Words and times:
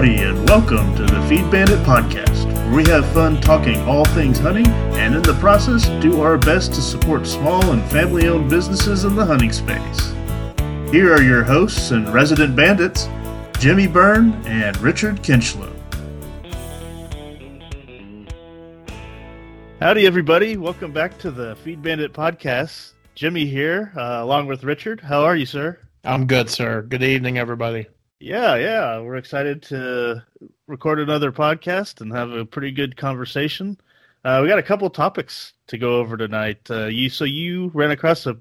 Howdy, 0.00 0.22
and 0.22 0.48
welcome 0.48 0.96
to 0.96 1.02
the 1.02 1.20
Feed 1.28 1.50
Bandit 1.50 1.80
Podcast, 1.80 2.46
where 2.46 2.74
we 2.74 2.88
have 2.88 3.06
fun 3.12 3.38
talking 3.38 3.78
all 3.82 4.06
things 4.06 4.38
hunting 4.38 4.66
and 4.66 5.14
in 5.14 5.20
the 5.20 5.34
process 5.34 5.90
do 6.02 6.22
our 6.22 6.38
best 6.38 6.72
to 6.72 6.80
support 6.80 7.26
small 7.26 7.72
and 7.72 7.84
family 7.90 8.26
owned 8.26 8.48
businesses 8.48 9.04
in 9.04 9.14
the 9.14 9.26
hunting 9.26 9.52
space. 9.52 10.14
Here 10.90 11.12
are 11.12 11.20
your 11.20 11.44
hosts 11.44 11.90
and 11.90 12.08
resident 12.08 12.56
bandits, 12.56 13.10
Jimmy 13.58 13.86
Byrne 13.86 14.32
and 14.46 14.74
Richard 14.78 15.22
Kinchlow. 15.22 15.70
Howdy, 19.80 20.06
everybody. 20.06 20.56
Welcome 20.56 20.92
back 20.92 21.18
to 21.18 21.30
the 21.30 21.56
Feed 21.56 21.82
Bandit 21.82 22.14
Podcast. 22.14 22.94
Jimmy 23.14 23.44
here, 23.44 23.92
uh, 23.94 24.20
along 24.22 24.46
with 24.46 24.64
Richard. 24.64 25.02
How 25.02 25.24
are 25.24 25.36
you, 25.36 25.44
sir? 25.44 25.78
I'm 26.04 26.26
good, 26.26 26.48
sir. 26.48 26.80
Good 26.80 27.02
evening, 27.02 27.36
everybody. 27.36 27.86
Yeah, 28.20 28.56
yeah. 28.56 29.00
We're 29.00 29.16
excited 29.16 29.62
to 29.64 30.22
record 30.66 31.00
another 31.00 31.32
podcast 31.32 32.00
and 32.02 32.12
have 32.12 32.30
a 32.30 32.44
pretty 32.44 32.70
good 32.70 32.96
conversation. 32.96 33.78
Uh, 34.24 34.40
we 34.42 34.48
got 34.48 34.58
a 34.58 34.62
couple 34.62 34.88
topics 34.90 35.54
to 35.68 35.78
go 35.78 35.96
over 35.98 36.16
tonight. 36.18 36.70
Uh, 36.70 36.86
you 36.86 37.08
so 37.08 37.24
you 37.24 37.70
ran 37.72 37.90
across 37.90 38.26
a 38.26 38.36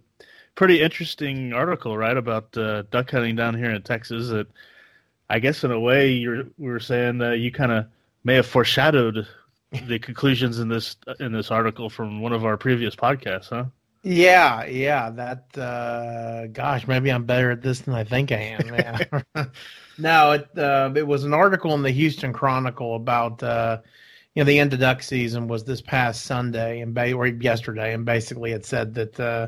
pretty 0.56 0.82
interesting 0.82 1.54
article, 1.54 1.98
right, 1.98 2.18
about 2.18 2.56
uh, 2.58 2.84
duck 2.92 3.10
hunting 3.12 3.38
down 3.38 3.56
here 3.58 3.72
in 3.72 3.82
Texas. 3.82 4.28
That 4.28 4.48
I 5.30 5.40
guess 5.40 5.64
in 5.64 5.72
a 5.72 5.80
way 5.80 6.12
you're 6.12 6.44
we 6.58 6.70
were 6.70 6.82
saying 6.82 7.22
you 7.40 7.52
kind 7.52 7.72
of 7.72 7.86
may 8.26 8.36
have 8.36 8.48
foreshadowed 8.48 9.26
the 9.86 10.00
conclusions 10.00 10.60
in 10.60 10.68
this 10.68 10.98
in 11.22 11.32
this 11.32 11.52
article 11.52 11.90
from 11.90 12.20
one 12.22 12.34
of 12.34 12.44
our 12.44 12.58
previous 12.58 12.98
podcasts, 12.98 13.50
huh? 13.50 13.66
Yeah, 14.02 14.66
yeah. 14.66 15.10
That 15.10 15.58
uh, 15.58 16.48
gosh, 16.48 16.88
maybe 16.88 17.12
I'm 17.12 17.26
better 17.26 17.52
at 17.52 17.62
this 17.62 17.82
than 17.82 17.94
I 17.94 18.04
think 18.04 18.32
I 18.32 18.36
am. 18.36 18.74
Yeah. 18.74 18.98
no, 19.98 20.32
it 20.32 20.58
uh, 20.58 20.92
it 20.96 21.06
was 21.06 21.26
an 21.26 21.34
article 21.34 21.74
in 21.74 21.84
the 21.84 21.92
Houston 21.92 22.32
Chronicle 22.32 22.96
about 22.96 23.44
uh, 23.44 23.80
you 24.36 24.42
know 24.42 24.46
the 24.46 24.60
end 24.60 24.74
of 24.74 24.80
duck 24.80 25.04
season 25.04 25.48
was 25.48 25.66
this 25.66 25.82
past 25.82 26.24
Sunday 26.24 26.80
and 26.80 26.94
ba- 26.94 27.14
or 27.14 27.28
yesterday, 27.28 27.94
and 27.94 28.06
basically 28.06 28.52
it 28.52 28.66
said 28.66 28.94
that 28.94 29.20
uh, 29.20 29.48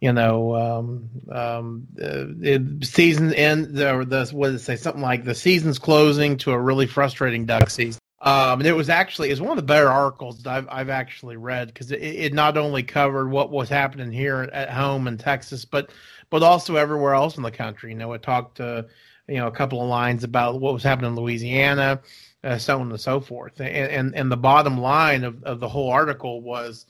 you 0.00 0.12
know 0.12 0.56
um, 0.56 1.10
um, 1.30 1.86
the 1.94 2.78
season 2.82 3.34
end 3.34 3.78
or 3.78 4.06
the 4.06 4.26
what 4.32 4.48
did 4.48 4.56
it 4.56 4.60
say 4.60 4.76
something 4.76 5.02
like 5.02 5.24
the 5.24 5.34
season's 5.34 5.78
closing 5.78 6.38
to 6.38 6.52
a 6.52 6.58
really 6.58 6.86
frustrating 6.86 7.44
duck 7.44 7.68
season. 7.68 8.00
Um, 8.24 8.60
and 8.60 8.66
it 8.66 8.72
was 8.72 8.88
actually 8.88 9.30
it's 9.30 9.40
one 9.40 9.50
of 9.50 9.56
the 9.56 9.62
better 9.62 9.88
articles 9.88 10.46
I've 10.46 10.66
I've 10.70 10.88
actually 10.88 11.36
read 11.36 11.68
because 11.68 11.92
it, 11.92 12.02
it 12.02 12.32
not 12.32 12.56
only 12.56 12.82
covered 12.82 13.28
what 13.28 13.50
was 13.50 13.68
happening 13.68 14.10
here 14.10 14.48
at 14.52 14.70
home 14.70 15.06
in 15.06 15.18
Texas, 15.18 15.66
but 15.66 15.90
but 16.30 16.42
also 16.42 16.76
everywhere 16.76 17.14
else 17.14 17.36
in 17.36 17.42
the 17.42 17.50
country. 17.50 17.92
You 17.92 17.98
know, 17.98 18.14
it 18.14 18.22
talked 18.22 18.56
to 18.56 18.86
you 19.28 19.36
know 19.36 19.46
a 19.46 19.52
couple 19.52 19.82
of 19.82 19.88
lines 19.88 20.24
about 20.24 20.58
what 20.58 20.72
was 20.72 20.82
happening 20.82 21.10
in 21.10 21.16
Louisiana, 21.16 22.00
uh, 22.42 22.56
so 22.56 22.80
on 22.80 22.90
and 22.90 23.00
so 23.00 23.20
forth. 23.20 23.60
And, 23.60 23.68
and 23.68 24.14
and 24.14 24.32
the 24.32 24.38
bottom 24.38 24.80
line 24.80 25.22
of, 25.22 25.42
of 25.44 25.60
the 25.60 25.68
whole 25.68 25.90
article 25.90 26.40
was 26.40 26.86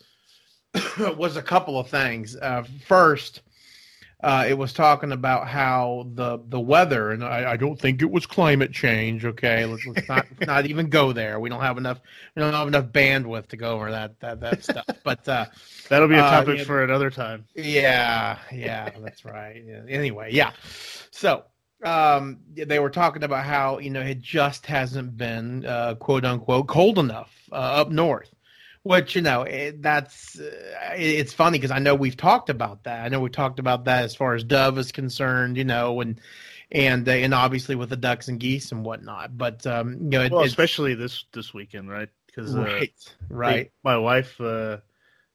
was 1.16 1.36
a 1.36 1.42
couple 1.42 1.80
of 1.80 1.88
things. 1.88 2.36
Uh, 2.36 2.62
first 2.86 3.42
uh, 4.24 4.46
it 4.48 4.56
was 4.56 4.72
talking 4.72 5.12
about 5.12 5.46
how 5.46 6.06
the 6.14 6.40
the 6.48 6.58
weather, 6.58 7.10
and 7.10 7.22
I, 7.22 7.52
I 7.52 7.56
don't 7.58 7.78
think 7.78 8.00
it 8.00 8.10
was 8.10 8.24
climate 8.24 8.72
change. 8.72 9.26
Okay, 9.26 9.66
let's, 9.66 9.86
let's 9.86 10.08
not 10.08 10.26
not 10.46 10.66
even 10.66 10.88
go 10.88 11.12
there. 11.12 11.38
We 11.38 11.50
don't 11.50 11.60
have 11.60 11.76
enough 11.76 12.00
we 12.34 12.40
don't 12.40 12.54
have 12.54 12.66
enough 12.66 12.86
bandwidth 12.86 13.48
to 13.48 13.58
go 13.58 13.72
over 13.72 13.90
that 13.90 14.18
that 14.20 14.40
that 14.40 14.64
stuff. 14.64 14.86
But 15.04 15.28
uh, 15.28 15.46
that'll 15.90 16.08
be 16.08 16.14
a 16.14 16.24
uh, 16.24 16.30
topic 16.30 16.60
uh, 16.60 16.64
for 16.64 16.82
another 16.82 17.10
time. 17.10 17.44
Yeah, 17.54 18.38
yeah, 18.50 18.90
that's 18.98 19.26
right. 19.26 19.62
Yeah. 19.62 19.82
Anyway, 19.88 20.30
yeah. 20.32 20.52
So 21.10 21.44
um, 21.84 22.38
they 22.54 22.78
were 22.78 22.90
talking 22.90 23.24
about 23.24 23.44
how 23.44 23.78
you 23.78 23.90
know 23.90 24.00
it 24.00 24.22
just 24.22 24.64
hasn't 24.64 25.18
been 25.18 25.66
uh, 25.66 25.96
quote 25.96 26.24
unquote 26.24 26.66
cold 26.66 26.98
enough 26.98 27.30
uh, 27.52 27.56
up 27.56 27.90
north 27.90 28.33
which 28.84 29.16
you 29.16 29.22
know 29.22 29.42
it, 29.42 29.82
that's 29.82 30.38
uh, 30.38 30.94
it's 30.94 31.32
funny 31.32 31.58
because 31.58 31.72
I 31.72 31.80
know 31.80 31.94
we've 31.94 32.16
talked 32.16 32.50
about 32.50 32.84
that. 32.84 33.04
I 33.04 33.08
know 33.08 33.18
we 33.18 33.30
talked 33.30 33.58
about 33.58 33.86
that 33.86 34.04
as 34.04 34.14
far 34.14 34.34
as 34.34 34.44
dove 34.44 34.78
is 34.78 34.92
concerned, 34.92 35.56
you 35.56 35.64
know, 35.64 36.00
and 36.00 36.20
and 36.70 37.08
uh, 37.08 37.12
and 37.12 37.34
obviously 37.34 37.74
with 37.74 37.88
the 37.88 37.96
ducks 37.96 38.28
and 38.28 38.38
geese 38.38 38.72
and 38.72 38.84
whatnot. 38.84 39.36
But 39.36 39.66
um, 39.66 39.94
you 39.94 40.10
know, 40.10 40.22
it, 40.22 40.32
well, 40.32 40.44
especially 40.44 40.94
this 40.94 41.24
this 41.32 41.52
weekend, 41.52 41.90
right? 41.90 42.10
Because 42.26 42.54
uh, 42.54 42.60
right, 42.60 42.92
right. 43.30 43.72
my 43.82 43.96
wife 43.96 44.38
uh, 44.40 44.78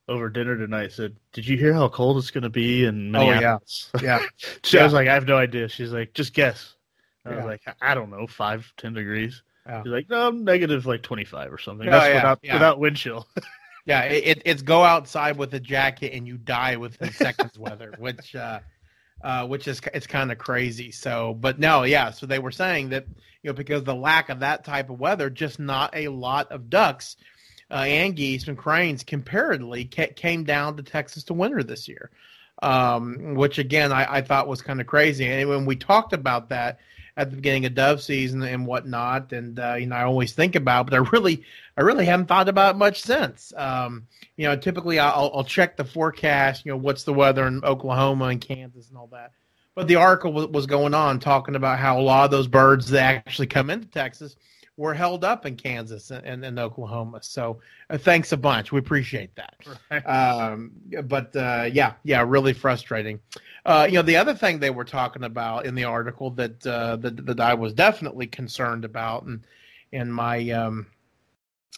over 0.08 0.30
dinner 0.30 0.56
tonight 0.56 0.92
said, 0.92 1.16
"Did 1.34 1.48
you 1.48 1.58
hear 1.58 1.74
how 1.74 1.90
cold 1.90 2.20
it's 2.20 2.31
going 2.31 2.44
to 2.44 2.50
be 2.50 2.86
in 2.86 3.12
Minneapolis?" 3.12 3.90
Oh 3.96 4.00
yeah, 4.04 4.20
yeah. 4.20 4.26
she, 4.64 4.78
yeah. 4.78 4.84
I 4.84 4.86
was 4.86 4.94
like, 4.94 5.08
"I 5.08 5.16
have 5.16 5.28
no 5.28 5.38
idea." 5.38 5.70
She's 5.70 5.92
like, 5.92 6.14
"Just 6.14 6.36
guess." 6.36 6.76
I 7.26 7.31
yeah. 7.31 7.38
was 7.38 7.46
like, 7.46 7.62
"I 7.81 7.96
don't 7.96 8.12
know, 8.12 8.28
five, 8.28 8.72
ten 8.78 8.94
degrees." 8.94 9.42
Yeah. 9.69 9.84
He's 9.84 9.91
like, 9.91 10.09
no, 10.09 10.31
negative 10.31 10.85
like 10.88 11.03
25 11.03 11.53
or 11.53 11.57
something. 11.59 11.88
Oh, 11.88 11.91
That's 11.91 12.07
yeah, 12.07 12.16
without, 12.16 12.40
yeah. 12.41 12.53
without 12.53 12.80
wind 12.80 12.97
chill. 12.97 13.28
yeah, 13.85 14.03
it, 14.03 14.41
it's 14.46 14.63
go 14.63 14.84
outside 14.84 15.38
with 15.38 15.53
a 15.53 15.59
jacket 15.59 16.13
and 16.13 16.28
you 16.28 16.38
die 16.38 16.75
within 16.75 17.12
seconds 17.12 17.57
weather, 17.57 17.94
which 18.00 18.35
uh, 18.35 18.59
uh, 19.24 19.46
which 19.46 19.68
is 19.68 19.80
it's 19.94 20.07
kind 20.07 20.31
of 20.31 20.40
crazy. 20.40 20.91
So, 20.91 21.35
but 21.35 21.59
no, 21.59 21.84
yeah. 21.84 22.09
So 22.09 22.25
they 22.25 22.40
were 22.40 22.52
saying 22.52 22.90
that 22.90 23.06
you 23.44 23.50
know 23.50 23.53
because 23.53 23.84
the 23.84 23.96
lack 23.96 24.30
of 24.30 24.40
that 24.40 24.66
type 24.66 24.90
of 24.90 25.00
weather, 25.00 25.30
just 25.30 25.59
not 25.59 25.96
a 25.96 26.07
lot 26.07 26.51
of 26.51 26.69
ducks 26.69 27.16
uh, 27.69 27.75
and 27.75 28.16
geese 28.16 28.47
and 28.47 28.57
cranes 28.57 29.03
comparatively 29.03 29.86
ca- 29.86 30.13
came 30.16 30.44
down 30.46 30.78
to 30.78 30.84
Texas 30.84 31.24
to 31.25 31.34
winter 31.36 31.62
this 31.62 31.88
year, 31.88 32.09
um, 32.63 33.36
which 33.36 33.59
again 33.59 33.91
I, 33.91 34.18
I 34.18 34.22
thought 34.22 34.47
was 34.47 34.63
kind 34.63 34.81
of 34.81 34.88
crazy. 34.88 35.28
And 35.28 35.47
when 35.47 35.66
we 35.66 35.75
talked 35.75 36.13
about 36.13 36.50
that 36.50 36.80
at 37.19 37.30
the 37.30 37.35
beginning 37.35 37.66
of 37.66 37.75
dove 37.75 38.02
season 38.02 38.41
and 38.44 38.66
whatnot. 38.66 39.34
And 39.34 39.59
uh, 39.59 39.75
you 39.75 39.88
know, 39.88 39.96
I 39.97 40.03
always 40.03 40.31
think 40.31 40.56
about, 40.56 40.90
but 40.90 40.94
I 40.94 41.09
really, 41.12 41.44
I 41.75 41.81
really 41.81 42.06
haven't 42.06 42.28
thought 42.28 42.47
about 42.47 42.78
much 42.78 43.02
since. 43.02 43.52
Um, 43.57 44.07
you 44.38 44.47
know, 44.47 44.56
typically 44.56 45.00
I'll, 45.00 45.30
I'll 45.35 45.44
check 45.44 45.75
the 45.75 45.84
forecast. 45.84 46.66
You 46.66 46.72
know, 46.72 46.78
what's 46.78 47.03
the 47.03 47.13
weather 47.13 47.46
in 47.46 47.62
Oklahoma 47.66 48.25
and 48.25 48.40
Kansas 48.40 48.88
and 48.88 48.97
all 48.97 49.07
that. 49.07 49.34
But 49.75 49.88
the 49.88 49.97
article 49.97 50.31
was, 50.31 50.47
was 50.47 50.66
going 50.66 50.94
on 50.94 51.19
talking 51.19 51.56
about 51.56 51.78
how 51.78 52.00
a 52.00 52.02
lot 52.02 52.24
of 52.24 52.31
those 52.31 52.47
birds 52.47 52.90
that 52.91 53.16
actually 53.28 53.47
come 53.47 53.69
into 53.69 53.88
Texas 53.88 54.38
were 54.79 54.94
held 54.94 55.25
up 55.25 55.45
in 55.45 55.57
Kansas 55.57 56.09
and, 56.09 56.45
and, 56.45 56.57
Oklahoma. 56.57 57.19
So 57.22 57.59
uh, 57.90 57.97
thanks 57.97 58.31
a 58.31 58.38
bunch. 58.38 58.72
We 58.72 58.79
appreciate 58.79 59.35
that. 59.35 59.56
Right. 59.91 60.00
Um, 60.03 60.72
but 61.03 61.35
uh, 61.35 61.69
yeah, 61.72 61.95
yeah, 62.03 62.23
really 62.25 62.53
frustrating. 62.53 63.19
Uh, 63.66 63.85
you 63.89 63.95
know, 63.95 64.03
the 64.03 64.16
other 64.16 64.34
thing 64.34 64.57
they 64.57 64.69
were 64.69 64.85
talking 64.85 65.25
about 65.25 65.66
in 65.66 65.75
the 65.75 65.84
article 65.84 66.31
that 66.31 66.66
uh, 66.66 66.95
that, 66.95 67.25
that 67.25 67.41
I 67.41 67.56
was 67.56 67.73
definitely 67.73 68.25
concerned 68.25 68.85
about, 68.85 69.23
and 69.23 69.45
and 69.91 70.13
my 70.13 70.50
um, 70.51 70.88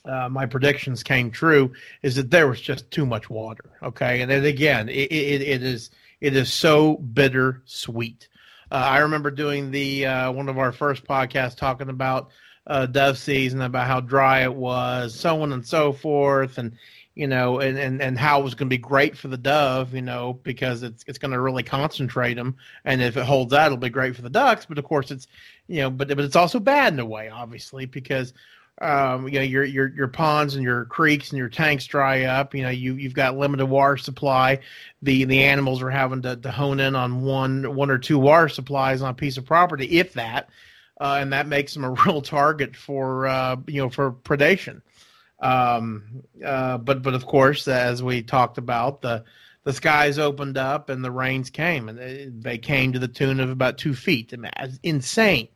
uh, 0.05 0.29
my 0.29 0.45
predictions 0.45 1.01
came 1.01 1.31
true, 1.31 1.73
is 2.03 2.15
that 2.17 2.29
there 2.29 2.47
was 2.47 2.61
just 2.61 2.91
too 2.91 3.07
much 3.07 3.31
water. 3.31 3.71
Okay, 3.81 4.21
and 4.21 4.29
then 4.29 4.45
again, 4.45 4.89
it, 4.89 5.11
it, 5.11 5.41
it 5.41 5.63
is 5.63 5.89
it 6.21 6.35
is 6.35 6.53
so 6.53 6.97
bitter 6.97 7.63
sweet. 7.65 8.27
Uh, 8.71 8.75
I 8.75 8.99
remember 8.99 9.31
doing 9.31 9.71
the 9.71 10.05
uh, 10.05 10.31
one 10.31 10.49
of 10.49 10.59
our 10.59 10.71
first 10.71 11.03
podcasts 11.03 11.57
talking 11.57 11.89
about 11.89 12.29
uh, 12.67 12.85
dove 12.85 13.17
season, 13.17 13.61
about 13.61 13.87
how 13.87 13.99
dry 13.99 14.43
it 14.43 14.53
was, 14.53 15.13
so 15.13 15.41
on 15.41 15.53
and 15.53 15.65
so 15.65 15.91
forth, 15.91 16.57
and 16.57 16.73
you 17.15 17.27
know, 17.27 17.59
and, 17.59 17.77
and, 17.77 18.01
and 18.01 18.17
how 18.17 18.39
it 18.39 18.43
was 18.43 18.55
going 18.55 18.69
to 18.69 18.73
be 18.73 18.77
great 18.77 19.17
for 19.17 19.27
the 19.27 19.37
dove, 19.37 19.93
you 19.93 20.01
know, 20.01 20.39
because 20.43 20.81
it's 20.81 21.03
it's 21.07 21.17
going 21.17 21.31
to 21.31 21.41
really 21.41 21.63
concentrate 21.63 22.35
them, 22.35 22.55
and 22.85 23.01
if 23.01 23.17
it 23.17 23.25
holds 23.25 23.53
out, 23.53 23.67
it'll 23.67 23.77
be 23.77 23.89
great 23.89 24.15
for 24.15 24.21
the 24.21 24.29
ducks. 24.29 24.65
But 24.65 24.77
of 24.77 24.85
course, 24.85 25.11
it's 25.11 25.27
you 25.67 25.81
know, 25.81 25.89
but 25.89 26.07
but 26.07 26.19
it's 26.19 26.35
also 26.35 26.59
bad 26.59 26.93
in 26.93 26.99
a 26.99 27.05
way, 27.05 27.29
obviously, 27.29 27.85
because 27.85 28.33
um, 28.81 29.27
you 29.27 29.35
know 29.35 29.45
your 29.45 29.63
your 29.63 29.87
your 29.89 30.07
ponds 30.07 30.55
and 30.55 30.63
your 30.63 30.85
creeks 30.85 31.31
and 31.31 31.37
your 31.37 31.49
tanks 31.49 31.85
dry 31.85 32.23
up. 32.23 32.55
You 32.55 32.63
know, 32.63 32.69
you 32.69 32.95
you've 32.95 33.13
got 33.13 33.37
limited 33.37 33.65
water 33.65 33.97
supply. 33.97 34.59
The 35.01 35.25
the 35.25 35.43
animals 35.43 35.81
are 35.81 35.89
having 35.89 36.21
to, 36.23 36.35
to 36.37 36.51
hone 36.51 36.79
in 36.79 36.95
on 36.95 37.21
one 37.23 37.75
one 37.75 37.91
or 37.91 37.97
two 37.97 38.19
water 38.19 38.49
supplies 38.49 39.01
on 39.01 39.09
a 39.11 39.13
piece 39.15 39.37
of 39.37 39.45
property, 39.45 39.99
if 39.99 40.13
that, 40.13 40.49
uh, 41.01 41.17
and 41.19 41.33
that 41.33 41.47
makes 41.47 41.73
them 41.73 41.83
a 41.83 41.89
real 42.05 42.21
target 42.21 42.75
for 42.75 43.27
uh, 43.27 43.57
you 43.67 43.81
know 43.81 43.89
for 43.89 44.11
predation. 44.11 44.81
Um, 45.39 46.21
uh, 46.45 46.77
but 46.77 47.01
but 47.01 47.15
of 47.15 47.25
course, 47.25 47.67
as 47.67 48.03
we 48.03 48.21
talked 48.21 48.59
about, 48.59 49.01
the 49.01 49.25
the 49.63 49.73
skies 49.73 50.19
opened 50.19 50.57
up 50.57 50.89
and 50.89 51.03
the 51.03 51.11
rains 51.11 51.49
came, 51.49 51.89
and 51.89 52.43
they, 52.43 52.57
came 52.57 52.93
to 52.93 52.99
the 52.99 53.07
tune 53.07 53.39
of 53.39 53.49
about 53.49 53.77
two 53.77 53.93
feet. 53.93 54.33
Insane. 54.81 55.49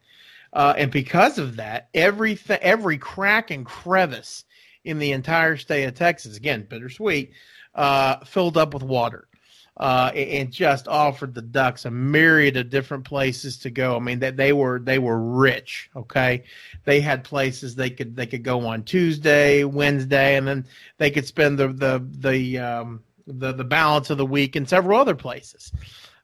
Uh, 0.54 0.76
and 0.78 0.92
because 0.92 1.40
of 1.40 1.56
that, 1.56 1.90
every 1.94 2.36
th- 2.36 2.60
every 2.62 2.98
crack 2.98 3.52
and 3.52 3.66
crevice 3.66 4.46
in 4.84 5.00
the 5.00 5.12
entire 5.12 5.58
state 5.58 5.86
of 5.86 5.96
Texas, 5.96 6.38
again 6.38 6.66
bittersweet, 6.68 7.34
uh, 7.76 8.18
filled 8.26 8.58
up 8.58 8.74
with 8.74 8.84
water 8.84 9.28
uh, 9.78 10.12
and 10.16 10.52
just 10.52 10.88
offered 10.88 11.34
the 11.34 11.42
Ducks 11.42 11.86
a 11.86 11.92
myriad 11.92 12.56
of 12.56 12.70
different 12.70 13.04
places 13.04 13.58
to 13.60 13.70
go. 13.70 13.96
I 13.96 14.00
mean, 14.00 14.20
that 14.20 14.38
they, 14.38 14.54
were 14.54 14.80
they 14.80 15.00
were 15.00 15.20
rich. 15.20 15.90
Okay, 15.96 16.44
they 16.86 17.02
had 17.02 17.24
places 17.24 17.76
they 17.76 17.90
could 17.90 18.16
they 18.16 18.26
could 18.26 18.44
go 18.44 18.68
on 18.68 18.84
Tuesday, 18.84 19.64
Wednesday, 19.64 20.38
and 20.38 20.48
then 20.48 20.66
they 20.98 21.12
could 21.12 21.26
spend 21.26 21.58
the 21.58 21.68
the 21.70 22.06
the 22.20 22.60
um, 22.60 23.04
the, 23.28 23.54
the 23.54 23.64
balance 23.64 24.10
of 24.10 24.18
the 24.18 24.26
week 24.26 24.56
in 24.56 24.66
several 24.66 25.00
other 25.00 25.16
places. 25.16 25.74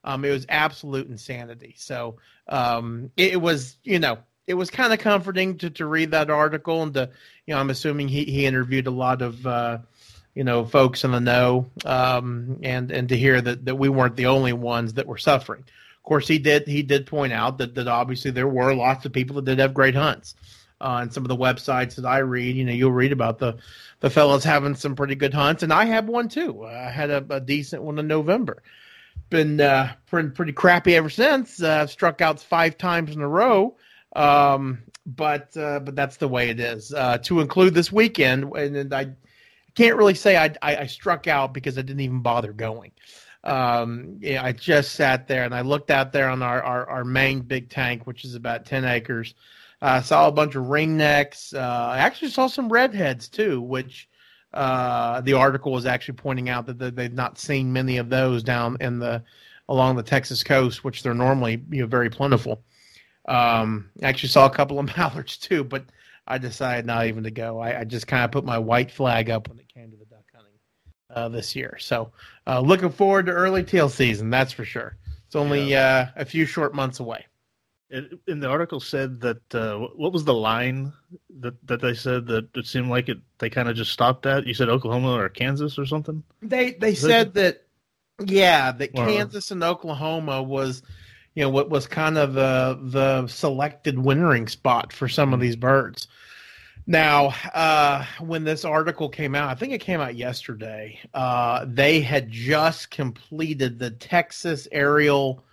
Um, 0.03 0.25
it 0.25 0.31
was 0.31 0.45
absolute 0.49 1.07
insanity. 1.07 1.75
So 1.77 2.17
um, 2.47 3.11
it, 3.17 3.33
it 3.33 3.41
was 3.41 3.77
you 3.83 3.99
know 3.99 4.19
it 4.47 4.53
was 4.53 4.69
kind 4.69 4.93
of 4.93 4.99
comforting 4.99 5.57
to 5.57 5.69
to 5.71 5.85
read 5.85 6.11
that 6.11 6.29
article 6.29 6.83
and 6.83 6.93
to 6.93 7.09
you 7.45 7.53
know 7.53 7.59
I'm 7.59 7.69
assuming 7.69 8.07
he 8.07 8.23
he 8.25 8.45
interviewed 8.45 8.87
a 8.87 8.91
lot 8.91 9.21
of 9.21 9.45
uh, 9.45 9.79
you 10.35 10.43
know 10.43 10.65
folks 10.65 11.03
in 11.03 11.11
the 11.11 11.19
know 11.19 11.69
um, 11.85 12.59
and 12.63 12.91
and 12.91 13.09
to 13.09 13.17
hear 13.17 13.41
that 13.41 13.65
that 13.65 13.75
we 13.75 13.89
weren't 13.89 14.15
the 14.15 14.27
only 14.27 14.53
ones 14.53 14.93
that 14.93 15.07
were 15.07 15.17
suffering. 15.17 15.61
Of 15.61 16.03
course, 16.03 16.27
he 16.27 16.39
did 16.39 16.67
he 16.67 16.83
did 16.83 17.05
point 17.05 17.33
out 17.33 17.57
that 17.59 17.75
that 17.75 17.87
obviously 17.87 18.31
there 18.31 18.47
were 18.47 18.73
lots 18.73 19.05
of 19.05 19.13
people 19.13 19.35
that 19.35 19.45
did 19.45 19.59
have 19.59 19.73
great 19.73 19.95
hunts. 19.95 20.35
Uh, 20.79 21.01
and 21.03 21.13
some 21.13 21.23
of 21.23 21.29
the 21.29 21.37
websites 21.37 21.95
that 21.95 22.05
I 22.05 22.19
read, 22.19 22.55
you 22.55 22.65
know, 22.65 22.71
you'll 22.71 22.91
read 22.91 23.11
about 23.11 23.37
the 23.37 23.57
the 23.99 24.09
fellows 24.09 24.43
having 24.43 24.73
some 24.73 24.95
pretty 24.95 25.13
good 25.13 25.33
hunts, 25.33 25.61
and 25.61 25.71
I 25.71 25.85
have 25.85 26.07
one 26.07 26.27
too. 26.27 26.65
I 26.65 26.89
had 26.89 27.11
a, 27.11 27.23
a 27.29 27.39
decent 27.39 27.83
one 27.83 27.99
in 27.99 28.07
November. 28.07 28.63
Been 29.29 29.61
uh, 29.61 29.93
pretty, 30.07 30.29
pretty 30.29 30.53
crappy 30.53 30.95
ever 30.95 31.09
since. 31.09 31.61
Uh, 31.61 31.85
struck 31.85 32.19
out 32.19 32.39
five 32.39 32.79
times 32.79 33.15
in 33.15 33.21
a 33.21 33.27
row, 33.27 33.77
um, 34.15 34.79
but 35.05 35.55
uh, 35.55 35.81
but 35.81 35.95
that's 35.95 36.17
the 36.17 36.27
way 36.27 36.49
it 36.49 36.59
is. 36.59 36.91
Uh, 36.93 37.19
to 37.19 37.41
include 37.41 37.75
this 37.75 37.91
weekend, 37.91 38.45
and, 38.55 38.75
and 38.75 38.93
I 38.93 39.11
can't 39.75 39.97
really 39.97 40.13
say 40.13 40.37
I, 40.37 40.53
I, 40.61 40.77
I 40.77 40.85
struck 40.87 41.27
out 41.27 41.53
because 41.53 41.77
I 41.77 41.81
didn't 41.81 42.01
even 42.01 42.21
bother 42.21 42.53
going. 42.53 42.91
Um, 43.43 44.17
yeah, 44.21 44.43
I 44.43 44.51
just 44.51 44.93
sat 44.93 45.27
there 45.27 45.43
and 45.43 45.55
I 45.55 45.61
looked 45.61 45.89
out 45.89 46.13
there 46.13 46.29
on 46.29 46.43
our, 46.43 46.61
our, 46.61 46.87
our 46.89 47.03
main 47.03 47.41
big 47.41 47.69
tank, 47.69 48.05
which 48.05 48.23
is 48.23 48.35
about 48.35 48.65
ten 48.65 48.85
acres 48.85 49.33
I 49.81 49.97
uh, 49.97 50.01
saw 50.01 50.27
a 50.27 50.31
bunch 50.31 50.55
of 50.55 50.65
ringnecks. 50.65 51.55
Uh, 51.55 51.91
I 51.91 51.97
actually 51.97 52.29
saw 52.29 52.45
some 52.45 52.71
redheads 52.71 53.27
too, 53.27 53.59
which 53.61 54.07
uh, 54.53 55.21
the 55.21 55.33
article 55.33 55.71
was 55.71 55.87
actually 55.87 56.15
pointing 56.15 56.49
out 56.49 56.67
that 56.67 56.95
they've 56.95 57.11
not 57.11 57.39
seen 57.39 57.73
many 57.73 57.97
of 57.97 58.09
those 58.09 58.43
down 58.43 58.77
in 58.79 58.99
the 58.99 59.23
along 59.69 59.95
the 59.95 60.03
Texas 60.03 60.43
coast, 60.43 60.83
which 60.83 61.01
they're 61.01 61.15
normally 61.15 61.63
you 61.71 61.81
know 61.81 61.87
very 61.87 62.11
plentiful. 62.11 62.63
Um, 63.27 63.89
I 64.03 64.09
actually 64.09 64.29
saw 64.29 64.45
a 64.45 64.51
couple 64.51 64.77
of 64.77 64.85
mallards 64.97 65.37
too, 65.37 65.63
but 65.63 65.85
I 66.27 66.37
decided 66.37 66.85
not 66.85 67.07
even 67.07 67.23
to 67.23 67.31
go. 67.31 67.59
I, 67.59 67.81
I 67.81 67.83
just 67.83 68.07
kind 68.07 68.23
of 68.23 68.31
put 68.31 68.45
my 68.45 68.57
white 68.57 68.91
flag 68.91 69.29
up 69.29 69.49
when 69.49 69.59
it 69.59 69.67
came 69.73 69.91
to 69.91 69.97
the 69.97 70.05
duck 70.05 70.23
hunting 70.33 70.53
uh, 71.09 71.29
this 71.29 71.55
year. 71.55 71.77
So 71.79 72.11
uh, 72.47 72.59
looking 72.59 72.91
forward 72.91 73.25
to 73.25 73.31
early 73.31 73.63
teal 73.63 73.89
season, 73.89 74.29
that's 74.29 74.53
for 74.53 74.65
sure. 74.65 74.97
It's 75.25 75.35
only 75.35 75.71
yeah. 75.71 76.09
uh, 76.15 76.21
a 76.21 76.25
few 76.25 76.45
short 76.45 76.75
months 76.75 76.99
away. 76.99 77.25
It, 77.89 78.19
in 78.27 78.39
the 78.39 78.47
article 78.47 78.79
said 78.79 79.19
that 79.21 79.55
uh, 79.55 79.79
what 79.95 80.13
was 80.13 80.23
the 80.23 80.33
line 80.33 80.93
that, 81.39 81.55
that 81.67 81.81
they 81.81 81.93
said 81.93 82.25
that 82.27 82.49
it 82.55 82.65
seemed 82.65 82.89
like 82.89 83.09
it 83.09 83.17
they 83.39 83.49
kind 83.49 83.67
of 83.67 83.75
just 83.75 83.91
stopped 83.91 84.25
at? 84.25 84.47
You 84.47 84.53
said 84.53 84.69
Oklahoma 84.69 85.13
or 85.13 85.27
Kansas 85.27 85.77
or 85.77 85.85
something. 85.85 86.23
They 86.41 86.71
they 86.71 86.95
said 86.95 87.33
that 87.33 87.65
yeah 88.25 88.71
that 88.71 88.93
Kansas 88.93 89.51
and 89.51 89.63
Oklahoma 89.63 90.41
was 90.41 90.83
you 91.35 91.43
know 91.43 91.49
what 91.49 91.69
was 91.69 91.87
kind 91.87 92.17
of 92.17 92.33
the 92.33 92.79
the 92.81 93.27
selected 93.27 93.97
wintering 93.97 94.47
spot 94.47 94.91
for 94.91 95.07
some 95.07 95.33
of 95.33 95.39
these 95.39 95.55
birds. 95.55 96.07
Now, 96.87 97.27
uh, 97.53 98.05
when 98.19 98.43
this 98.43 98.65
article 98.65 99.07
came 99.07 99.35
out, 99.35 99.49
I 99.49 99.55
think 99.55 99.71
it 99.71 99.79
came 99.79 100.01
out 100.01 100.15
yesterday. 100.15 100.99
Uh, 101.13 101.65
they 101.67 102.01
had 102.01 102.29
just 102.29 102.89
completed 102.89 103.77
the 103.77 103.91
Texas 103.91 104.67
aerial 104.71 105.43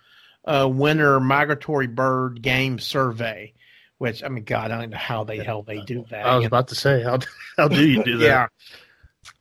uh, 0.45 0.67
winter 0.71 1.19
migratory 1.19 1.87
bird 1.87 2.41
game 2.41 2.79
survey. 2.79 3.53
Which 3.99 4.23
I 4.23 4.29
mean, 4.29 4.45
God, 4.45 4.71
I 4.71 4.79
don't 4.79 4.89
know 4.91 4.97
how 4.97 5.23
the 5.23 5.43
hell 5.43 5.61
they 5.61 5.81
do 5.81 6.05
that. 6.09 6.25
I 6.25 6.37
was 6.37 6.45
about 6.45 6.69
to 6.69 6.75
say, 6.75 7.03
how 7.03 7.19
how 7.57 7.67
do 7.67 7.85
you 7.85 8.03
do 8.03 8.17
that? 8.17 8.25
yeah. 8.25 8.47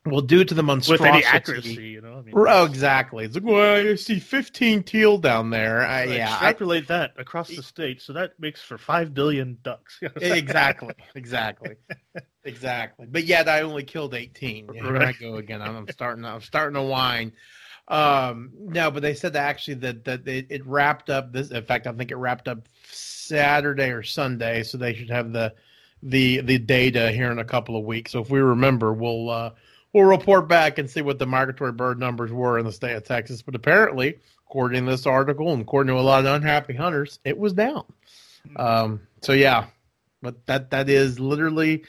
Well, 0.05 0.21
due 0.21 0.45
to 0.45 0.55
the 0.55 0.63
monstrosity, 0.63 1.11
with 1.11 1.17
any 1.17 1.25
accuracy, 1.25 1.89
you 1.89 2.01
know. 2.01 2.19
I 2.19 2.23
mean, 2.23 2.35
oh, 2.37 2.65
exactly. 2.65 3.25
It's 3.25 3.35
like, 3.35 3.45
well, 3.45 3.89
I 3.89 3.95
see 3.97 4.19
15 4.19 4.83
teal 4.83 5.19
down 5.19 5.51
there. 5.51 5.87
I, 5.87 6.05
yeah, 6.05 6.33
extrapolate 6.33 6.85
I, 6.85 6.99
that 6.99 7.13
across 7.19 7.49
the 7.49 7.63
state, 7.63 8.01
so 8.01 8.13
that 8.15 8.33
makes 8.39 8.61
for 8.63 8.79
five 8.79 9.13
billion 9.13 9.59
ducks. 9.63 10.01
exactly, 10.17 10.95
exactly, 11.15 11.77
exactly. 12.45 13.07
But 13.09 13.25
yet, 13.25 13.49
I 13.49 13.63
only 13.63 13.85
killed 13.85 14.15
18. 14.15 14.71
Yeah, 14.73 14.89
right. 14.89 15.09
I 15.09 15.13
go 15.13 15.37
again. 15.37 15.63
I'm, 15.63 15.77
I'm 15.77 15.89
starting. 15.89 16.25
I'm 16.25 16.41
starting 16.41 16.75
to 16.75 16.83
whine. 16.83 17.33
Um, 17.89 18.51
no, 18.59 18.91
but 18.91 19.03
they 19.03 19.15
said 19.15 19.33
that 19.35 19.49
actually 19.49 19.75
that 19.75 20.05
that 20.05 20.29
it, 20.29 20.47
it, 20.51 20.67
wrapped 20.67 21.11
up 21.11 21.33
this. 21.33 21.51
In 21.51 21.65
fact, 21.65 21.87
I 21.87 21.93
think 21.93 22.11
it 22.11 22.17
wrapped 22.17 22.49
up 22.49 22.69
Saturday 22.91 23.91
or 23.91 24.03
Sunday, 24.03 24.63
so 24.63 24.79
they 24.79 24.95
should 24.95 25.11
have 25.11 25.33
the 25.33 25.55
the 26.03 26.41
the 26.41 26.59
data 26.59 27.11
here 27.11 27.31
in 27.31 27.39
a 27.39 27.45
couple 27.45 27.77
of 27.77 27.85
weeks. 27.85 28.12
So 28.12 28.21
if 28.21 28.31
we 28.31 28.41
remember, 28.41 28.93
we'll 28.93 29.31
uh, 29.31 29.50
we'll 29.93 30.05
report 30.05 30.49
back 30.49 30.79
and 30.79 30.89
see 30.89 31.03
what 31.03 31.19
the 31.19 31.27
migratory 31.27 31.73
bird 31.73 31.99
numbers 31.99 32.33
were 32.33 32.59
in 32.59 32.65
the 32.65 32.73
state 32.73 32.95
of 32.95 33.05
Texas. 33.05 33.43
But 33.43 33.55
apparently, 33.55 34.19
according 34.47 34.85
to 34.85 34.91
this 34.91 35.06
article 35.06 35.53
and 35.53 35.62
according 35.62 35.95
to 35.95 36.00
a 36.00 36.03
lot 36.03 36.21
of 36.21 36.35
unhappy 36.35 36.75
hunters, 36.75 37.19
it 37.25 37.37
was 37.37 37.53
down. 37.53 37.85
Um, 38.56 39.00
so 39.21 39.33
yeah, 39.33 39.67
but 40.23 40.47
that 40.47 40.71
that 40.71 40.89
is 40.89 41.19
literally 41.19 41.85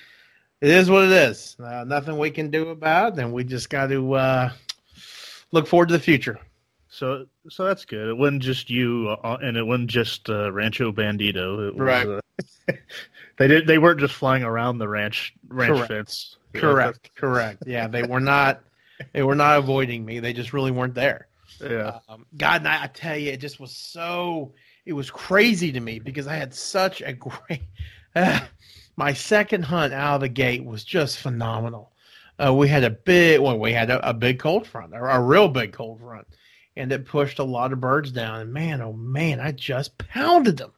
it 0.62 0.70
is 0.70 0.90
what 0.90 1.06
it 1.06 1.12
is. 1.12 1.56
Uh, 1.60 1.86
nothing 1.86 2.18
we 2.18 2.32
can 2.32 2.50
do 2.50 2.70
about 2.70 3.14
it, 3.14 3.20
and 3.20 3.32
we 3.32 3.44
just 3.44 3.70
got 3.70 3.88
to 3.88 4.14
uh, 4.14 4.52
look 5.52 5.68
forward 5.68 5.88
to 5.90 5.94
the 5.94 6.00
future. 6.00 6.40
So, 6.90 7.28
so 7.50 7.66
that's 7.66 7.86
good. 7.86 8.10
It 8.10 8.18
wasn't 8.18 8.42
just 8.42 8.70
you, 8.70 9.16
uh, 9.24 9.38
and 9.42 9.56
it 9.56 9.64
wasn't 9.64 9.92
just 9.92 10.28
uh, 10.28 10.52
Rancho 10.52 10.92
Bandito. 10.92 11.74
Was, 11.74 11.80
right. 11.80 12.08
Uh, 12.08 12.74
they 13.38 13.48
did. 13.48 13.68
They 13.68 13.78
weren't 13.78 14.00
just 14.00 14.16
flying 14.16 14.44
around 14.44 14.80
the 14.80 14.88
ranch 14.88 15.36
ranch 15.48 15.76
correct. 15.76 15.88
fence. 15.88 16.38
Correct. 16.54 17.00
Yeah. 17.04 17.20
Correct. 17.20 17.64
Yeah, 17.68 17.88
they 17.88 18.04
were 18.04 18.20
not. 18.20 18.62
they 19.14 19.22
were 19.22 19.36
not 19.36 19.60
avoiding 19.60 20.04
me. 20.04 20.20
They 20.20 20.34
just 20.34 20.52
really 20.52 20.72
weren't 20.72 20.96
there. 20.96 21.28
Yeah. 21.62 22.00
Um, 22.10 22.26
God, 22.38 22.66
I, 22.66 22.84
I 22.84 22.88
tell 22.88 23.16
you, 23.18 23.32
it 23.32 23.40
just 23.40 23.60
was 23.60 23.72
so. 23.72 24.54
It 24.86 24.94
was 24.94 25.12
crazy 25.12 25.72
to 25.72 25.80
me 25.80 26.00
because 26.00 26.26
I 26.26 26.36
had 26.36 26.56
such 26.56 27.02
a 27.02 27.14
great. 27.14 27.62
Uh, 28.16 28.40
my 28.96 29.14
second 29.14 29.64
hunt 29.64 29.94
out 29.94 30.16
of 30.16 30.22
the 30.22 30.30
gate 30.30 30.66
was 30.66 30.84
just 30.84 31.20
phenomenal 31.20 31.92
uh, 32.40 32.54
we 32.54 32.68
had 32.68 32.84
a 32.84 32.90
big 32.90 33.40
well, 33.40 33.58
we 33.60 33.74
had 33.74 33.90
a, 33.90 34.10
a 34.10 34.14
big 34.14 34.40
cold 34.40 34.66
front, 34.66 34.94
a, 34.94 34.98
a 34.98 35.22
real 35.22 35.48
big 35.48 35.74
cold 35.74 36.00
front, 36.00 36.28
and 36.76 36.92
it 36.92 37.06
pushed 37.06 37.40
a 37.40 37.44
lot 37.44 37.74
of 37.74 37.82
birds 37.82 38.12
down. 38.12 38.40
And 38.40 38.54
man, 38.54 38.82
oh 38.82 38.94
man, 38.94 39.40
I 39.40 39.52
just 39.52 39.98
pounded 39.98 40.58
them. 40.58 40.72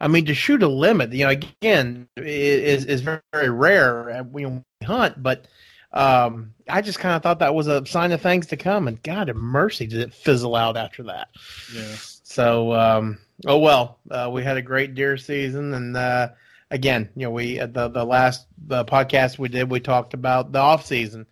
I 0.00 0.08
mean, 0.08 0.24
to 0.26 0.34
shoot 0.34 0.62
a 0.62 0.68
limit, 0.68 1.12
you 1.12 1.24
know, 1.24 1.30
again, 1.30 2.08
is 2.16 2.86
is 2.86 3.02
very, 3.02 3.20
very 3.32 3.50
rare 3.50 4.22
when 4.30 4.64
we 4.80 4.86
hunt, 4.86 5.22
but 5.22 5.46
um, 5.92 6.54
I 6.68 6.80
just 6.80 7.00
kind 7.00 7.16
of 7.16 7.22
thought 7.22 7.40
that 7.40 7.54
was 7.54 7.66
a 7.66 7.84
sign 7.84 8.12
of 8.12 8.22
things 8.22 8.46
to 8.48 8.56
come. 8.56 8.88
And 8.88 9.02
God 9.02 9.28
have 9.28 9.36
mercy, 9.36 9.86
did 9.86 10.00
it 10.00 10.14
fizzle 10.14 10.54
out 10.54 10.76
after 10.76 11.02
that? 11.04 11.28
Yeah. 11.74 11.96
So, 12.22 12.72
um, 12.72 13.18
oh 13.46 13.58
well, 13.58 13.98
uh, 14.10 14.30
we 14.32 14.42
had 14.42 14.56
a 14.56 14.62
great 14.62 14.94
deer 14.94 15.16
season, 15.16 15.74
and 15.74 15.96
uh, 15.96 16.28
again, 16.70 17.10
you 17.16 17.24
know, 17.24 17.30
we 17.30 17.58
the 17.58 17.88
the 17.88 18.04
last 18.04 18.46
the 18.66 18.84
podcast 18.84 19.38
we 19.38 19.48
did, 19.48 19.70
we 19.70 19.80
talked 19.80 20.14
about 20.14 20.52
the 20.52 20.60
off 20.60 20.86
season. 20.86 21.26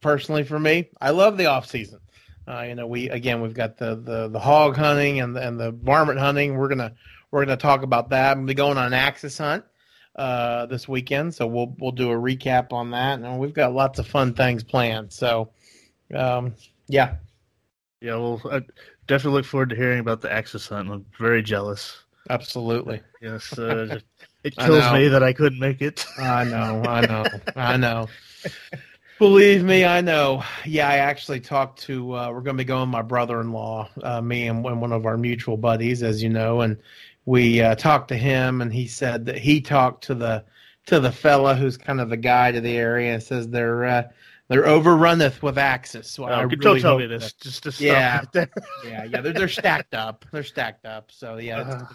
Personally, 0.00 0.44
for 0.44 0.58
me, 0.58 0.90
I 1.00 1.10
love 1.10 1.36
the 1.36 1.46
off 1.46 1.66
season. 1.66 2.00
Uh, 2.46 2.62
you 2.68 2.74
know, 2.74 2.86
we 2.86 3.08
again 3.08 3.40
we've 3.40 3.54
got 3.54 3.78
the 3.78 3.96
the, 3.96 4.28
the 4.28 4.38
hog 4.38 4.76
hunting 4.76 5.20
and 5.20 5.34
the, 5.34 5.46
and 5.46 5.58
the 5.58 5.70
varmint 5.70 6.18
hunting. 6.18 6.56
We're 6.56 6.68
gonna 6.68 6.92
we're 7.30 7.44
gonna 7.44 7.56
talk 7.56 7.82
about 7.82 8.10
that. 8.10 8.36
We'll 8.36 8.46
be 8.46 8.54
going 8.54 8.76
on 8.76 8.86
an 8.86 8.92
axis 8.92 9.38
hunt 9.38 9.64
uh, 10.16 10.66
this 10.66 10.86
weekend, 10.86 11.34
so 11.34 11.46
we'll 11.46 11.74
we'll 11.78 11.92
do 11.92 12.10
a 12.10 12.14
recap 12.14 12.72
on 12.72 12.90
that, 12.90 13.18
and 13.18 13.38
we've 13.38 13.54
got 13.54 13.72
lots 13.72 13.98
of 13.98 14.06
fun 14.06 14.34
things 14.34 14.62
planned. 14.62 15.12
So, 15.12 15.50
um, 16.14 16.54
yeah, 16.86 17.16
yeah, 18.00 18.16
well, 18.16 18.40
I 18.50 18.60
definitely 19.06 19.38
look 19.38 19.46
forward 19.46 19.70
to 19.70 19.76
hearing 19.76 20.00
about 20.00 20.20
the 20.20 20.30
axis 20.30 20.68
hunt. 20.68 20.90
I'm 20.90 21.06
very 21.18 21.42
jealous. 21.42 22.04
Absolutely. 22.28 23.00
Yes, 23.20 23.58
uh, 23.58 23.98
it 24.44 24.56
kills 24.56 24.92
me 24.92 25.08
that 25.08 25.22
I 25.22 25.32
couldn't 25.32 25.58
make 25.58 25.80
it. 25.80 26.06
I 26.18 26.44
know, 26.44 26.82
I 26.86 27.06
know, 27.06 27.24
I 27.56 27.76
know. 27.76 28.08
Believe 29.24 29.64
me, 29.64 29.86
I 29.86 30.02
know. 30.02 30.44
Yeah, 30.66 30.86
I 30.86 30.96
actually 30.96 31.40
talked 31.40 31.80
to. 31.84 32.14
Uh, 32.14 32.28
we're 32.28 32.42
going 32.42 32.58
to 32.58 32.60
be 32.60 32.66
going. 32.66 32.90
My 32.90 33.00
brother-in-law, 33.00 33.88
uh, 34.02 34.20
me, 34.20 34.48
and, 34.48 34.62
one 34.62 34.92
of 34.92 35.06
our 35.06 35.16
mutual 35.16 35.56
buddies, 35.56 36.02
as 36.02 36.22
you 36.22 36.28
know, 36.28 36.60
and 36.60 36.76
we 37.24 37.62
uh, 37.62 37.74
talked 37.74 38.08
to 38.08 38.18
him, 38.18 38.60
and 38.60 38.70
he 38.70 38.86
said 38.86 39.24
that 39.24 39.38
he 39.38 39.62
talked 39.62 40.04
to 40.04 40.14
the 40.14 40.44
to 40.88 41.00
the 41.00 41.10
fella 41.10 41.54
who's 41.54 41.78
kind 41.78 42.02
of 42.02 42.10
the 42.10 42.18
guide 42.18 42.54
of 42.54 42.64
the 42.64 42.76
area, 42.76 43.14
and 43.14 43.22
says 43.22 43.48
they're 43.48 43.86
uh, 43.86 44.02
they're 44.48 44.64
overrunneth 44.64 45.40
with 45.40 45.56
axis. 45.56 46.10
So 46.10 46.24
oh, 46.24 46.26
I 46.26 46.42
really 46.42 46.56
don't 46.56 46.80
tell 46.80 46.98
me 46.98 47.06
this. 47.06 47.32
That, 47.32 47.40
just 47.40 47.62
to 47.62 47.72
stop 47.72 47.82
yeah, 47.86 48.44
yeah, 48.84 49.04
yeah. 49.04 49.20
They're 49.22 49.32
they're 49.32 49.48
stacked 49.48 49.94
up. 49.94 50.26
They're 50.32 50.44
stacked 50.44 50.84
up. 50.84 51.10
So 51.10 51.38
yeah, 51.38 51.60
uh, 51.60 51.86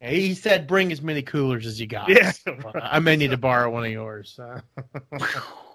he 0.00 0.32
said, 0.32 0.66
"Bring 0.66 0.92
as 0.92 1.02
many 1.02 1.20
coolers 1.20 1.66
as 1.66 1.78
you 1.78 1.86
got." 1.86 2.08
Yeah, 2.08 2.32
I 2.74 3.00
may 3.00 3.16
need 3.16 3.32
to 3.32 3.36
borrow 3.36 3.68
one 3.68 3.84
of 3.84 3.92
yours. 3.92 4.40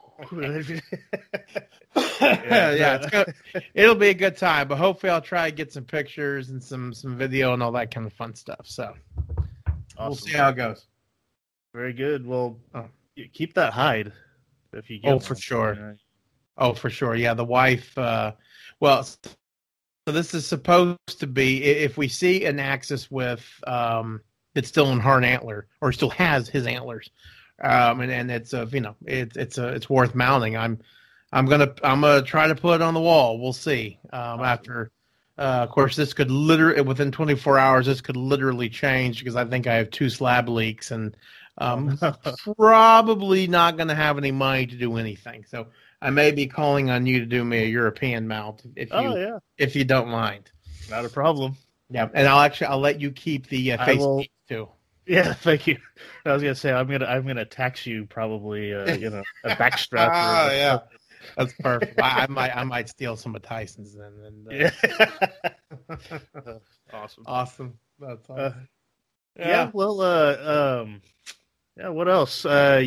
yeah, 1.95 2.71
yeah 2.71 3.23
it'll 3.73 3.95
be 3.95 4.09
a 4.09 4.13
good 4.13 4.37
time. 4.37 4.67
But 4.67 4.77
hopefully, 4.77 5.11
I'll 5.11 5.21
try 5.21 5.49
to 5.49 5.55
get 5.55 5.71
some 5.71 5.85
pictures 5.85 6.49
and 6.49 6.63
some 6.63 6.93
some 6.93 7.17
video 7.17 7.53
and 7.53 7.63
all 7.63 7.71
that 7.73 7.91
kind 7.91 8.05
of 8.05 8.13
fun 8.13 8.35
stuff. 8.35 8.65
So 8.65 8.93
awesome. 9.97 10.05
we'll 10.05 10.15
see 10.15 10.33
how 10.33 10.49
it 10.49 10.55
goes. 10.55 10.85
Very 11.73 11.93
good. 11.93 12.25
Well, 12.25 12.57
oh. 12.75 12.85
keep 13.33 13.53
that 13.55 13.73
hide 13.73 14.11
if 14.73 14.89
you. 14.89 14.99
Get 14.99 15.11
Oh, 15.11 15.19
for 15.19 15.35
sure. 15.35 15.97
Oh, 16.57 16.73
for 16.73 16.89
sure. 16.89 17.15
Yeah, 17.15 17.33
the 17.33 17.45
wife. 17.45 17.97
Uh, 17.97 18.33
well, 18.79 19.03
so 19.03 20.11
this 20.11 20.33
is 20.33 20.45
supposed 20.45 21.19
to 21.19 21.27
be 21.27 21.63
if 21.63 21.97
we 21.97 22.07
see 22.07 22.45
an 22.45 22.59
axis 22.59 23.09
with 23.09 23.43
um, 23.65 24.21
that's 24.53 24.67
still 24.67 24.91
in 24.91 24.99
hard 24.99 25.23
antler 25.23 25.67
or 25.81 25.91
still 25.91 26.09
has 26.11 26.47
his 26.47 26.67
antlers, 26.67 27.09
um, 27.61 28.01
and 28.01 28.11
and 28.11 28.31
it's 28.31 28.53
a 28.53 28.67
you 28.71 28.81
know 28.81 28.95
it's 29.05 29.37
it's 29.37 29.57
a 29.57 29.69
it's 29.69 29.89
worth 29.89 30.15
mounting. 30.15 30.57
I'm 30.57 30.79
I'm 31.31 31.45
gonna 31.45 31.73
I'm 31.83 32.01
gonna 32.01 32.21
try 32.21 32.47
to 32.47 32.55
put 32.55 32.75
it 32.75 32.81
on 32.81 32.93
the 32.93 32.99
wall. 33.01 33.39
We'll 33.39 33.53
see. 33.53 33.99
Um, 34.11 34.41
after, 34.41 34.91
uh, 35.37 35.41
of 35.41 35.69
course, 35.69 35.95
this 35.95 36.13
could 36.13 36.29
literally 36.31 36.81
within 36.81 37.11
24 37.11 37.57
hours. 37.57 37.85
This 37.85 38.01
could 38.01 38.17
literally 38.17 38.69
change 38.69 39.19
because 39.19 39.35
I 39.35 39.45
think 39.45 39.67
I 39.67 39.75
have 39.75 39.89
two 39.89 40.09
slab 40.09 40.47
leaks 40.49 40.91
and 40.91 41.15
um, 41.57 41.97
probably 42.57 43.47
not 43.47 43.77
gonna 43.77 43.95
have 43.95 44.17
any 44.17 44.31
money 44.31 44.67
to 44.67 44.75
do 44.75 44.97
anything. 44.97 45.45
So 45.47 45.67
I 46.01 46.09
may 46.09 46.31
be 46.31 46.47
calling 46.47 46.89
on 46.89 47.05
you 47.05 47.19
to 47.19 47.25
do 47.25 47.43
me 47.43 47.63
a 47.63 47.67
European 47.67 48.27
mount 48.27 48.63
if 48.75 48.89
you 48.91 48.97
Oh 48.97 49.17
yeah, 49.17 49.39
if 49.57 49.75
you 49.75 49.85
don't 49.85 50.09
mind. 50.09 50.51
not 50.89 51.05
a 51.05 51.09
problem. 51.09 51.55
Yeah, 51.89 52.09
and 52.13 52.27
I'll 52.27 52.39
actually 52.39 52.67
I'll 52.67 52.79
let 52.79 52.99
you 53.01 53.11
keep 53.11 53.47
the 53.47 53.73
uh, 53.73 53.85
face 53.85 53.99
will- 53.99 54.25
too. 54.49 54.69
Yeah, 55.05 55.33
thank 55.33 55.67
you. 55.67 55.77
I 56.25 56.33
was 56.33 56.41
gonna 56.41 56.55
say 56.55 56.71
I'm 56.71 56.87
gonna 56.89 57.05
I'm 57.05 57.25
gonna 57.27 57.45
tax 57.45 57.85
you 57.85 58.05
probably 58.05 58.73
uh, 58.73 58.95
you 58.95 59.09
know 59.09 59.23
a 59.43 59.49
backstrap. 59.55 60.07
or- 60.07 60.11
Ah, 60.13 60.51
yeah. 60.51 60.79
That's 61.37 61.53
perfect. 61.53 61.99
I, 62.01 62.23
I 62.23 62.27
might 62.27 62.55
I 62.55 62.63
might 62.65 62.89
steal 62.89 63.15
some 63.15 63.35
of 63.35 63.41
Tyson's 63.41 63.95
then. 63.95 64.11
And, 64.25 64.47
uh, 64.47 64.69
Yeah. 65.89 66.57
awesome. 66.93 67.23
Awesome. 67.25 67.73
That's 67.99 68.29
awesome. 68.29 68.45
Uh, 68.45 68.51
yeah. 69.39 69.69
Well, 69.73 70.01
uh, 70.01 70.81
um, 70.81 71.01
yeah. 71.77 71.89
What 71.89 72.09
else? 72.09 72.45
Uh, 72.45 72.83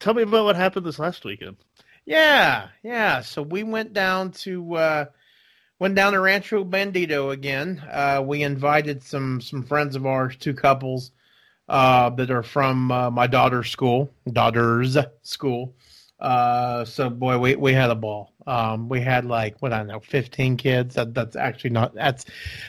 tell 0.00 0.14
me 0.14 0.22
about 0.22 0.44
what 0.44 0.56
happened 0.56 0.86
this 0.86 0.98
last 0.98 1.24
weekend. 1.24 1.56
Yeah, 2.04 2.68
yeah. 2.82 3.20
So 3.22 3.42
we 3.42 3.62
went 3.64 3.92
down 3.92 4.30
to 4.32 4.74
uh 4.76 5.04
went 5.78 5.94
down 5.96 6.12
to 6.12 6.20
Rancho 6.20 6.62
Bandito 6.64 7.32
again. 7.32 7.82
Uh 7.90 8.22
we 8.24 8.42
invited 8.42 9.02
some 9.02 9.40
some 9.40 9.62
friends 9.64 9.96
of 9.96 10.06
ours, 10.06 10.36
two 10.36 10.54
couples 10.54 11.10
uh 11.68 12.10
that 12.10 12.30
are 12.30 12.42
from 12.42 12.90
uh, 12.92 13.10
my 13.10 13.26
daughter's 13.26 13.70
school, 13.70 14.12
daughter's 14.32 14.96
school. 15.22 15.74
Uh 16.18 16.84
so 16.84 17.10
boy, 17.10 17.38
we 17.38 17.56
we 17.56 17.72
had 17.74 17.90
a 17.90 17.94
ball. 17.94 18.32
Um 18.46 18.88
we 18.88 19.00
had 19.02 19.26
like 19.26 19.60
what 19.60 19.72
I 19.72 19.78
don't 19.78 19.88
know, 19.88 20.00
15 20.00 20.56
kids. 20.56 20.94
That 20.94 21.12
that's 21.12 21.36
actually 21.36 21.70
not 21.70 21.94
that's 21.94 22.24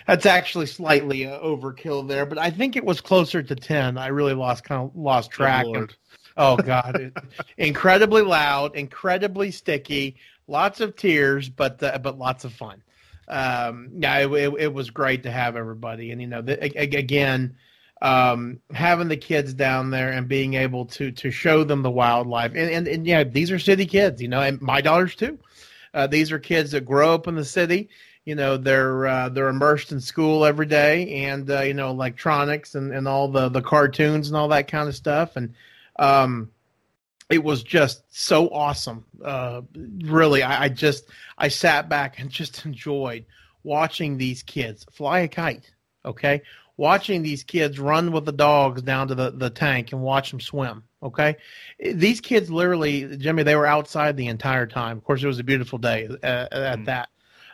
that's 0.05 0.25
actually 0.25 0.65
slightly 0.65 1.25
uh, 1.27 1.39
overkill 1.39 2.07
there, 2.07 2.25
but 2.25 2.37
I 2.37 2.49
think 2.49 2.75
it 2.75 2.83
was 2.83 2.99
closer 2.99 3.41
to 3.41 3.55
10. 3.55 3.97
I 3.97 4.07
really 4.07 4.33
lost 4.33 4.63
kind 4.65 4.83
of 4.89 4.95
lost 4.95 5.31
track. 5.31 5.65
Lord. 5.65 5.95
Oh 6.35 6.57
God, 6.57 6.95
it, 6.99 7.13
incredibly 7.57 8.21
loud, 8.21 8.75
incredibly 8.75 9.49
sticky, 9.51 10.17
lots 10.47 10.81
of 10.81 10.95
tears, 10.95 11.47
but 11.49 11.81
uh, 11.81 11.97
but 11.99 12.17
lots 12.17 12.43
of 12.43 12.53
fun. 12.53 12.83
Um, 13.29 13.89
yeah, 13.97 14.19
it, 14.19 14.31
it, 14.31 14.53
it 14.59 14.73
was 14.73 14.89
great 14.89 15.23
to 15.23 15.31
have 15.31 15.55
everybody, 15.55 16.11
and 16.11 16.21
you 16.21 16.27
know, 16.27 16.41
the, 16.41 16.63
a- 16.63 16.83
a- 16.83 16.99
again, 16.99 17.55
um, 18.01 18.59
having 18.71 19.07
the 19.07 19.17
kids 19.17 19.53
down 19.53 19.89
there 19.89 20.11
and 20.11 20.27
being 20.27 20.53
able 20.53 20.85
to 20.85 21.11
to 21.11 21.31
show 21.31 21.63
them 21.63 21.81
the 21.81 21.91
wildlife, 21.91 22.51
and 22.55 22.69
and, 22.69 22.87
and 22.87 23.07
yeah, 23.07 23.23
these 23.23 23.51
are 23.51 23.59
city 23.59 23.85
kids, 23.85 24.21
you 24.21 24.27
know, 24.27 24.41
and 24.41 24.61
my 24.61 24.81
daughters 24.81 25.15
too. 25.15 25.39
Uh, 25.93 26.07
these 26.07 26.31
are 26.31 26.39
kids 26.39 26.71
that 26.71 26.85
grow 26.85 27.13
up 27.13 27.27
in 27.27 27.35
the 27.35 27.45
city. 27.45 27.89
You 28.23 28.35
know, 28.35 28.57
they're 28.57 29.07
uh, 29.07 29.29
they're 29.29 29.47
immersed 29.47 29.91
in 29.91 30.01
school 30.01 30.45
every 30.45 30.65
day, 30.65 31.25
and 31.25 31.49
uh, 31.49 31.61
you 31.61 31.73
know, 31.73 31.89
electronics 31.89 32.75
and, 32.75 32.93
and 32.93 33.07
all 33.07 33.29
the 33.29 33.49
the 33.49 33.61
cartoons 33.61 34.27
and 34.27 34.37
all 34.37 34.49
that 34.49 34.67
kind 34.67 34.87
of 34.87 34.95
stuff, 34.95 35.35
and 35.35 35.53
um, 35.97 36.51
it 37.29 37.43
was 37.43 37.63
just 37.63 38.03
so 38.09 38.49
awesome. 38.49 39.05
Uh, 39.23 39.61
really, 40.01 40.43
I, 40.43 40.65
I 40.65 40.69
just 40.69 41.05
I 41.37 41.47
sat 41.47 41.89
back 41.89 42.19
and 42.19 42.29
just 42.29 42.65
enjoyed 42.65 43.25
watching 43.63 44.17
these 44.17 44.43
kids 44.43 44.85
fly 44.91 45.19
a 45.19 45.27
kite. 45.27 45.71
Okay, 46.05 46.43
watching 46.77 47.23
these 47.23 47.43
kids 47.43 47.79
run 47.79 48.11
with 48.11 48.25
the 48.25 48.31
dogs 48.31 48.81
down 48.83 49.07
to 49.09 49.15
the, 49.15 49.31
the 49.31 49.49
tank 49.49 49.91
and 49.91 50.01
watch 50.01 50.31
them 50.31 50.39
swim. 50.39 50.83
Okay, 51.03 51.35
these 51.79 52.21
kids 52.21 52.49
literally, 52.49 53.17
Jimmy, 53.17 53.43
they 53.43 53.55
were 53.55 53.67
outside 53.67 54.17
the 54.17 54.27
entire 54.27 54.65
time. 54.65 54.97
Of 54.97 55.03
course, 55.03 55.21
it 55.23 55.27
was 55.27 55.39
a 55.39 55.43
beautiful 55.43 55.77
day 55.77 56.07
uh, 56.23 56.47
at 56.51 56.79
Mm. 56.79 56.85
that. 56.85 57.09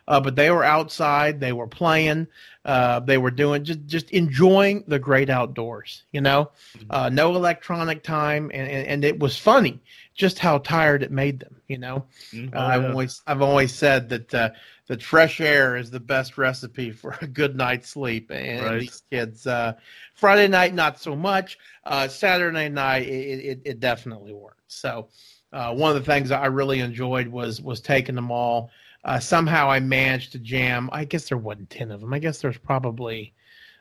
Uh, 0.06 0.20
but 0.20 0.36
they 0.36 0.52
were 0.52 0.66
outside. 0.66 1.40
They 1.40 1.54
were 1.54 1.68
playing. 1.68 2.28
Uh, 2.66 3.00
they 3.00 3.18
were 3.18 3.32
doing 3.32 3.64
just 3.64 3.86
just 3.86 4.10
enjoying 4.12 4.84
the 4.88 5.00
great 5.00 5.30
outdoors. 5.30 6.04
You 6.12 6.20
know, 6.22 6.52
uh, 6.90 7.10
no 7.10 7.34
electronic 7.36 8.04
time, 8.04 8.52
and, 8.54 8.70
and 8.70 8.88
and 8.88 9.06
it 9.06 9.20
was 9.20 9.38
funny 9.38 9.82
just 10.14 10.40
how 10.40 10.60
tired 10.60 11.04
it 11.04 11.12
made 11.12 11.40
them. 11.40 11.62
You 11.68 11.78
know, 11.80 12.06
Mhm. 12.34 12.54
uh, 12.56 12.60
I've 12.60 12.84
always 12.86 13.22
I've 13.28 13.42
always 13.42 13.74
said 13.74 14.10
that 14.10 14.34
uh, 14.34 14.50
that 14.88 15.02
fresh 15.02 15.42
air 15.42 15.76
is 15.78 15.90
the 15.92 16.00
best 16.00 16.38
recipe 16.38 16.92
for 16.92 17.18
a 17.22 17.28
good 17.28 17.56
night's 17.56 17.90
sleep, 17.90 18.32
and, 18.32 18.66
Right. 18.66 18.80
these 18.82 19.02
kids 19.12 19.48
uh, 19.48 19.74
Friday 20.14 20.48
night 20.48 20.74
not 20.74 21.00
so 21.00 21.16
much. 21.16 21.58
Uh, 21.84 22.08
Saturday 22.08 22.70
night 22.70 23.08
it, 23.08 23.40
it, 23.40 23.62
it 23.66 23.80
definitely 23.80 24.34
worked. 24.34 24.72
So 24.72 25.10
uh, 25.52 25.74
one 25.74 25.96
of 25.96 26.04
the 26.04 26.12
things 26.12 26.32
I 26.32 26.46
really 26.48 26.80
enjoyed 26.80 27.28
was 27.28 27.62
was 27.62 27.82
taking 27.82 28.16
them 28.16 28.32
all. 28.32 28.70
Uh, 29.06 29.20
somehow 29.20 29.70
I 29.70 29.80
managed 29.82 30.32
to 30.32 30.40
jam. 30.40 30.90
I 30.94 31.04
guess 31.06 31.28
there 31.28 31.38
wasn't 31.38 31.70
ten 31.70 31.92
of 31.92 32.02
them. 32.02 32.14
I 32.14 32.20
guess 32.20 32.42
there's 32.42 32.58
probably 32.58 33.34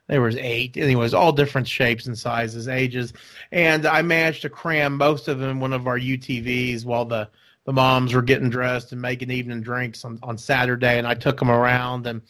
there 0.08 0.20
was 0.20 0.36
eight. 0.36 0.76
Anyways, 0.76 1.14
all 1.14 1.32
different 1.32 1.68
shapes 1.68 2.06
and 2.06 2.18
sizes, 2.18 2.68
ages, 2.68 3.12
and 3.50 3.86
I 3.86 4.02
managed 4.02 4.42
to 4.42 4.50
cram 4.50 4.96
most 4.96 5.28
of 5.28 5.38
them 5.38 5.50
in 5.50 5.60
one 5.60 5.72
of 5.72 5.86
our 5.86 5.98
UTVs 5.98 6.84
while 6.84 7.04
the 7.04 7.28
the 7.64 7.72
moms 7.72 8.12
were 8.12 8.22
getting 8.22 8.50
dressed 8.50 8.90
and 8.90 9.00
making 9.00 9.30
evening 9.30 9.60
drinks 9.60 10.04
on, 10.04 10.18
on 10.22 10.36
Saturday, 10.36 10.98
and 10.98 11.06
I 11.06 11.14
took 11.14 11.38
them 11.38 11.50
around 11.50 12.06
and 12.06 12.22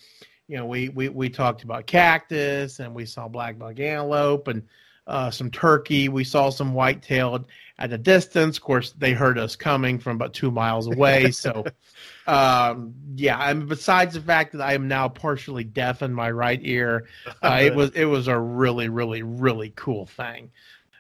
you 0.48 0.56
know 0.56 0.66
we 0.66 0.90
we 0.90 1.08
we 1.08 1.28
talked 1.28 1.62
about 1.62 1.86
cactus 1.86 2.78
and 2.78 2.94
we 2.94 3.06
saw 3.06 3.28
blackbuck 3.28 3.80
antelope 3.80 4.48
and 4.48 4.64
uh, 5.06 5.30
some 5.30 5.50
turkey. 5.50 6.09
We 6.09 6.25
saw 6.25 6.50
some 6.50 6.75
white-tailed 6.75 7.47
at 7.78 7.92
a 7.92 7.99
distance. 7.99 8.56
Of 8.56 8.62
course, 8.62 8.92
they 8.92 9.12
heard 9.12 9.38
us 9.38 9.56
coming 9.56 9.99
from 9.99 10.16
about 10.16 10.35
two 10.35 10.50
miles 10.50 10.87
away. 10.87 11.30
So, 11.32 11.64
um, 12.26 12.94
yeah. 13.16 13.50
And 13.50 13.68
besides 13.68 14.14
the 14.14 14.21
fact 14.21 14.52
that 14.52 14.61
I 14.61 14.75
am 14.75 14.88
now 14.88 15.09
partially 15.09 15.64
deaf 15.64 16.02
in 16.02 16.12
my 16.12 16.30
right 16.30 16.61
ear, 16.62 17.09
uh, 17.42 17.59
it 17.62 17.75
was 17.75 17.90
it 17.90 18.04
was 18.04 18.28
a 18.28 18.38
really 18.38 18.88
really 18.88 19.23
really 19.23 19.73
cool 19.75 20.06
thing. 20.06 20.50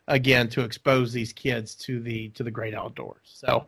Again, 0.08 0.48
to 0.50 0.62
expose 0.62 1.12
these 1.12 1.32
kids 1.32 1.76
to 1.76 2.00
the 2.00 2.30
to 2.30 2.42
the 2.42 2.50
great 2.50 2.74
outdoors. 2.74 3.20
So, 3.24 3.66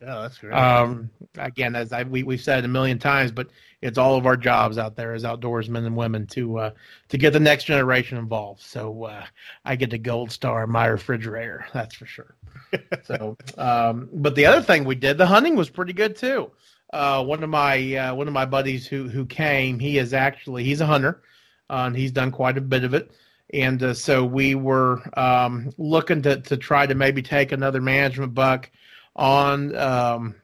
yeah, 0.00 0.20
that's 0.20 0.38
great. 0.38 0.52
um, 0.52 1.10
again, 1.36 1.74
as 1.74 1.92
I 1.92 2.04
we 2.04 2.22
we've 2.22 2.40
said 2.40 2.64
a 2.64 2.68
million 2.68 3.00
times, 3.00 3.32
but 3.32 3.48
it's 3.82 3.98
all 3.98 4.16
of 4.16 4.26
our 4.26 4.36
jobs 4.36 4.78
out 4.78 4.96
there 4.96 5.14
as 5.14 5.24
outdoorsmen 5.24 5.86
and 5.86 5.96
women 5.96 6.26
to 6.28 6.58
uh, 6.58 6.70
to 7.08 7.18
get 7.18 7.32
the 7.32 7.40
next 7.40 7.64
generation 7.64 8.18
involved. 8.18 8.60
So 8.60 9.04
uh, 9.04 9.24
I 9.64 9.76
get 9.76 9.90
the 9.90 9.98
gold 9.98 10.30
star 10.30 10.64
in 10.64 10.70
my 10.70 10.86
refrigerator, 10.86 11.66
that's 11.72 11.94
for 11.94 12.06
sure. 12.06 12.34
so, 13.04 13.36
um, 13.56 14.08
but 14.12 14.34
the 14.34 14.46
other 14.46 14.62
thing 14.62 14.84
we 14.84 14.94
did, 14.94 15.18
the 15.18 15.26
hunting 15.26 15.56
was 15.56 15.70
pretty 15.70 15.92
good 15.92 16.16
too. 16.16 16.50
Uh, 16.92 17.24
one 17.24 17.42
of 17.42 17.50
my 17.50 17.96
uh, 17.96 18.14
one 18.14 18.26
of 18.28 18.34
my 18.34 18.44
buddies 18.44 18.86
who 18.86 19.08
who 19.08 19.24
came, 19.24 19.78
he 19.78 19.98
is 19.98 20.12
actually 20.12 20.64
he's 20.64 20.80
a 20.80 20.86
hunter, 20.86 21.22
uh, 21.70 21.84
and 21.86 21.96
he's 21.96 22.12
done 22.12 22.30
quite 22.30 22.58
a 22.58 22.62
bit 22.62 22.84
of 22.84 22.94
it. 22.94 23.10
And 23.52 23.82
uh, 23.82 23.94
so 23.94 24.24
we 24.24 24.54
were 24.54 25.02
um, 25.18 25.72
looking 25.78 26.22
to 26.22 26.40
to 26.40 26.56
try 26.56 26.86
to 26.86 26.94
maybe 26.94 27.22
take 27.22 27.52
another 27.52 27.80
management 27.80 28.34
buck 28.34 28.70
on 29.16 29.74
um, 29.76 30.34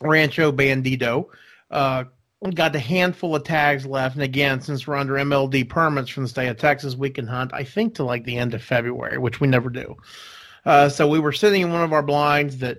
Rancho 0.00 0.52
Bandito. 0.52 1.26
Uh, 1.70 2.04
we 2.40 2.52
got 2.52 2.76
a 2.76 2.80
handful 2.80 3.34
of 3.34 3.44
tags 3.44 3.86
left, 3.86 4.14
and 4.14 4.22
again, 4.22 4.60
since 4.60 4.86
we're 4.86 4.96
under 4.96 5.14
MLD 5.14 5.68
permits 5.68 6.10
from 6.10 6.24
the 6.24 6.28
state 6.28 6.48
of 6.48 6.58
Texas, 6.58 6.94
we 6.94 7.10
can 7.10 7.26
hunt. 7.26 7.52
I 7.54 7.64
think 7.64 7.94
to 7.94 8.04
like 8.04 8.24
the 8.24 8.36
end 8.36 8.54
of 8.54 8.62
February, 8.62 9.18
which 9.18 9.40
we 9.40 9.48
never 9.48 9.70
do. 9.70 9.96
Uh, 10.64 10.88
so 10.88 11.08
we 11.08 11.18
were 11.18 11.32
sitting 11.32 11.62
in 11.62 11.72
one 11.72 11.82
of 11.82 11.92
our 11.92 12.02
blinds 12.02 12.58
that 12.58 12.78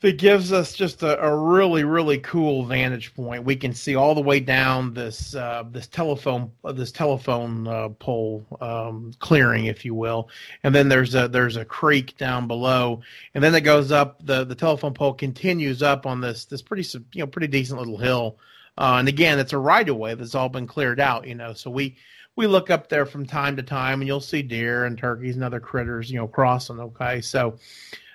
that 0.00 0.18
gives 0.18 0.52
us 0.52 0.74
just 0.74 1.04
a, 1.04 1.24
a 1.24 1.34
really 1.34 1.84
really 1.84 2.18
cool 2.18 2.64
vantage 2.64 3.14
point. 3.14 3.44
We 3.44 3.54
can 3.54 3.72
see 3.72 3.94
all 3.94 4.16
the 4.16 4.20
way 4.20 4.40
down 4.40 4.94
this 4.94 5.34
uh, 5.36 5.62
this 5.70 5.86
telephone 5.86 6.50
uh, 6.64 6.72
this 6.72 6.90
telephone 6.90 7.68
uh, 7.68 7.90
pole 7.90 8.44
um, 8.60 9.12
clearing, 9.20 9.66
if 9.66 9.84
you 9.84 9.94
will, 9.94 10.28
and 10.64 10.74
then 10.74 10.88
there's 10.88 11.14
a 11.14 11.28
there's 11.28 11.56
a 11.56 11.64
creek 11.64 12.16
down 12.16 12.48
below, 12.48 13.00
and 13.34 13.44
then 13.44 13.54
it 13.54 13.60
goes 13.60 13.92
up 13.92 14.24
the 14.26 14.44
the 14.44 14.56
telephone 14.56 14.92
pole 14.92 15.14
continues 15.14 15.84
up 15.84 16.04
on 16.04 16.20
this 16.20 16.46
this 16.46 16.62
pretty 16.62 16.86
you 17.12 17.20
know 17.20 17.28
pretty 17.28 17.46
decent 17.46 17.78
little 17.78 17.98
hill, 17.98 18.38
uh, 18.78 18.96
and 18.98 19.08
again 19.08 19.38
it's 19.38 19.52
a 19.52 19.58
right 19.58 19.88
of 19.88 19.96
way 19.96 20.14
that's 20.14 20.34
all 20.34 20.48
been 20.48 20.66
cleared 20.66 21.00
out, 21.00 21.26
you 21.26 21.34
know, 21.34 21.52
so 21.52 21.70
we. 21.70 21.96
We 22.34 22.46
look 22.46 22.70
up 22.70 22.88
there 22.88 23.04
from 23.04 23.26
time 23.26 23.56
to 23.56 23.62
time, 23.62 24.00
and 24.00 24.08
you'll 24.08 24.18
see 24.22 24.40
deer 24.40 24.86
and 24.86 24.96
turkeys 24.96 25.34
and 25.34 25.44
other 25.44 25.60
critters, 25.60 26.10
you 26.10 26.16
know, 26.16 26.26
crossing. 26.26 26.80
Okay, 26.80 27.20
so 27.20 27.58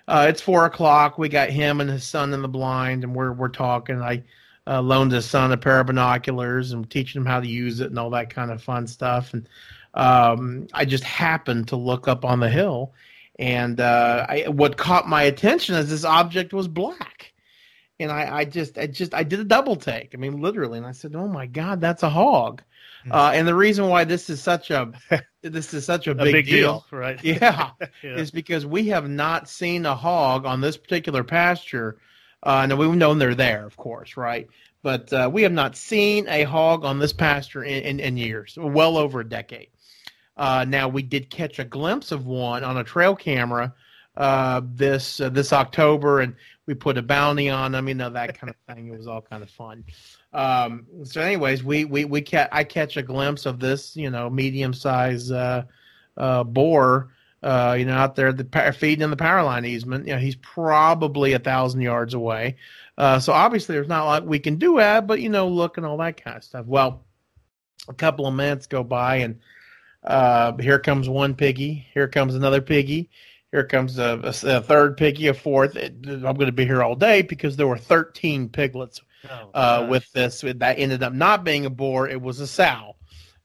uh, 0.08 0.26
it's 0.28 0.42
four 0.42 0.66
o'clock. 0.66 1.20
We 1.20 1.30
got 1.30 1.52
him 1.52 1.82
and 1.82 1.90
his 1.90 2.04
son 2.04 2.34
in 2.34 2.42
the 2.42 2.48
blind, 2.48 3.04
and 3.04 3.14
we're 3.14 3.32
we're 3.32 3.50
talking. 3.50 4.02
I 4.02 4.24
uh, 4.66 4.82
loaned 4.82 5.12
his 5.12 5.26
son 5.26 5.52
a 5.52 5.58
pair 5.58 5.80
of 5.80 5.86
binoculars 5.86 6.72
and 6.72 6.90
teaching 6.90 7.22
him 7.22 7.28
how 7.28 7.40
to 7.40 7.48
use 7.48 7.80
it 7.80 7.92
and 7.92 8.00
all 8.00 8.10
that 8.10 8.32
kind 8.32 8.50
of 8.50 8.64
fun 8.64 8.88
stuff. 8.88 9.34
And 9.34 9.48
um, 9.94 10.68
I 10.74 10.86
just 10.86 11.04
happened 11.04 11.68
to 11.68 11.76
look 11.76 12.08
up 12.08 12.26
on 12.26 12.40
the 12.40 12.50
hill, 12.50 12.94
and 13.38 13.80
uh, 13.80 14.26
I, 14.28 14.46
what 14.48 14.78
caught 14.78 15.08
my 15.08 15.24
attention 15.24 15.76
is 15.76 15.92
this 15.92 16.06
object 16.06 16.54
was 16.54 16.68
black. 16.68 17.26
And 18.00 18.12
I, 18.12 18.38
I 18.38 18.46
just, 18.46 18.77
I 18.77 18.88
just, 18.88 19.13
I 19.13 19.24
did 19.24 19.39
a 19.39 19.44
double 19.44 19.75
take. 19.75 20.13
I 20.13 20.18
mean, 20.18 20.42
literally, 20.42 20.77
and 20.77 20.88
I 20.88 20.92
said, 20.92 21.16
"Oh 21.16 21.27
my 21.27 21.46
God, 21.48 21.82
that's 21.82 22.04
a 22.04 22.10
hog." 22.10 22.62
Hmm. 23.04 23.12
Uh, 23.12 23.32
and 23.34 23.48
the 23.48 23.56
reason 23.56 23.88
why 23.88 24.04
this 24.04 24.30
is 24.30 24.42
such 24.42 24.70
a, 24.72 24.92
this 25.42 25.74
is 25.74 25.86
such 25.86 26.08
a 26.08 26.12
A 26.12 26.16
big, 26.16 26.34
big, 26.34 26.46
deal, 26.46 26.86
deal, 26.89 27.00
right? 27.00 27.24
yeah, 27.24 27.72
Yeah. 28.04 28.16
is 28.18 28.32
because 28.32 28.66
we 28.66 28.88
have 28.89 29.10
not 29.10 29.50
seen 29.50 29.86
a 29.86 29.96
hog 29.96 30.46
on 30.46 30.62
this 30.62 30.77
particular 30.77 31.24
pasture. 31.24 31.98
Uh, 32.44 32.66
now 32.68 32.75
we've 32.75 32.92
known 32.92 33.18
they're 33.18 33.36
there, 33.36 33.66
of 33.66 33.75
course, 33.77 34.16
right? 34.16 34.48
But 34.84 35.12
uh, 35.12 35.30
we 35.34 35.42
have 35.42 35.51
not 35.51 35.75
seen 35.75 36.27
a 36.30 36.44
hog 36.44 36.86
on 36.86 37.00
this 37.00 37.13
pasture 37.13 37.63
in, 37.63 37.84
in, 37.84 38.00
in 38.00 38.18
years, 38.18 38.58
well 38.60 38.98
over 38.98 39.22
a 39.22 39.27
decade. 39.27 39.70
Uh, 40.38 40.66
now 40.68 40.88
we 40.88 41.01
did 41.01 41.32
catch 41.32 41.58
a 41.58 41.66
glimpse 41.66 42.12
of 42.12 42.27
one 42.27 42.63
on 42.63 42.77
a 42.77 42.84
trail 42.84 43.16
camera 43.16 43.74
uh, 44.18 44.62
this 44.66 45.20
uh, 45.22 45.30
this 45.30 45.54
October, 45.54 46.22
and 46.22 46.36
we 46.68 46.74
put 46.76 46.98
a 46.98 47.02
bounty 47.02 47.50
on 47.50 47.72
them, 47.72 47.88
you 47.88 47.96
know 47.96 48.10
that 48.10 48.38
kind 48.38 48.50
of 48.52 48.76
thing. 48.76 48.90
It 48.90 48.98
was 48.98 49.08
all 49.08 49.22
kind 49.22 49.42
of 49.42 49.50
fun. 49.50 49.86
Um, 50.34 50.86
so, 51.04 51.22
anyways, 51.22 51.64
we 51.64 51.86
we 51.86 52.06
we 52.06 52.22
ca- 52.22 52.50
I 52.52 52.66
catch 52.66 52.98
a 52.98 53.02
glimpse 53.02 53.46
of 53.46 53.60
this, 53.60 53.96
you 53.96 54.10
know, 54.10 54.30
medium 54.30 54.74
size 54.74 55.32
uh, 55.32 55.64
uh, 56.18 56.44
boar, 56.44 57.14
uh, 57.42 57.76
you 57.80 57.86
know, 57.86 57.94
out 57.94 58.16
there 58.16 58.34
the 58.34 58.76
feeding 58.78 59.02
in 59.04 59.10
the 59.10 59.16
power 59.16 59.44
line 59.44 59.66
easement. 59.66 60.06
You 60.08 60.14
know, 60.14 60.20
he's 60.20 60.36
probably 60.36 61.34
a 61.34 61.40
thousand 61.40 61.82
yards 61.82 62.14
away. 62.14 62.58
Uh, 62.98 63.20
so 63.20 63.32
obviously, 63.32 63.74
there's 63.74 63.88
not 63.88 64.04
a 64.04 64.06
lot 64.06 64.26
we 64.26 64.40
can 64.40 64.58
do 64.58 64.80
at, 64.80 65.08
but 65.08 65.22
you 65.22 65.30
know, 65.30 65.48
look 65.48 65.78
and 65.78 65.86
all 65.86 65.98
that 65.98 66.22
kind 66.22 66.36
of 66.36 66.44
stuff. 66.44 66.66
Well, 66.66 67.06
a 67.88 67.94
couple 67.94 68.28
of 68.28 68.34
minutes 68.34 68.68
go 68.68 68.84
by, 68.84 69.18
and 69.18 69.40
uh, 70.04 70.58
here 70.58 70.80
comes 70.80 71.08
one 71.08 71.34
piggy. 71.34 71.88
Here 71.94 72.10
comes 72.10 72.36
another 72.36 72.62
piggy. 72.62 73.10
Here 73.51 73.66
comes 73.66 73.98
a, 73.98 74.20
a, 74.24 74.58
a 74.58 74.62
third 74.62 74.98
piggy, 74.98 75.27
a 75.27 75.34
fourth. 75.34 75.75
It, 75.75 75.94
I'm 76.06 76.22
going 76.22 76.48
to 76.48 76.51
be 76.51 76.66
here 76.66 76.84
all 76.84 76.96
day 76.96 77.22
because 77.22 77.56
there 77.56 77.68
were 77.68 77.77
13 77.77 78.50
piglets 78.50 79.01
Oh, 79.30 79.50
uh, 79.54 79.88
with 79.89 80.12
this. 80.13 80.42
That 80.42 80.80
ended 80.80 81.04
up 81.04 81.13
not 81.13 81.44
being 81.44 81.66
a 81.66 81.70
boar; 81.70 82.08
it 82.08 82.22
was 82.22 82.39
a 82.39 82.48
sow. 82.48 82.96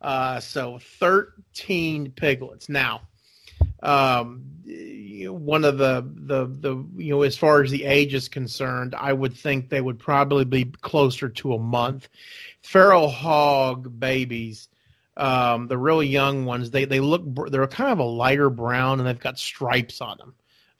Uh, 0.01 0.41
so 0.41 0.79
13 0.99 2.13
piglets. 2.13 2.69
Now, 2.69 3.03
um, 3.83 4.43
you 4.65 5.27
know, 5.27 5.33
one 5.33 5.65
of 5.65 5.79
the 5.79 6.07
the 6.15 6.47
the 6.47 6.85
you 6.97 7.15
know, 7.15 7.23
as 7.23 7.37
far 7.37 7.63
as 7.63 7.71
the 7.71 7.85
age 7.85 8.15
is 8.15 8.29
concerned, 8.29 8.95
I 8.95 9.13
would 9.13 9.35
think 9.35 9.69
they 9.69 9.81
would 9.81 9.99
probably 9.99 10.45
be 10.45 10.65
closer 10.65 11.29
to 11.29 11.55
a 11.55 11.59
month. 11.59 12.09
Feral 12.63 13.09
hog 13.09 13.99
babies. 13.99 14.69
Um, 15.17 15.69
the 15.69 15.77
really 15.77 16.07
young 16.07 16.45
ones, 16.47 16.71
they 16.71 16.85
they 16.87 17.01
look 17.01 17.23
they're 17.51 17.67
kind 17.67 17.93
of 17.93 17.99
a 17.99 18.05
lighter 18.05 18.49
brown 18.49 18.99
and 18.99 19.07
they've 19.07 19.19
got 19.19 19.39
stripes 19.39 20.01
on 20.01 20.17
them, 20.19 20.35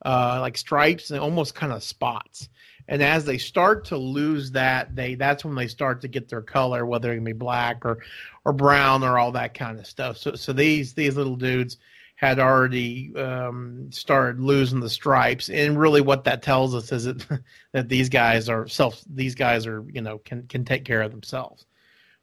uh, 0.05 0.39
like 0.41 0.57
stripes 0.57 1.11
and 1.11 1.21
almost 1.21 1.55
kind 1.55 1.73
of 1.73 1.83
spots. 1.83 2.49
And 2.89 3.03
as 3.03 3.25
they 3.25 3.39
start 3.39 3.87
to 3.87 3.97
lose 3.97 4.53
that 4.53 4.97
they 4.97 5.15
that's 5.15 5.45
when 5.45 5.55
they 5.55 5.69
start 5.69 6.01
to 6.01 6.09
get 6.09 6.29
their 6.29 6.43
color 6.43 6.85
whether 6.85 7.13
it 7.13 7.23
be 7.23 7.33
black 7.33 7.85
or 7.85 7.99
or 8.45 8.53
brown 8.53 9.05
or 9.05 9.19
all 9.19 9.33
that 9.33 9.55
kind 9.55 9.79
of 9.79 9.87
stuff. 9.87 10.17
So 10.17 10.35
so 10.35 10.53
these 10.53 10.95
these 10.95 11.17
little 11.17 11.37
dudes 11.37 11.77
had 12.17 12.39
already 12.39 13.13
um, 13.17 13.91
started 13.91 14.41
losing 14.41 14.79
the 14.79 14.89
stripes. 14.89 15.49
And 15.49 15.77
really 15.77 16.01
what 16.01 16.25
that 16.25 16.41
tells 16.41 16.73
us 16.73 16.93
is 16.93 17.05
that 17.05 17.43
that 17.73 17.89
these 17.89 18.09
guys 18.09 18.49
are 18.49 18.67
self 18.67 19.03
these 19.13 19.35
guys 19.35 19.67
are 19.67 19.85
you 19.93 20.01
know 20.01 20.19
can 20.19 20.47
can 20.47 20.65
take 20.65 20.85
care 20.85 21.03
of 21.03 21.11
themselves 21.11 21.67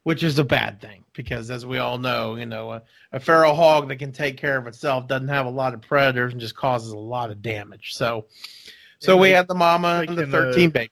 which 0.04 0.22
is 0.22 0.38
a 0.38 0.44
bad 0.44 0.80
thing 0.80 1.04
because 1.12 1.50
as 1.50 1.66
we 1.66 1.78
all 1.78 1.98
know 1.98 2.36
you 2.36 2.46
know 2.46 2.72
a, 2.72 2.82
a 3.12 3.20
feral 3.20 3.54
hog 3.54 3.88
that 3.88 3.96
can 3.96 4.12
take 4.12 4.36
care 4.36 4.56
of 4.56 4.66
itself 4.66 5.06
doesn't 5.08 5.28
have 5.28 5.46
a 5.46 5.50
lot 5.50 5.74
of 5.74 5.80
predators 5.82 6.32
and 6.32 6.40
just 6.40 6.54
causes 6.56 6.92
a 6.92 6.96
lot 6.98 7.30
of 7.30 7.42
damage 7.42 7.94
so 7.94 8.26
so 8.98 9.14
Yeah, 9.16 9.20
we 9.20 9.28
they- 9.28 9.34
had 9.34 9.48
the 9.48 9.54
mama 9.54 10.04
and 10.06 10.16
the 10.16 10.22
can, 10.24 10.34
uh, 10.34 10.38
13 10.52 10.70
babies. 10.70 10.90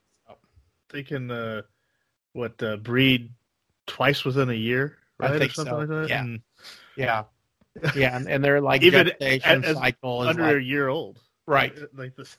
they 0.89 1.03
can 1.03 1.29
uh, 1.31 1.61
what 2.33 2.61
uh, 2.61 2.77
breed 2.77 3.31
twice 3.87 4.23
within 4.23 4.49
a 4.49 4.53
year, 4.53 4.97
I 5.19 5.37
think 5.37 5.51
or 5.51 5.53
something 5.55 5.73
so, 5.73 5.77
like 5.79 5.87
that. 5.89 6.09
yeah. 6.09 6.21
And 6.21 6.41
Yeah. 6.95 7.23
Yeah, 7.95 8.15
and, 8.17 8.27
and 8.29 8.43
they're 8.43 8.61
like 8.61 8.81
Even 8.83 9.07
gestation 9.07 9.63
as- 9.63 9.77
cycle 9.77 10.23
is 10.23 10.29
under 10.29 10.43
like, 10.43 10.55
a 10.57 10.61
year 10.63 10.87
old, 10.89 11.19
right, 11.47 11.73
Like 11.95 12.15
this, 12.15 12.37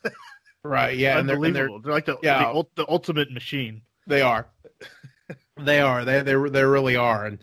right, 0.65 0.97
yeah, 0.97 1.19
and 1.19 1.29
they're, 1.29 1.37
and 1.37 1.45
they're 1.57 1.65
unbelievable. 1.65 1.81
They're, 1.81 1.93
like 1.93 2.05
the, 2.05 2.19
yeah. 2.23 2.53
the, 2.53 2.65
the 2.77 2.87
ultimate 2.89 3.31
machine. 3.33 3.83
they 4.07 4.23
are, 4.23 4.47
they 5.57 5.81
are, 5.81 6.05
they 6.05 6.23
they 6.23 6.35
they 6.35 6.65
really 6.65 6.97
are, 6.97 7.27
and 7.27 7.39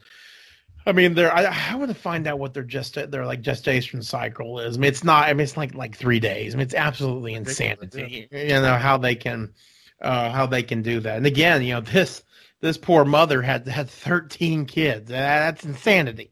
I 0.87 0.93
mean, 0.93 1.15
they're 1.15 1.33
I, 1.33 1.71
I 1.71 1.75
want 1.75 1.89
to 1.89 1.95
find 1.95 2.25
out 2.27 2.39
what 2.39 2.53
their 2.53 2.63
gest 2.63 2.95
their 3.11 3.25
like 3.25 3.41
gestation 3.41 4.01
cycle 4.01 4.59
is. 4.59 4.77
I 4.77 4.79
mean, 4.79 4.87
it's 4.87 5.03
not. 5.03 5.27
I 5.27 5.33
mean, 5.33 5.41
it's 5.41 5.57
like 5.57 5.75
like 5.75 5.97
three 5.97 6.21
days. 6.21 6.53
I 6.53 6.57
mean, 6.57 6.65
it's 6.65 6.73
absolutely 6.73 7.33
insanity. 7.33 8.29
You 8.31 8.47
know 8.47 8.77
how 8.77 8.97
they 8.97 9.15
can, 9.15 9.53
uh, 10.01 10.31
how 10.31 10.45
they 10.45 10.63
can 10.63 10.81
do 10.81 11.01
that. 11.01 11.17
And 11.17 11.25
again, 11.25 11.61
you 11.61 11.73
know 11.73 11.81
this 11.81 12.23
this 12.61 12.77
poor 12.77 13.03
mother 13.03 13.41
had 13.41 13.67
had 13.67 13.89
13 13.89 14.65
kids. 14.65 15.09
That's 15.09 15.65
insanity. 15.65 16.31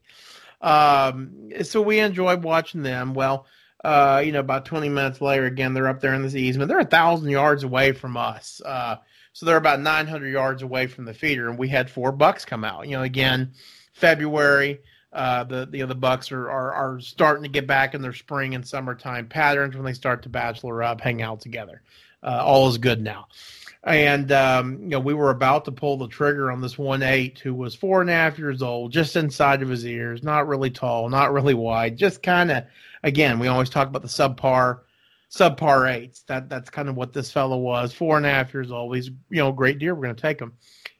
Um, 0.62 1.50
so 1.62 1.82
we 1.82 1.98
enjoyed 1.98 2.42
watching 2.42 2.82
them. 2.82 3.12
Well, 3.12 3.46
uh, 3.84 4.22
you 4.24 4.32
know, 4.32 4.40
about 4.40 4.64
20 4.64 4.88
minutes 4.88 5.20
later, 5.20 5.44
again, 5.44 5.74
they're 5.74 5.88
up 5.88 6.00
there 6.00 6.14
in 6.14 6.22
this 6.22 6.34
easement. 6.34 6.68
They're 6.68 6.80
a 6.80 6.84
thousand 6.84 7.28
yards 7.28 7.62
away 7.62 7.92
from 7.92 8.16
us. 8.16 8.62
Uh, 8.64 8.96
so 9.36 9.44
they're 9.44 9.58
about 9.58 9.80
900 9.80 10.28
yards 10.28 10.62
away 10.62 10.86
from 10.86 11.04
the 11.04 11.12
feeder, 11.12 11.50
and 11.50 11.58
we 11.58 11.68
had 11.68 11.90
four 11.90 12.10
bucks 12.10 12.46
come 12.46 12.64
out. 12.64 12.88
You 12.88 12.96
know, 12.96 13.02
again, 13.02 13.52
February. 13.92 14.80
Uh, 15.12 15.44
the 15.44 15.68
you 15.74 15.80
know, 15.80 15.86
the 15.86 15.94
bucks 15.94 16.32
are, 16.32 16.50
are 16.50 16.72
are 16.72 17.00
starting 17.00 17.42
to 17.42 17.50
get 17.50 17.66
back 17.66 17.94
in 17.94 18.00
their 18.00 18.14
spring 18.14 18.54
and 18.54 18.66
summertime 18.66 19.28
patterns 19.28 19.76
when 19.76 19.84
they 19.84 19.92
start 19.92 20.22
to 20.22 20.30
bachelor 20.30 20.82
up, 20.82 21.02
hang 21.02 21.20
out 21.20 21.42
together. 21.42 21.82
Uh, 22.22 22.40
all 22.42 22.66
is 22.70 22.78
good 22.78 23.02
now. 23.02 23.28
And 23.84 24.32
um, 24.32 24.80
you 24.80 24.88
know, 24.88 25.00
we 25.00 25.12
were 25.12 25.28
about 25.28 25.66
to 25.66 25.70
pull 25.70 25.98
the 25.98 26.08
trigger 26.08 26.50
on 26.50 26.62
this 26.62 26.78
one 26.78 27.02
eight 27.02 27.38
who 27.38 27.52
was 27.52 27.74
four 27.74 28.00
and 28.00 28.08
a 28.08 28.14
half 28.14 28.38
years 28.38 28.62
old, 28.62 28.90
just 28.90 29.16
inside 29.16 29.60
of 29.60 29.68
his 29.68 29.84
ears, 29.84 30.22
not 30.22 30.48
really 30.48 30.70
tall, 30.70 31.10
not 31.10 31.34
really 31.34 31.52
wide, 31.52 31.98
just 31.98 32.22
kind 32.22 32.50
of. 32.50 32.64
Again, 33.02 33.38
we 33.38 33.48
always 33.48 33.68
talk 33.68 33.86
about 33.86 34.00
the 34.00 34.08
subpar, 34.08 34.78
subpar 35.30 35.92
eights. 35.92 36.22
That 36.22 36.48
that's 36.48 36.70
kind 36.70 36.88
of 36.88 36.96
what 36.96 37.12
this 37.12 37.30
fellow 37.30 37.58
was. 37.58 37.92
Four 37.92 38.16
and 38.16 38.26
a 38.26 38.30
half 38.30 38.52
years 38.54 38.70
old. 38.70 38.94
He's 38.94 39.08
you 39.08 39.38
know 39.38 39.52
great 39.52 39.78
deer. 39.78 39.94
We're 39.94 40.02
going 40.04 40.16
to 40.16 40.22
take 40.22 40.40
him. 40.40 40.54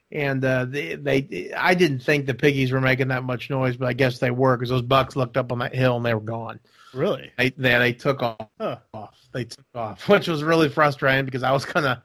And 0.09 0.43
uh, 0.45 0.63
they, 0.63 0.95
they, 0.95 1.51
I 1.53 1.73
didn't 1.73 1.99
think 1.99 2.27
the 2.27 2.33
piggies 2.33 2.71
were 2.71 2.79
making 2.79 3.09
that 3.09 3.25
much 3.25 3.49
noise, 3.49 3.75
but 3.75 3.89
I 3.89 3.93
guess 3.93 4.19
they 4.19 4.31
were 4.31 4.55
because 4.55 4.69
those 4.69 4.81
bucks 4.81 5.17
looked 5.17 5.35
up 5.35 5.51
on 5.51 5.59
that 5.59 5.75
hill 5.75 5.97
and 5.97 6.05
they 6.05 6.13
were 6.13 6.21
gone. 6.21 6.61
Really? 6.93 7.29
They 7.37 7.49
they, 7.49 7.77
they 7.77 7.93
took 7.93 8.23
off 8.23 8.37
Huh. 8.59 8.77
off. 8.93 9.17
They 9.33 9.43
took 9.43 9.65
off, 9.75 10.07
which 10.09 10.27
was 10.29 10.43
really 10.43 10.69
frustrating 10.69 11.25
because 11.25 11.43
I 11.43 11.51
was 11.51 11.65
gonna 11.65 12.03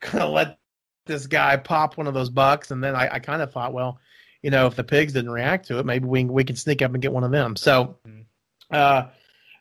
gonna 0.00 0.28
let 0.28 0.58
this 1.06 1.28
guy 1.28 1.56
pop 1.56 1.96
one 1.96 2.08
of 2.08 2.14
those 2.14 2.30
bucks, 2.30 2.72
and 2.72 2.82
then 2.82 2.96
I, 2.96 3.08
I 3.14 3.18
kind 3.20 3.40
of 3.40 3.52
thought, 3.52 3.72
well, 3.72 4.00
you 4.42 4.50
know, 4.50 4.66
if 4.66 4.74
the 4.74 4.82
pigs 4.84 5.12
didn't 5.12 5.30
react 5.30 5.68
to 5.68 5.78
it, 5.78 5.86
maybe 5.86 6.06
we 6.06 6.24
we 6.24 6.42
could 6.44 6.58
sneak 6.58 6.82
up 6.82 6.92
and 6.92 7.00
get 7.00 7.12
one 7.12 7.22
of 7.24 7.30
them. 7.30 7.54
So, 7.54 7.98
Mhm. 8.06 8.24
uh, 8.72 9.06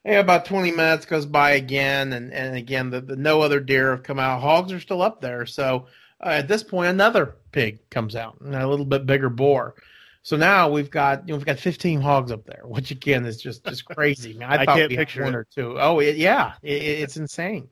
yeah, 0.05 0.19
about 0.19 0.45
twenty 0.45 0.71
minutes 0.71 1.05
goes 1.05 1.25
by 1.25 1.51
again, 1.51 2.13
and 2.13 2.33
and 2.33 2.55
again, 2.55 2.89
the, 2.89 3.01
the 3.01 3.15
no 3.15 3.41
other 3.41 3.59
deer 3.59 3.91
have 3.91 4.03
come 4.03 4.19
out. 4.19 4.41
Hogs 4.41 4.71
are 4.73 4.79
still 4.79 5.01
up 5.01 5.21
there, 5.21 5.45
so 5.45 5.87
uh, 6.23 6.29
at 6.29 6.47
this 6.47 6.63
point, 6.63 6.89
another 6.89 7.35
pig 7.51 7.89
comes 7.89 8.15
out, 8.15 8.39
and 8.41 8.53
a 8.55 8.67
little 8.67 8.85
bit 8.85 9.05
bigger 9.05 9.29
boar. 9.29 9.75
So 10.21 10.37
now 10.37 10.69
we've 10.69 10.89
got 10.89 11.27
you 11.27 11.33
know 11.33 11.37
we've 11.37 11.45
got 11.45 11.59
15 11.59 12.01
hogs 12.01 12.31
up 12.31 12.45
there, 12.45 12.61
which 12.65 12.91
again 12.91 13.25
is 13.25 13.37
just 13.41 13.63
just 13.65 13.85
crazy. 13.85 14.33
Man, 14.33 14.49
I, 14.49 14.61
I 14.61 14.65
thought 14.65 14.77
can't 14.77 14.89
we 14.89 14.95
had 14.95 15.07
picture 15.07 15.23
one 15.23 15.33
it. 15.33 15.37
or 15.37 15.47
two. 15.53 15.77
Oh 15.79 15.99
it, 15.99 16.15
yeah, 16.17 16.53
it- 16.61 16.81
it's 16.81 17.17
insane. 17.17 17.69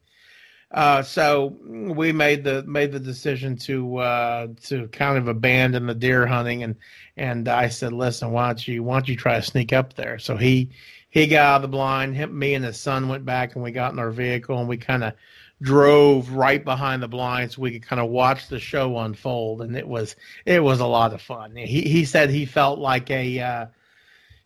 Uh, 0.70 1.04
so 1.04 1.58
we 1.68 2.14
made 2.14 2.46
the 2.46 2.64
made 2.64 2.94
the 2.94 3.00
decision 3.00 3.58
to 3.58 3.98
uh, 3.98 4.48
to 4.64 4.88
kind 4.90 5.18
of 5.18 5.28
abandon 5.28 5.86
the 5.86 5.94
deer 5.96 6.26
hunting, 6.26 6.64
and 6.64 6.76
and 7.18 7.50
I 7.50 7.68
said, 7.68 7.92
listen, 7.92 8.32
why 8.32 8.48
don't 8.48 8.66
you 8.68 8.82
why 8.82 8.96
don't 8.96 9.10
you 9.10 9.18
try 9.18 9.36
to 9.36 9.42
sneak 9.46 9.74
up 9.74 9.94
there? 9.96 10.18
So 10.18 10.38
he 10.38 10.70
he 11.12 11.28
got 11.28 11.46
out 11.46 11.56
of 11.58 11.62
the 11.64 11.68
blind. 11.68 12.16
Him, 12.16 12.38
me 12.38 12.56
and 12.56 12.66
his 12.66 12.80
son 12.80 13.08
went 13.08 13.26
back, 13.26 13.54
and 13.54 13.64
we 13.64 13.72
got 13.72 13.94
in 13.94 14.00
our 14.00 14.12
vehicle, 14.12 14.58
and 14.58 14.68
we 14.68 14.78
kind 14.78 15.04
of 15.04 15.14
drove 15.62 16.32
right 16.32 16.66
behind 16.66 17.04
the 17.04 17.08
blind 17.08 17.52
so 17.52 17.62
we 17.62 17.72
could 17.72 17.84
kind 17.84 18.00
of 18.00 18.10
watch 18.10 18.48
the 18.48 18.60
show 18.60 18.98
unfold. 18.98 19.62
And 19.62 19.76
it 19.78 19.88
was 19.88 20.16
it 20.46 20.64
was 20.64 20.80
a 20.80 20.88
lot 20.88 21.14
of 21.14 21.22
fun. 21.22 21.56
He 21.56 21.82
he 21.82 22.06
said 22.06 22.30
he 22.30 22.46
felt 22.46 22.80
like 22.80 23.12
a 23.12 23.40
uh 23.40 23.66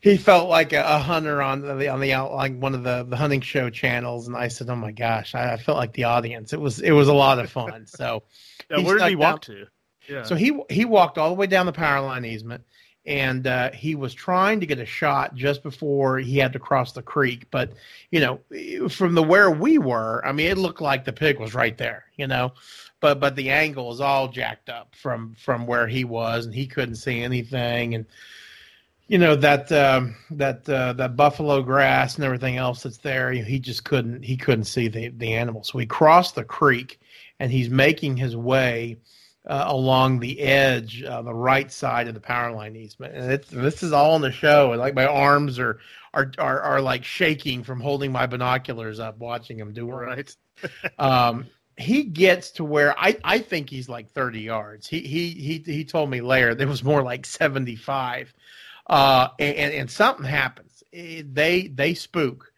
he 0.01 0.17
felt 0.17 0.49
like 0.49 0.73
a, 0.73 0.84
a 0.86 0.99
hunter 0.99 1.41
on 1.41 1.62
the 1.62 1.88
on 1.88 1.99
the 2.01 2.13
out 2.13 2.34
like 2.34 2.58
one 2.60 2.75
of 2.75 2.84
the 2.84 3.04
the 3.04 3.15
hunting 3.15 3.41
show 3.41 3.69
channels. 3.69 4.28
And 4.28 4.36
i 4.36 4.47
said 4.47 4.69
oh 4.69 4.75
my 4.75 4.91
gosh. 4.91 5.36
I, 5.36 5.54
I 5.54 5.58
felt 5.58 5.78
like 5.78 5.93
the 5.93 6.06
audience. 6.06 6.51
It 6.51 6.60
was 6.60 6.82
it 6.82 6.91
was 6.91 7.08
a 7.08 7.13
lot 7.13 7.39
of 7.39 7.49
fun. 7.49 7.86
So 7.88 8.23
Yeah, 8.69 8.80
where 8.80 8.97
did 8.97 9.10
he 9.10 9.15
walk 9.15 9.41
to? 9.43 9.67
Yeah. 10.10 10.23
so 10.23 10.36
he 10.36 10.60
he 10.69 10.86
walked 10.86 11.17
all 11.17 11.30
the 11.30 11.36
way 11.36 11.47
down 11.47 11.65
the 11.65 11.71
power 11.71 12.01
line 12.01 12.25
easement, 12.25 12.63
and 13.06 13.46
uh, 13.46 13.72
he 13.72 13.96
was 13.96 14.13
trying 14.13 14.60
to 14.60 14.65
get 14.65 14.80
a 14.80 14.86
shot 14.86 15.36
just 15.36 15.62
before 15.63 16.18
he 16.18 16.38
had 16.38 16.54
to 16.54 16.60
cross 16.60 16.91
the 16.91 17.02
creek. 17.02 17.48
But 17.52 17.74
you 18.12 18.20
know, 18.20 18.89
from 18.89 19.13
the 19.15 19.24
where 19.24 19.52
we 19.52 19.78
were, 19.78 20.26
I 20.26 20.32
mean, 20.32 20.48
it 20.48 20.58
looked 20.58 20.82
like 20.82 21.06
the 21.06 21.13
pig 21.13 21.39
was 21.39 21.54
right 21.54 21.78
there. 21.78 22.06
You 22.18 22.28
know, 22.28 22.54
but 23.00 23.20
but 23.20 23.36
the 23.36 23.52
angle 23.52 23.91
is 23.91 24.02
all 24.02 24.28
jacked 24.28 24.70
up 24.70 24.96
from 24.96 25.36
from 25.36 25.68
where 25.68 25.88
he 25.88 26.04
was, 26.04 26.46
and 26.46 26.56
he 26.56 26.68
couldn't 26.68 26.96
see 26.96 27.22
anything. 27.22 27.96
And 27.96 28.06
you 29.08 29.20
know 29.20 29.36
that 29.36 29.72
um, 29.72 30.15
that 30.32 30.68
uh, 30.68 30.94
that 30.94 31.15
buffalo 31.15 31.62
grass 31.62 32.15
and 32.15 32.26
everything 32.26 32.58
else 32.58 32.84
that's 32.84 32.98
there, 32.98 33.32
he 33.32 33.60
just 33.60 33.84
couldn't 33.84 34.24
he 34.24 34.38
couldn't 34.38 34.65
see 34.65 34.88
the 34.88 35.10
the 35.10 35.34
animal. 35.34 35.63
So 35.63 35.78
he 35.78 35.86
crossed 35.86 36.36
the 36.36 36.44
creek 36.44 37.00
and 37.39 37.52
he's 37.52 37.70
making 37.70 38.18
his 38.18 38.36
way 38.36 38.98
uh, 39.47 39.65
along 39.67 40.19
the 40.19 40.39
edge, 40.39 41.03
uh, 41.03 41.21
the 41.21 41.34
right 41.34 41.71
side 41.71 42.08
of 42.08 42.13
the 42.13 42.19
power 42.19 42.51
line 42.51 42.75
easement. 42.75 43.13
And 43.13 43.31
it's, 43.31 43.49
this 43.49 43.84
is 43.84 43.93
all 43.93 44.15
in 44.15 44.21
the 44.21 44.31
show. 44.31 44.71
And 44.71 44.79
like 44.79 44.95
my 44.95 45.05
arms 45.05 45.60
are, 45.60 45.79
are, 46.13 46.31
are, 46.38 46.62
are 46.62 46.81
like 46.81 47.03
shaking 47.03 47.63
from 47.63 47.79
holding 47.79 48.12
my 48.12 48.25
binoculars 48.25 48.99
up, 48.99 49.19
watching 49.19 49.60
him 49.60 49.73
do 49.73 49.88
it. 49.89 49.93
Right. 49.93 50.36
um, 50.99 51.45
he 51.77 52.03
gets 52.03 52.51
to 52.51 52.63
where 52.63 52.97
I, 52.97 53.17
I 53.23 53.39
think 53.39 53.69
he's 53.69 53.89
like 53.89 54.10
30 54.10 54.39
yards. 54.39 54.88
He, 54.88 55.01
he, 55.01 55.29
he, 55.31 55.63
he 55.65 55.86
told 55.86 56.10
me 56.10 56.21
later 56.21 56.55
there 56.55 56.67
was 56.67 56.84
more 56.84 57.03
like 57.03 57.25
75. 57.25 58.34
Uh, 58.88 59.27
and, 59.39 59.73
and 59.73 59.91
something 59.91 60.25
happens. 60.25 60.84
They, 60.91 61.71
they 61.73 61.93
spook. 61.93 62.51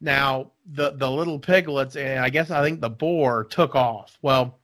Now 0.00 0.52
the, 0.64 0.92
the 0.92 1.10
little 1.10 1.38
piglets, 1.38 1.96
and 1.96 2.20
I 2.20 2.30
guess 2.30 2.50
I 2.50 2.62
think 2.62 2.80
the 2.80 2.88
boar 2.88 3.44
took 3.44 3.74
off. 3.74 4.16
Well, 4.22 4.59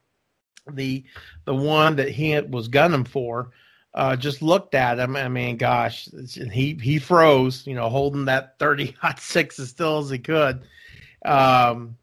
the 0.71 1.03
the 1.45 1.55
one 1.55 1.95
that 1.97 2.09
he 2.09 2.39
was 2.39 2.67
gunning 2.67 3.05
for 3.05 3.51
uh, 3.93 4.15
just 4.15 4.41
looked 4.41 4.75
at 4.75 4.99
him. 4.99 5.15
I 5.15 5.27
mean, 5.27 5.57
gosh, 5.57 6.07
he 6.51 6.77
he 6.81 6.99
froze, 6.99 7.65
you 7.65 7.73
know, 7.73 7.89
holding 7.89 8.25
that 8.25 8.59
thirty 8.59 8.95
aught 9.03 9.19
six 9.19 9.59
as 9.59 9.69
still 9.69 9.97
as 9.99 10.09
he 10.09 10.19
could. 10.19 10.61
Um, 11.25 11.97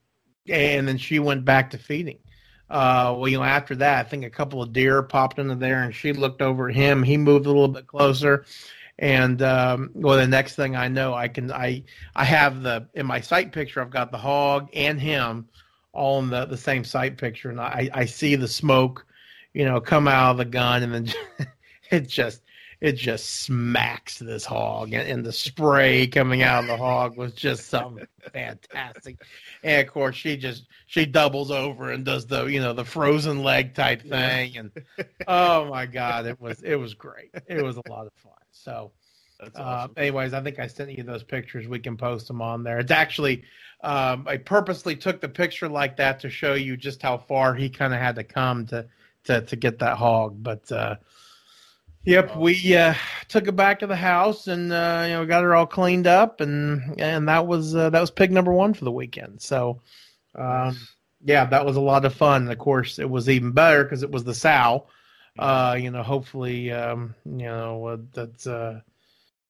and 0.48 0.86
then 0.86 0.98
she 0.98 1.18
went 1.20 1.44
back 1.44 1.70
to 1.70 1.78
feeding. 1.78 2.18
Uh, 2.68 3.14
well, 3.16 3.28
you 3.28 3.38
know, 3.38 3.44
after 3.44 3.76
that, 3.76 4.04
I 4.04 4.08
think 4.08 4.24
a 4.24 4.30
couple 4.30 4.60
of 4.60 4.72
deer 4.72 5.02
popped 5.02 5.38
into 5.38 5.54
there, 5.54 5.82
and 5.82 5.94
she 5.94 6.12
looked 6.12 6.42
over 6.42 6.68
at 6.68 6.74
him. 6.74 7.02
He 7.02 7.16
moved 7.16 7.46
a 7.46 7.50
little 7.50 7.68
bit 7.68 7.86
closer, 7.86 8.44
and 8.98 9.40
um, 9.42 9.90
well, 9.94 10.16
the 10.16 10.26
next 10.26 10.56
thing 10.56 10.74
I 10.74 10.88
know, 10.88 11.14
I 11.14 11.28
can 11.28 11.52
I 11.52 11.84
I 12.16 12.24
have 12.24 12.62
the 12.62 12.88
in 12.94 13.06
my 13.06 13.20
sight 13.20 13.52
picture, 13.52 13.80
I've 13.80 13.90
got 13.90 14.10
the 14.10 14.18
hog 14.18 14.68
and 14.74 15.00
him 15.00 15.48
all 15.94 16.18
in 16.18 16.30
the, 16.30 16.44
the 16.44 16.56
same 16.56 16.84
sight 16.84 17.16
picture, 17.16 17.50
and 17.50 17.60
I, 17.60 17.88
I 17.94 18.04
see 18.04 18.36
the 18.36 18.48
smoke, 18.48 19.06
you 19.52 19.64
know, 19.64 19.80
come 19.80 20.08
out 20.08 20.32
of 20.32 20.36
the 20.38 20.44
gun, 20.44 20.82
and 20.82 20.92
then 20.92 21.48
it 21.90 22.08
just 22.08 22.42
it 22.80 22.96
just 22.96 23.42
smacks 23.42 24.18
this 24.18 24.44
hog, 24.44 24.92
and, 24.92 25.08
and 25.08 25.24
the 25.24 25.32
spray 25.32 26.06
coming 26.06 26.42
out 26.42 26.64
of 26.64 26.68
the 26.68 26.76
hog 26.76 27.16
was 27.16 27.32
just 27.32 27.68
something 27.68 28.06
fantastic. 28.32 29.22
And 29.62 29.86
of 29.86 29.92
course, 29.92 30.16
she 30.16 30.36
just 30.36 30.66
she 30.86 31.06
doubles 31.06 31.50
over 31.50 31.92
and 31.92 32.04
does 32.04 32.26
the 32.26 32.46
you 32.46 32.60
know 32.60 32.72
the 32.72 32.84
frozen 32.84 33.42
leg 33.42 33.74
type 33.74 34.02
thing, 34.02 34.58
and 34.58 34.70
oh 35.28 35.66
my 35.70 35.86
god, 35.86 36.26
it 36.26 36.40
was 36.40 36.60
it 36.62 36.74
was 36.74 36.94
great. 36.94 37.30
It 37.46 37.62
was 37.62 37.76
a 37.76 37.90
lot 37.90 38.06
of 38.06 38.12
fun. 38.14 38.32
So. 38.50 38.92
Uh, 39.54 39.60
awesome. 39.60 39.94
Uh, 39.96 40.00
anyways, 40.00 40.32
I 40.32 40.42
think 40.42 40.58
I 40.58 40.66
sent 40.66 40.90
you 40.90 41.02
those 41.02 41.22
pictures. 41.22 41.66
We 41.68 41.78
can 41.78 41.96
post 41.96 42.28
them 42.28 42.40
on 42.42 42.62
there. 42.62 42.78
It's 42.78 42.90
actually 42.90 43.44
um, 43.84 44.26
I 44.26 44.38
purposely 44.38 44.96
took 44.96 45.20
the 45.20 45.28
picture 45.28 45.68
like 45.68 45.98
that 45.98 46.20
to 46.20 46.30
show 46.30 46.54
you 46.54 46.74
just 46.74 47.02
how 47.02 47.18
far 47.18 47.54
he 47.54 47.68
kind 47.68 47.92
of 47.92 48.00
had 48.00 48.16
to 48.16 48.24
come 48.24 48.66
to, 48.68 48.86
to 49.24 49.42
to 49.42 49.56
get 49.56 49.78
that 49.80 49.98
hog. 49.98 50.42
But 50.42 50.72
uh, 50.72 50.96
yep, 52.04 52.34
we 52.34 52.74
uh, 52.74 52.94
took 53.28 53.46
it 53.46 53.56
back 53.56 53.80
to 53.80 53.86
the 53.86 53.94
house 53.94 54.46
and 54.46 54.72
uh, 54.72 55.04
you 55.06 55.12
know 55.12 55.26
got 55.26 55.44
it 55.44 55.50
all 55.50 55.66
cleaned 55.66 56.06
up, 56.06 56.40
and 56.40 56.98
and 56.98 57.28
that 57.28 57.46
was 57.46 57.76
uh, 57.76 57.90
that 57.90 58.00
was 58.00 58.10
pig 58.10 58.32
number 58.32 58.52
one 58.52 58.72
for 58.72 58.86
the 58.86 58.92
weekend. 58.92 59.42
So 59.42 59.82
um, 60.34 60.78
yeah, 61.22 61.44
that 61.44 61.66
was 61.66 61.76
a 61.76 61.80
lot 61.82 62.06
of 62.06 62.14
fun. 62.14 62.44
And 62.44 62.52
of 62.52 62.58
course, 62.58 62.98
it 62.98 63.10
was 63.10 63.28
even 63.28 63.52
better 63.52 63.84
because 63.84 64.02
it 64.02 64.10
was 64.10 64.24
the 64.24 64.34
sow. 64.34 64.86
Uh, 65.38 65.76
you 65.78 65.90
know, 65.90 66.02
hopefully, 66.02 66.72
um, 66.72 67.14
you 67.26 67.44
know 67.44 68.00
that's 68.14 68.46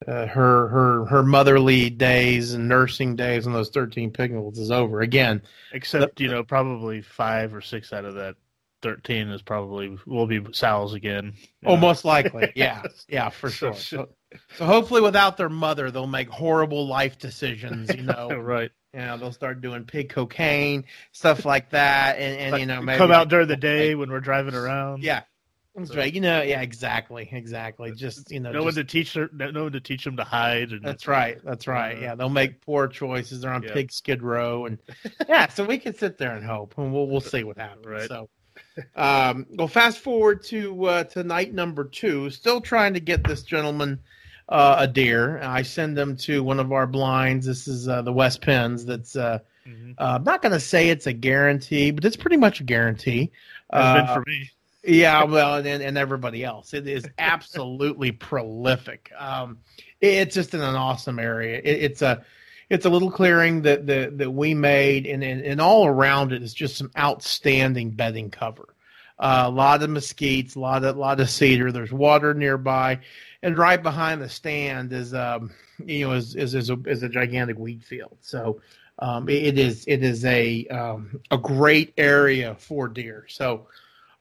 uh, 0.06 0.26
her 0.26 0.68
her 0.68 1.04
her 1.06 1.22
motherly 1.22 1.90
days 1.90 2.54
and 2.54 2.68
nursing 2.68 3.16
days 3.16 3.46
on 3.46 3.52
those 3.52 3.70
13 3.70 4.10
piglets 4.10 4.58
is 4.58 4.70
over. 4.70 5.00
Again 5.00 5.42
except 5.72 6.20
you 6.20 6.28
know 6.28 6.44
probably 6.44 7.02
five 7.02 7.54
or 7.54 7.60
six 7.60 7.92
out 7.92 8.04
of 8.04 8.14
that 8.14 8.36
13 8.82 9.28
is 9.28 9.42
probably 9.42 9.96
will 10.06 10.26
be 10.26 10.44
sows 10.52 10.92
again. 10.94 11.34
Oh 11.64 11.74
know. 11.74 11.80
most 11.80 12.04
likely. 12.04 12.52
Yeah. 12.56 12.82
Yeah 13.08 13.30
for 13.30 13.50
sure. 13.50 13.74
so, 13.74 14.08
so 14.56 14.64
hopefully 14.64 15.00
without 15.00 15.36
their 15.36 15.48
mother 15.48 15.90
they'll 15.90 16.06
make 16.06 16.28
horrible 16.28 16.86
life 16.86 17.18
decisions 17.18 17.94
you 17.94 18.02
know. 18.02 18.30
Right. 18.44 18.70
You 18.92 19.00
know 19.00 19.16
they'll 19.16 19.32
start 19.32 19.60
doing 19.60 19.84
pig 19.84 20.10
cocaine 20.10 20.84
stuff 21.12 21.44
like 21.44 21.70
that 21.70 22.18
and, 22.18 22.54
and 22.54 22.60
you 22.60 22.66
know 22.66 22.80
maybe 22.80 22.98
come 22.98 23.10
out 23.10 23.28
during 23.28 23.48
the 23.48 23.56
day 23.56 23.94
when 23.94 24.10
we're 24.10 24.20
driving 24.20 24.54
around. 24.54 25.02
Yeah 25.02 25.22
that's 25.74 25.90
so, 25.90 25.96
right. 25.96 26.12
You 26.12 26.20
know, 26.20 26.42
yeah, 26.42 26.60
exactly, 26.60 27.28
exactly. 27.32 27.92
Just 27.92 28.30
you 28.30 28.38
know, 28.38 28.52
no 28.52 28.58
just, 28.58 28.64
one 28.64 28.74
to 28.74 28.84
teach 28.84 29.14
her, 29.14 29.28
no 29.32 29.64
one 29.64 29.72
to 29.72 29.80
teach 29.80 30.04
them 30.04 30.16
to 30.16 30.24
hide. 30.24 30.70
And, 30.70 30.82
that's 30.82 31.08
right. 31.08 31.38
That's 31.44 31.66
right. 31.66 31.96
Uh, 31.96 32.00
yeah, 32.00 32.14
they'll 32.14 32.28
make 32.28 32.60
poor 32.60 32.86
choices. 32.86 33.40
They're 33.40 33.52
on 33.52 33.62
yeah. 33.62 33.72
pig 33.72 33.90
skid 33.90 34.22
row, 34.22 34.66
and 34.66 34.78
yeah, 35.28 35.48
so 35.48 35.64
we 35.64 35.78
can 35.78 35.94
sit 35.94 36.16
there 36.16 36.36
and 36.36 36.46
hope, 36.46 36.74
and 36.78 36.92
we'll 36.92 37.08
we'll 37.08 37.20
see 37.20 37.42
what 37.42 37.58
happens. 37.58 37.86
Right. 37.86 38.08
So, 38.08 38.28
um, 38.94 39.46
well, 39.50 39.66
fast 39.66 39.98
forward 39.98 40.44
to 40.44 40.84
uh, 40.84 41.04
to 41.04 41.24
night 41.24 41.52
number 41.52 41.84
two. 41.84 42.30
Still 42.30 42.60
trying 42.60 42.94
to 42.94 43.00
get 43.00 43.24
this 43.24 43.42
gentleman 43.42 43.98
uh, 44.48 44.76
a 44.78 44.86
deer. 44.86 45.40
I 45.42 45.62
send 45.62 45.96
them 45.96 46.16
to 46.18 46.44
one 46.44 46.60
of 46.60 46.72
our 46.72 46.86
blinds. 46.86 47.46
This 47.46 47.66
is 47.66 47.88
uh, 47.88 48.02
the 48.02 48.12
West 48.12 48.42
Pens. 48.42 48.84
That's 48.84 49.16
uh, 49.16 49.40
mm-hmm. 49.66 49.92
uh, 49.98 50.16
I'm 50.16 50.24
not 50.24 50.42
going 50.42 50.52
to 50.52 50.60
say 50.60 50.90
it's 50.90 51.08
a 51.08 51.12
guarantee, 51.12 51.90
but 51.90 52.04
it's 52.04 52.16
pretty 52.16 52.36
much 52.36 52.60
a 52.60 52.64
guarantee. 52.64 53.32
Been 53.72 53.80
uh, 53.80 54.14
for 54.14 54.22
me. 54.26 54.50
Yeah, 54.86 55.24
well, 55.24 55.56
and 55.56 55.66
and 55.66 55.96
everybody 55.96 56.44
else. 56.44 56.74
It 56.74 56.86
is 56.86 57.08
absolutely 57.18 58.12
prolific. 58.12 59.10
Um, 59.18 59.58
it's 60.00 60.34
just 60.34 60.52
in 60.54 60.60
an 60.60 60.74
awesome 60.74 61.18
area. 61.18 61.58
It, 61.58 61.84
it's 61.84 62.02
a 62.02 62.24
it's 62.68 62.84
a 62.84 62.90
little 62.90 63.10
clearing 63.10 63.62
that 63.62 63.86
that, 63.86 64.18
that 64.18 64.30
we 64.30 64.52
made, 64.54 65.06
and, 65.06 65.24
and 65.24 65.40
and 65.40 65.60
all 65.60 65.86
around 65.86 66.32
it 66.32 66.42
is 66.42 66.52
just 66.52 66.76
some 66.76 66.90
outstanding 66.98 67.90
bedding 67.90 68.30
cover. 68.30 68.74
Uh, 69.18 69.44
a 69.46 69.50
lot 69.50 69.82
of 69.82 69.90
mesquites, 69.90 70.56
a 70.56 70.60
lot 70.60 70.84
of 70.84 70.96
lot 70.96 71.20
of 71.20 71.30
cedar. 71.30 71.72
There's 71.72 71.92
water 71.92 72.34
nearby, 72.34 73.00
and 73.42 73.56
right 73.56 73.82
behind 73.82 74.20
the 74.20 74.28
stand 74.28 74.92
is 74.92 75.14
um 75.14 75.50
you 75.84 76.06
know 76.06 76.14
is 76.14 76.34
is 76.34 76.54
is 76.54 76.68
a, 76.68 76.76
is 76.86 77.02
a 77.02 77.08
gigantic 77.08 77.56
wheat 77.58 77.82
field. 77.82 78.18
So 78.20 78.60
um, 78.98 79.28
it 79.28 79.58
is 79.58 79.84
it 79.86 80.02
is 80.04 80.24
a 80.24 80.66
um, 80.66 81.20
a 81.30 81.38
great 81.38 81.94
area 81.96 82.54
for 82.58 82.88
deer. 82.88 83.24
So 83.28 83.66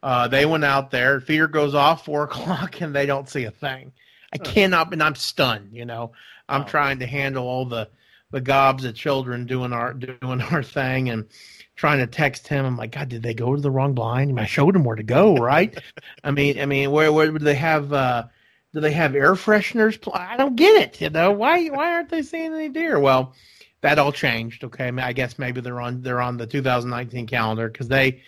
uh, 0.04 0.28
they 0.28 0.44
went 0.44 0.64
out 0.64 0.90
there. 0.90 1.18
Feeder 1.18 1.48
goes 1.48 1.74
off 1.74 2.04
four 2.04 2.24
o'clock, 2.24 2.82
and 2.82 2.94
they 2.94 3.06
don't 3.06 3.28
see 3.28 3.44
a 3.44 3.50
thing. 3.50 3.92
I 4.32 4.36
cannot, 4.36 4.92
and 4.92 5.02
I'm 5.02 5.14
stunned. 5.14 5.70
You 5.72 5.86
know, 5.86 6.12
I'm 6.48 6.66
trying 6.66 6.98
to 6.98 7.06
handle 7.06 7.46
all 7.46 7.64
the 7.64 7.88
the 8.30 8.40
gobs 8.40 8.84
of 8.84 8.94
children 8.94 9.46
doing 9.46 9.72
our 9.72 9.94
doing 9.94 10.42
our 10.42 10.62
thing, 10.62 11.08
and 11.08 11.26
trying 11.74 12.00
to 12.00 12.06
text 12.06 12.46
him. 12.48 12.66
I'm 12.66 12.76
like, 12.76 12.92
God, 12.92 13.08
did 13.08 13.22
they 13.22 13.32
go 13.32 13.54
to 13.54 13.62
the 13.62 13.70
wrong 13.70 13.94
blind? 13.94 14.38
I 14.38 14.44
showed 14.44 14.74
them 14.74 14.84
where 14.84 14.96
to 14.96 15.02
go, 15.02 15.36
right? 15.36 15.76
I 16.22 16.32
mean, 16.32 16.60
I 16.60 16.66
mean, 16.66 16.90
where 16.90 17.10
where 17.10 17.30
do 17.30 17.38
they 17.38 17.54
have? 17.54 17.92
Uh, 17.92 18.24
do 18.74 18.80
they 18.80 18.92
have 18.92 19.14
air 19.14 19.34
fresheners? 19.34 19.98
I 20.12 20.36
don't 20.36 20.56
get 20.56 20.82
it. 20.82 21.00
You 21.00 21.08
know, 21.08 21.32
why 21.32 21.68
why 21.68 21.94
aren't 21.94 22.10
they 22.10 22.22
seeing 22.22 22.52
any 22.52 22.68
deer? 22.68 22.98
Well, 22.98 23.34
that 23.80 23.98
all 23.98 24.12
changed. 24.12 24.64
Okay, 24.64 24.88
I 24.88 25.14
guess 25.14 25.38
maybe 25.38 25.62
they're 25.62 25.80
on 25.80 26.02
they're 26.02 26.20
on 26.20 26.36
the 26.36 26.46
2019 26.46 27.26
calendar 27.26 27.68
because 27.68 27.88
they 27.88 28.22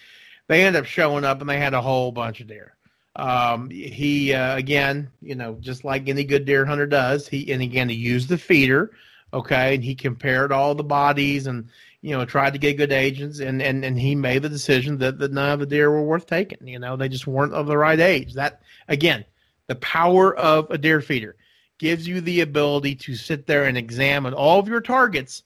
they 0.49 0.65
end 0.65 0.77
up 0.77 0.85
showing 0.85 1.25
up 1.25 1.41
and 1.41 1.49
they 1.49 1.59
had 1.59 1.75
a 1.75 1.83
whole 1.83 2.13
bunch 2.13 2.41
of 2.41 2.47
deer. 2.47 2.75
Um, 3.17 3.71
he 3.71 4.35
uh, 4.35 4.57
again, 4.57 5.11
you 5.23 5.35
know, 5.35 5.57
just 5.61 5.85
like 5.85 6.09
any 6.09 6.25
good 6.25 6.45
deer 6.45 6.67
hunter 6.67 6.87
does, 6.87 7.27
he 7.27 7.51
and 7.53 7.63
again 7.63 7.89
he 7.89 7.97
used 7.97 8.29
the 8.29 8.37
feeder, 8.37 8.93
okay, 9.33 9.75
and 9.75 9.83
he 9.83 9.95
compared 9.95 10.53
all 10.53 10.75
the 10.75 10.85
bodies 10.85 11.47
and 11.47 11.69
you 12.03 12.17
know 12.17 12.27
tried 12.27 12.53
to 12.53 12.59
get 12.59 12.77
good 12.77 12.93
agents 12.93 13.41
and 13.41 13.63
and 13.63 13.85
and 13.85 13.99
he 13.99 14.15
made 14.15 14.43
the 14.43 14.51
decision 14.51 14.99
that 14.99 15.19
that 15.19 15.33
none 15.33 15.51
of 15.51 15.61
the 15.61 15.67
deer 15.67 15.91
were 15.91 16.05
worth 16.05 16.27
taking. 16.27 16.69
You 16.69 16.79
know, 16.79 16.97
they 16.97 17.09
just 17.09 17.27
weren't 17.27 17.55
of 17.55 17.67
the 17.67 17.79
right 17.79 17.99
age. 17.99 18.35
That 18.35 18.61
again, 18.87 19.25
the 19.67 19.77
power 19.77 20.37
of 20.37 20.71
a 20.71 20.77
deer 20.77 21.01
feeder 21.01 21.37
gives 21.79 22.07
you 22.07 22.21
the 22.21 22.43
ability 22.43 22.95
to 22.97 23.15
sit 23.15 23.47
there 23.47 23.65
and 23.65 23.79
examine 23.79 24.35
all 24.35 24.61
of 24.61 24.69
your 24.69 24.81
targets 24.81 25.43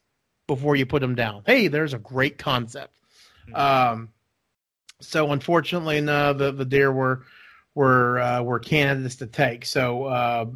before 0.49 0.75
you 0.75 0.87
put 0.87 1.01
them 1.01 1.15
down. 1.15 1.43
Hey, 1.47 1.69
there's 1.69 1.95
a 1.95 1.99
great 1.99 2.37
concept. 2.37 2.97
Mm-hmm. 3.49 3.55
Um, 3.55 4.09
so 5.01 5.33
unfortunately, 5.33 6.01
no, 6.01 6.33
the 6.33 6.53
the 6.53 6.65
deer 6.65 6.93
were 6.93 7.25
were 7.75 8.19
uh, 8.19 8.43
were 8.43 8.59
candidates 8.59 9.17
to 9.17 9.27
take. 9.27 9.65
So 9.65 10.05
uh, 10.05 10.47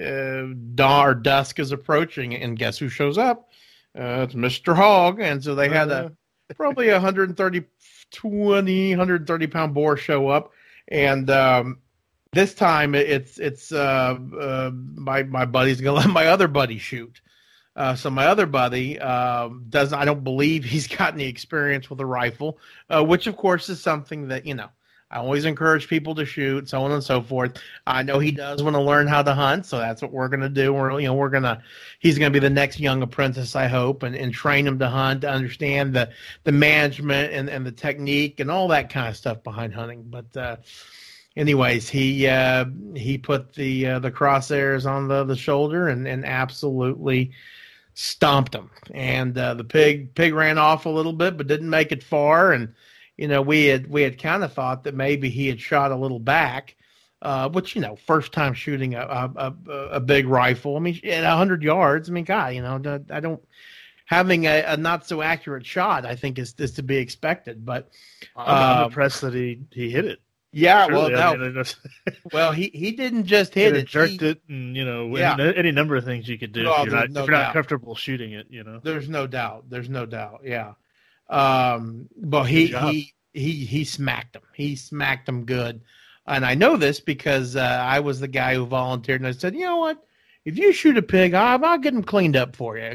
uh, 0.00 0.46
dawn 0.74 1.06
or 1.06 1.14
dusk 1.14 1.58
is 1.58 1.72
approaching, 1.72 2.34
and 2.34 2.58
guess 2.58 2.78
who 2.78 2.88
shows 2.88 3.18
up? 3.18 3.50
Uh, 3.98 4.26
it's 4.26 4.34
Mr. 4.34 4.74
Hog, 4.74 5.20
and 5.20 5.42
so 5.42 5.54
they 5.54 5.68
had 5.68 5.90
a 5.90 5.96
uh-huh. 5.96 6.08
probably 6.56 6.88
a 6.88 6.94
130, 6.94 7.62
20, 8.10 8.90
130 8.90 9.46
pound 9.46 9.74
boar 9.74 9.96
show 9.96 10.28
up, 10.28 10.52
and 10.88 11.30
um, 11.30 11.78
this 12.32 12.54
time 12.54 12.94
it's 12.94 13.38
it's 13.38 13.72
uh, 13.72 14.16
uh, 14.40 14.70
my 14.72 15.22
my 15.24 15.44
buddy's 15.44 15.80
gonna 15.80 15.98
let 15.98 16.08
my 16.08 16.26
other 16.26 16.48
buddy 16.48 16.78
shoot. 16.78 17.20
Uh, 17.74 17.94
so 17.94 18.10
my 18.10 18.26
other 18.26 18.46
buddy 18.46 18.98
um, 19.00 19.64
doesn't. 19.68 19.98
I 19.98 20.04
don't 20.04 20.24
believe 20.24 20.64
he's 20.64 20.86
got 20.96 21.14
any 21.14 21.26
experience 21.26 21.88
with 21.88 22.00
a 22.00 22.06
rifle, 22.06 22.58
uh, 22.90 23.04
which 23.04 23.26
of 23.26 23.36
course 23.36 23.68
is 23.68 23.80
something 23.80 24.28
that 24.28 24.46
you 24.46 24.54
know 24.54 24.68
I 25.12 25.18
always 25.18 25.44
encourage 25.44 25.88
people 25.88 26.14
to 26.14 26.24
shoot, 26.24 26.70
so 26.70 26.82
on 26.82 26.92
and 26.92 27.04
so 27.04 27.20
forth. 27.20 27.58
I 27.86 28.02
know 28.02 28.18
he 28.18 28.30
does 28.30 28.62
want 28.62 28.76
to 28.76 28.80
learn 28.80 29.06
how 29.06 29.22
to 29.22 29.34
hunt, 29.34 29.66
so 29.66 29.76
that's 29.76 30.00
what 30.00 30.10
we're 30.10 30.28
gonna 30.28 30.48
do. 30.48 30.72
We're 30.72 30.98
you 31.00 31.06
know 31.06 31.14
we're 31.14 31.28
gonna 31.28 31.62
he's 31.98 32.18
gonna 32.18 32.30
be 32.30 32.38
the 32.38 32.48
next 32.48 32.80
young 32.80 33.02
apprentice, 33.02 33.54
I 33.54 33.68
hope, 33.68 34.02
and, 34.02 34.16
and 34.16 34.32
train 34.32 34.66
him 34.66 34.78
to 34.78 34.88
hunt, 34.88 35.20
to 35.20 35.30
understand 35.30 35.94
the 35.94 36.10
the 36.44 36.52
management 36.52 37.34
and, 37.34 37.50
and 37.50 37.66
the 37.66 37.72
technique 37.72 38.40
and 38.40 38.50
all 38.50 38.68
that 38.68 38.88
kind 38.88 39.08
of 39.08 39.16
stuff 39.16 39.42
behind 39.42 39.74
hunting. 39.74 40.04
But 40.08 40.34
uh, 40.34 40.56
anyways, 41.36 41.90
he 41.90 42.26
uh, 42.26 42.64
he 42.96 43.18
put 43.18 43.52
the 43.52 43.86
uh, 43.86 43.98
the 43.98 44.10
crosshairs 44.10 44.90
on 44.90 45.08
the 45.08 45.24
the 45.24 45.36
shoulder 45.36 45.88
and 45.88 46.08
and 46.08 46.24
absolutely 46.24 47.32
stomped 47.94 48.54
him. 48.54 48.70
And 48.92 49.36
uh, 49.36 49.54
the 49.54 49.64
pig 49.64 50.14
pig 50.14 50.34
ran 50.34 50.58
off 50.58 50.86
a 50.86 50.90
little 50.90 51.12
bit, 51.12 51.36
but 51.36 51.46
didn't 51.46 51.70
make 51.70 51.92
it 51.92 52.02
far. 52.02 52.52
And 52.52 52.74
you 53.16 53.28
know, 53.28 53.42
we 53.42 53.66
had 53.66 53.88
we 53.88 54.02
had 54.02 54.20
kind 54.20 54.44
of 54.44 54.52
thought 54.52 54.84
that 54.84 54.94
maybe 54.94 55.28
he 55.28 55.48
had 55.48 55.60
shot 55.60 55.92
a 55.92 55.96
little 55.96 56.20
back. 56.20 56.76
Uh, 57.20 57.48
which 57.50 57.76
you 57.76 57.80
know, 57.80 57.94
first 57.94 58.32
time 58.32 58.52
shooting 58.52 58.96
a 58.96 59.00
a, 59.00 59.54
a, 59.68 59.72
a 59.92 60.00
big 60.00 60.26
rifle. 60.26 60.76
I 60.76 60.80
mean, 60.80 60.98
at 61.04 61.24
hundred 61.24 61.62
yards. 61.62 62.10
I 62.10 62.12
mean, 62.12 62.24
God, 62.24 62.54
you 62.54 62.62
know, 62.62 63.00
I 63.10 63.20
don't 63.20 63.40
having 64.06 64.46
a, 64.46 64.62
a, 64.66 64.76
not 64.76 65.06
so 65.06 65.22
accurate 65.22 65.64
shot. 65.64 66.04
I 66.04 66.16
think 66.16 66.38
is 66.38 66.54
is 66.58 66.72
to 66.72 66.82
be 66.82 66.96
expected. 66.96 67.64
But 67.64 67.90
I'm 68.36 68.78
um, 68.78 68.84
impressed 68.86 69.20
that 69.20 69.34
he 69.34 69.60
he 69.70 69.88
hit 69.88 70.04
it. 70.04 70.20
Yeah, 70.52 70.86
Surely, 70.86 71.14
well, 71.14 71.36
no. 71.36 71.44
I 71.44 71.48
mean, 71.48 71.64
well, 72.32 72.52
he 72.52 72.70
he 72.74 72.92
didn't 72.92 73.24
just 73.24 73.54
hit 73.54 73.74
it, 73.74 73.86
jerked 73.86 74.20
he, 74.20 74.28
it, 74.28 74.42
and 74.48 74.76
you 74.76 74.84
know, 74.84 75.16
yeah. 75.16 75.34
any, 75.56 75.72
number 75.72 75.96
of 75.96 76.04
things 76.04 76.28
you 76.28 76.38
could 76.38 76.52
do 76.52 76.60
if 76.70 76.84
you're, 76.84 76.94
not, 76.94 77.10
no 77.10 77.22
if 77.22 77.26
you're 77.26 77.38
not 77.38 77.54
comfortable 77.54 77.94
shooting 77.94 78.32
it. 78.32 78.46
You 78.50 78.62
know, 78.62 78.78
there's 78.82 79.08
no 79.08 79.26
doubt. 79.26 79.70
There's 79.70 79.88
no 79.88 80.04
doubt. 80.04 80.42
Yeah, 80.44 80.74
um, 81.30 82.08
but 82.16 82.44
he 82.44 82.66
he 82.66 83.14
he 83.32 83.64
he 83.64 83.84
smacked 83.84 84.36
him. 84.36 84.42
He 84.54 84.76
smacked 84.76 85.26
him 85.26 85.46
good, 85.46 85.80
and 86.26 86.44
I 86.44 86.54
know 86.54 86.76
this 86.76 87.00
because 87.00 87.56
uh, 87.56 87.60
I 87.60 88.00
was 88.00 88.20
the 88.20 88.28
guy 88.28 88.54
who 88.54 88.66
volunteered, 88.66 89.22
and 89.22 89.28
I 89.28 89.32
said, 89.32 89.54
you 89.54 89.64
know 89.64 89.78
what? 89.78 90.04
If 90.44 90.58
you 90.58 90.72
shoot 90.72 90.98
a 90.98 91.02
pig, 91.02 91.32
I'll, 91.32 91.64
I'll 91.64 91.78
get 91.78 91.94
him 91.94 92.02
cleaned 92.02 92.36
up 92.36 92.56
for 92.56 92.76
you. 92.76 92.94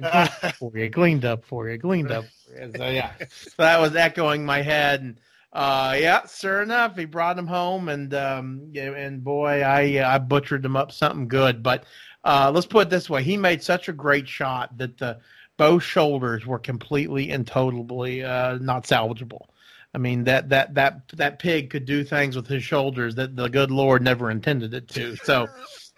for 0.60 0.78
you, 0.78 0.92
cleaned 0.92 1.26
up 1.26 1.44
for 1.44 1.70
you, 1.70 1.80
cleaned 1.80 2.12
up 2.12 2.26
for 2.46 2.62
you. 2.62 2.72
So 2.76 2.88
yeah, 2.88 3.14
so 3.30 3.56
that 3.58 3.80
was 3.80 3.96
echoing 3.96 4.46
my 4.46 4.62
head 4.62 5.02
and 5.02 5.20
uh, 5.58 5.96
yeah, 6.00 6.28
sure 6.28 6.62
enough, 6.62 6.96
he 6.96 7.06
brought 7.06 7.40
him 7.40 7.48
home, 7.48 7.90
and 7.90 8.14
um, 8.14 8.72
and 8.76 9.24
boy, 9.24 9.64
I 9.64 9.98
uh, 9.98 10.08
I 10.08 10.20
butchered 10.20 10.64
him 10.64 10.76
up 10.76 10.92
something 10.92 11.28
good. 11.28 11.64
But 11.64 11.86
uh, 12.24 12.52
let's 12.54 12.68
put 12.68 12.88
it 12.88 12.90
this 12.92 13.10
way: 13.10 13.24
he 13.24 13.38
made 13.38 13.64
such 13.64 13.90
a 13.90 13.94
great 13.94 14.28
shot 14.28 14.78
that 14.78 15.00
the 15.00 15.18
both 15.58 15.82
shoulders 15.82 16.46
were 16.46 16.60
completely 16.60 17.32
and 17.32 17.48
totally 17.48 18.24
uh, 18.24 18.60
not 18.60 18.84
salvageable. 18.84 19.48
I 19.96 19.98
mean 19.98 20.26
that 20.26 20.50
that 20.50 20.76
that 20.76 21.08
that 21.14 21.40
pig 21.40 21.72
could 21.72 21.86
do 21.86 22.04
things 22.04 22.36
with 22.36 22.46
his 22.46 22.64
shoulders 22.64 23.16
that 23.16 23.36
the 23.36 23.48
good 23.48 23.72
Lord 23.72 24.04
never 24.04 24.30
intended 24.30 24.76
it 24.76 24.88
to. 24.90 25.16
So 25.16 25.48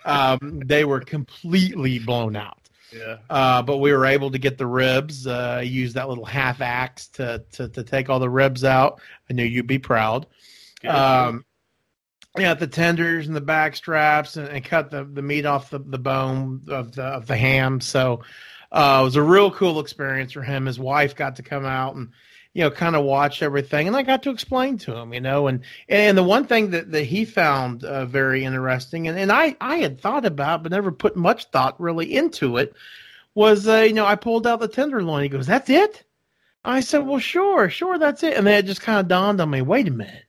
um, 0.06 0.62
they 0.66 0.86
were 0.86 1.02
completely 1.02 2.00
blown 2.00 2.38
out. 2.38 2.69
Yeah. 2.92 3.18
Uh, 3.30 3.62
but 3.62 3.78
we 3.78 3.92
were 3.92 4.06
able 4.06 4.32
to 4.32 4.40
get 4.40 4.58
the 4.58 4.68
ribs. 4.68 5.28
Uh, 5.28 5.62
use 5.64 5.94
that 5.94 6.10
little 6.10 6.26
half 6.26 6.62
axe 6.62 7.08
to, 7.10 7.44
to 7.54 7.70
to 7.70 7.84
take 7.84 8.10
all 8.10 8.20
the 8.20 8.30
ribs 8.30 8.64
out. 8.64 9.02
I 9.30 9.34
knew 9.34 9.44
you'd 9.44 9.68
be 9.68 9.80
proud. 9.80 10.26
Um, 10.88 11.46
yeah, 12.38 12.54
the 12.54 12.68
tenders 12.68 13.28
and 13.28 13.36
the 13.36 13.42
back 13.42 13.76
straps, 13.76 14.38
and, 14.38 14.48
and, 14.48 14.64
cut 14.64 14.92
the, 14.92 15.04
the 15.04 15.22
meat 15.22 15.46
off 15.46 15.72
the, 15.72 15.80
the 15.80 15.98
bone 15.98 16.62
of 16.68 16.94
the 16.94 17.04
of 17.04 17.28
the 17.28 17.36
ham. 17.36 17.82
So 17.82 18.22
uh, 18.72 19.00
it 19.02 19.04
was 19.04 19.16
a 19.16 19.24
real 19.24 19.52
cool 19.52 19.80
experience 19.80 20.34
for 20.34 20.44
him. 20.44 20.66
His 20.66 20.80
wife 20.80 21.16
got 21.16 21.38
to 21.38 21.44
come 21.44 21.66
out 21.66 21.96
and 21.96 22.10
you 22.54 22.64
know 22.64 22.72
kind 22.72 22.96
of 22.96 23.04
watch 23.04 23.42
everything, 23.42 23.88
and 23.88 23.96
I 23.96 24.04
got 24.04 24.24
to 24.24 24.30
explain 24.32 24.78
to 24.80 24.96
him, 24.96 25.14
you 25.14 25.22
know, 25.22 25.48
and 25.48 25.62
and 25.88 26.18
the 26.18 26.24
one 26.24 26.46
thing 26.46 26.72
that, 26.72 26.92
that 26.92 27.04
he 27.04 27.26
found 27.26 27.84
uh, 27.84 28.06
very 28.06 28.44
interesting, 28.44 29.08
and, 29.08 29.18
and 29.18 29.32
I 29.32 29.56
I 29.62 29.78
had 29.78 30.00
thought 30.00 30.26
about 30.26 30.64
but 30.64 30.72
never 30.72 30.92
put 30.92 31.16
much 31.16 31.46
thought 31.46 31.80
really 31.80 32.16
into 32.16 32.58
it, 32.58 32.74
was 33.34 33.68
uh, 33.68 33.78
you 33.78 33.94
know 33.94 34.06
I 34.06 34.16
pulled 34.16 34.48
out 34.48 34.60
the 34.60 34.68
tenderloin. 34.68 35.24
He 35.24 35.30
goes, 35.30 35.48
"That's 35.48 35.70
it." 35.70 36.04
I 36.64 36.82
said, 36.82 37.08
"Well, 37.08 37.20
sure, 37.20 37.70
sure, 37.70 37.98
that's 37.98 38.24
it." 38.24 38.36
And 38.36 38.46
then 38.46 38.60
it 38.60 38.66
just 38.66 38.82
kind 38.82 39.00
of 39.00 39.08
dawned 39.08 39.42
on 39.42 39.50
me. 39.50 39.62
Wait 39.62 39.88
a 39.88 39.92
minute, 39.92 40.26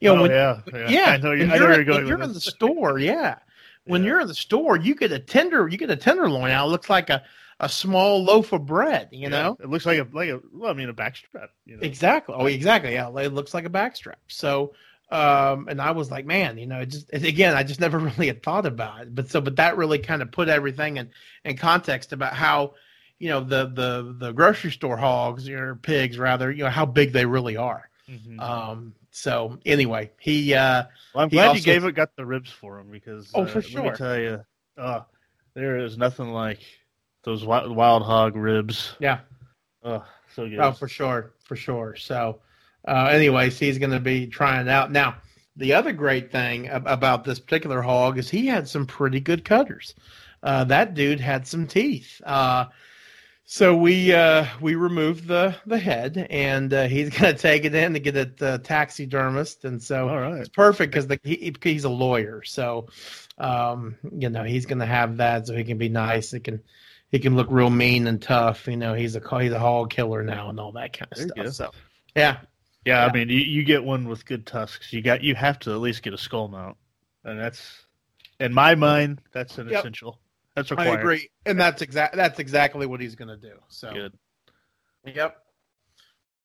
you 0.00 0.08
know, 0.08 0.18
oh, 0.18 0.22
when, 0.22 0.30
yeah, 0.30 0.60
yeah, 0.72 0.88
yeah, 0.88 1.10
I 1.10 1.16
know, 1.18 1.32
you, 1.32 1.44
I 1.44 1.58
know 1.58 1.74
you're, 1.74 1.84
going. 1.84 2.06
You're 2.06 2.22
in 2.22 2.32
the 2.32 2.40
store, 2.40 2.98
yeah. 2.98 3.38
When 3.84 4.02
yeah. 4.02 4.08
you're 4.08 4.20
in 4.20 4.28
the 4.28 4.34
store, 4.34 4.76
you 4.76 4.94
get 4.94 5.12
a 5.12 5.18
tender, 5.18 5.68
you 5.68 5.76
get 5.76 5.90
a 5.90 5.96
tenderloin 5.96 6.50
out. 6.50 6.66
It 6.66 6.70
looks 6.70 6.90
like 6.90 7.10
a 7.10 7.22
a 7.60 7.68
small 7.68 8.24
loaf 8.24 8.52
of 8.52 8.66
bread. 8.66 9.08
You 9.12 9.20
yeah, 9.20 9.28
know, 9.28 9.56
it 9.60 9.68
looks 9.68 9.86
like 9.86 9.98
a 9.98 10.08
like 10.12 10.30
a 10.30 10.40
well, 10.52 10.70
I 10.70 10.74
mean, 10.74 10.88
a 10.88 10.94
backstrap. 10.94 11.48
You 11.66 11.76
know? 11.76 11.82
Exactly. 11.82 12.34
Oh, 12.36 12.46
exactly. 12.46 12.94
Yeah, 12.94 13.08
it 13.18 13.32
looks 13.32 13.54
like 13.54 13.66
a 13.66 13.70
backstrap. 13.70 14.16
So, 14.28 14.72
um, 15.10 15.68
and 15.68 15.80
I 15.80 15.92
was 15.92 16.10
like, 16.10 16.24
man, 16.24 16.58
you 16.58 16.66
know, 16.66 16.84
just 16.84 17.12
again, 17.12 17.54
I 17.54 17.62
just 17.62 17.78
never 17.78 17.98
really 17.98 18.26
had 18.26 18.42
thought 18.42 18.66
about 18.66 19.02
it. 19.02 19.14
But 19.14 19.30
so, 19.30 19.40
but 19.40 19.56
that 19.56 19.76
really 19.76 19.98
kind 19.98 20.22
of 20.22 20.32
put 20.32 20.48
everything 20.48 20.96
in 20.96 21.10
in 21.44 21.56
context 21.56 22.12
about 22.12 22.32
how 22.32 22.74
you 23.20 23.28
know 23.28 23.40
the 23.40 23.66
the 23.66 24.16
the 24.18 24.32
grocery 24.32 24.72
store 24.72 24.96
hogs 24.96 25.48
or 25.48 25.76
pigs 25.76 26.18
rather 26.18 26.50
you 26.50 26.64
know 26.64 26.70
how 26.70 26.86
big 26.86 27.12
they 27.12 27.26
really 27.26 27.56
are 27.56 27.88
mm-hmm. 28.08 28.40
um 28.40 28.94
so 29.10 29.58
anyway 29.66 30.10
he 30.18 30.54
uh 30.54 30.84
well 31.14 31.24
i'm 31.24 31.28
glad 31.28 31.48
also, 31.48 31.58
you 31.58 31.62
gave 31.62 31.84
it 31.84 31.92
got 31.92 32.16
the 32.16 32.24
ribs 32.24 32.50
for 32.50 32.80
him 32.80 32.90
because 32.90 33.30
oh 33.34 33.42
uh, 33.42 33.46
for 33.46 33.60
sure 33.60 33.82
let 33.82 33.92
me 33.92 33.96
tell 33.96 34.18
you 34.18 34.42
uh 34.78 35.02
there 35.52 35.76
is 35.76 35.98
nothing 35.98 36.32
like 36.32 36.60
those 37.22 37.44
wild, 37.44 37.74
wild 37.74 38.02
hog 38.02 38.36
ribs. 38.36 38.94
Yeah. 38.98 39.20
Oh 39.82 40.04
so 40.34 40.48
good. 40.48 40.58
Oh 40.58 40.72
for 40.72 40.88
sure 40.88 41.32
for 41.44 41.56
sure. 41.56 41.96
So 41.96 42.40
uh 42.86 43.08
anyways 43.10 43.58
he's 43.58 43.78
going 43.78 43.90
to 43.90 44.00
be 44.00 44.26
trying 44.26 44.68
out. 44.68 44.90
Now 44.90 45.16
the 45.56 45.74
other 45.74 45.92
great 45.92 46.30
thing 46.30 46.68
about 46.68 47.24
this 47.24 47.38
particular 47.38 47.82
hog 47.82 48.18
is 48.18 48.30
he 48.30 48.46
had 48.46 48.68
some 48.68 48.86
pretty 48.86 49.20
good 49.20 49.44
cutters. 49.44 49.94
Uh 50.42 50.64
that 50.64 50.94
dude 50.94 51.20
had 51.20 51.46
some 51.46 51.66
teeth. 51.66 52.20
Uh 52.24 52.66
so 53.52 53.76
we 53.76 54.14
uh, 54.14 54.46
we 54.60 54.76
removed 54.76 55.26
the 55.26 55.56
the 55.66 55.76
head, 55.76 56.28
and 56.30 56.72
uh, 56.72 56.86
he's 56.86 57.10
gonna 57.18 57.34
take 57.34 57.64
it 57.64 57.74
in 57.74 57.94
to 57.94 57.98
get 57.98 58.14
it 58.14 58.40
uh, 58.40 58.58
taxidermist, 58.58 59.64
and 59.64 59.82
so 59.82 60.08
it's 60.34 60.48
perfect 60.48 60.94
because 60.94 61.18
he, 61.24 61.52
he's 61.60 61.82
a 61.82 61.88
lawyer, 61.88 62.44
so 62.44 62.86
um, 63.38 63.96
you 64.16 64.30
know 64.30 64.44
he's 64.44 64.66
gonna 64.66 64.86
have 64.86 65.16
that, 65.16 65.48
so 65.48 65.56
he 65.56 65.64
can 65.64 65.78
be 65.78 65.88
nice. 65.88 66.32
It 66.32 66.44
can 66.44 66.62
he 67.10 67.18
can 67.18 67.36
look 67.36 67.48
real 67.50 67.70
mean 67.70 68.06
and 68.06 68.20
tough. 68.20 68.66
You 68.66 68.76
know 68.76 68.94
he's 68.94 69.16
a 69.16 69.40
he's 69.40 69.52
a 69.52 69.58
hog 69.58 69.90
killer 69.90 70.22
now 70.22 70.48
and 70.48 70.60
all 70.60 70.72
that 70.72 70.96
kind 70.96 71.12
of 71.12 71.34
there 71.34 71.50
stuff. 71.50 71.54
So 71.54 71.70
yeah. 72.14 72.38
yeah, 72.84 73.04
yeah. 73.04 73.06
I 73.06 73.12
mean 73.12 73.28
you, 73.28 73.38
you 73.38 73.64
get 73.64 73.84
one 73.84 74.08
with 74.08 74.24
good 74.24 74.46
tusks. 74.46 74.92
You 74.92 75.02
got 75.02 75.22
you 75.22 75.34
have 75.34 75.58
to 75.60 75.72
at 75.72 75.80
least 75.80 76.02
get 76.02 76.14
a 76.14 76.18
skull 76.18 76.48
mount, 76.48 76.76
and 77.24 77.38
that's 77.38 77.84
in 78.38 78.52
my 78.52 78.74
mind 78.74 79.20
that's 79.32 79.58
an 79.58 79.68
yep. 79.68 79.80
essential. 79.80 80.18
That's 80.56 80.70
required. 80.70 80.98
I 80.98 81.00
agree, 81.00 81.30
and 81.46 81.58
that's 81.60 81.80
exact. 81.82 82.16
That's 82.16 82.38
exactly 82.38 82.86
what 82.86 83.00
he's 83.00 83.14
going 83.14 83.28
to 83.28 83.36
do. 83.36 83.54
So 83.68 83.92
good. 83.92 84.12
Yep. 85.06 85.36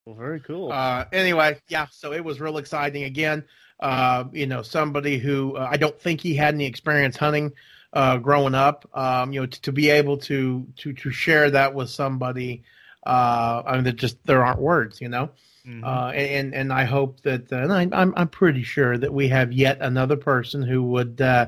Well, 0.06 0.16
very 0.16 0.40
cool. 0.40 0.72
Uh, 0.72 1.06
anyway, 1.12 1.60
yeah. 1.68 1.88
So 1.92 2.14
it 2.14 2.24
was 2.24 2.40
real 2.40 2.60
exciting. 2.60 3.04
Again, 3.04 3.44
uh, 3.80 4.26
you 4.32 4.46
know, 4.46 4.62
somebody 4.62 5.18
who 5.18 5.56
uh, 5.56 5.68
I 5.70 5.78
don't 5.78 6.00
think 6.00 6.22
he 6.22 6.36
had 6.36 6.54
any 6.54 6.66
experience 6.66 7.18
hunting 7.18 7.54
uh, 7.96 8.18
growing 8.18 8.54
up. 8.54 8.88
Um, 8.94 9.34
you 9.34 9.40
know, 9.42 9.46
to, 9.48 9.62
to 9.64 9.72
be 9.72 9.90
able 9.90 10.18
to 10.20 10.68
to 10.78 10.94
to 10.94 11.12
share 11.12 11.50
that 11.52 11.74
with 11.74 11.90
somebody. 11.90 12.64
Uh, 13.06 13.64
I 13.66 13.76
mean, 13.76 13.86
that 13.86 13.96
just 13.96 14.24
there 14.26 14.46
aren't 14.46 14.60
words. 14.60 15.02
You 15.02 15.10
know. 15.10 15.32
Mm-hmm. 15.68 15.84
Uh, 15.84 16.12
and 16.12 16.54
and 16.54 16.72
I 16.72 16.84
hope 16.84 17.22
that, 17.22 17.52
uh, 17.52 17.56
and 17.56 17.74
I, 17.74 17.88
I'm 17.92 18.14
I'm 18.16 18.28
pretty 18.28 18.62
sure 18.62 18.96
that 18.96 19.12
we 19.12 19.30
have 19.30 19.52
yet 19.52 19.80
another 19.82 20.16
person 20.16 20.62
who 20.62 20.84
would 20.84 21.20
uh, 21.20 21.48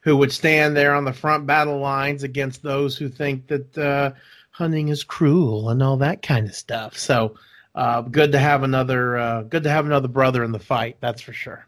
who 0.00 0.16
would 0.16 0.32
stand 0.32 0.74
there 0.74 0.94
on 0.94 1.04
the 1.04 1.12
front 1.12 1.46
battle 1.46 1.78
lines 1.78 2.22
against 2.22 2.62
those 2.62 2.96
who 2.96 3.10
think 3.10 3.48
that 3.48 3.76
uh, 3.76 4.12
hunting 4.50 4.88
is 4.88 5.04
cruel 5.04 5.68
and 5.68 5.82
all 5.82 5.98
that 5.98 6.22
kind 6.22 6.46
of 6.46 6.54
stuff. 6.54 6.96
So 6.96 7.36
uh, 7.74 8.00
good 8.02 8.32
to 8.32 8.38
have 8.38 8.62
another 8.62 9.18
uh, 9.18 9.42
good 9.42 9.64
to 9.64 9.70
have 9.70 9.84
another 9.84 10.08
brother 10.08 10.42
in 10.44 10.52
the 10.52 10.58
fight. 10.58 10.96
That's 11.00 11.20
for 11.20 11.34
sure. 11.34 11.66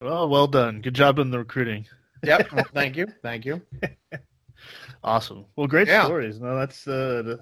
Well, 0.00 0.28
well 0.28 0.46
done. 0.46 0.80
Good 0.80 0.94
job 0.94 1.18
in 1.18 1.32
the 1.32 1.38
recruiting. 1.38 1.86
Yep. 2.22 2.48
Well, 2.52 2.64
thank 2.72 2.96
you. 2.96 3.06
Thank 3.22 3.44
you. 3.44 3.62
awesome. 5.02 5.46
Well, 5.56 5.66
great 5.66 5.88
yeah. 5.88 6.04
stories. 6.04 6.40
No, 6.40 6.56
that's 6.56 6.86
uh, 6.86 7.38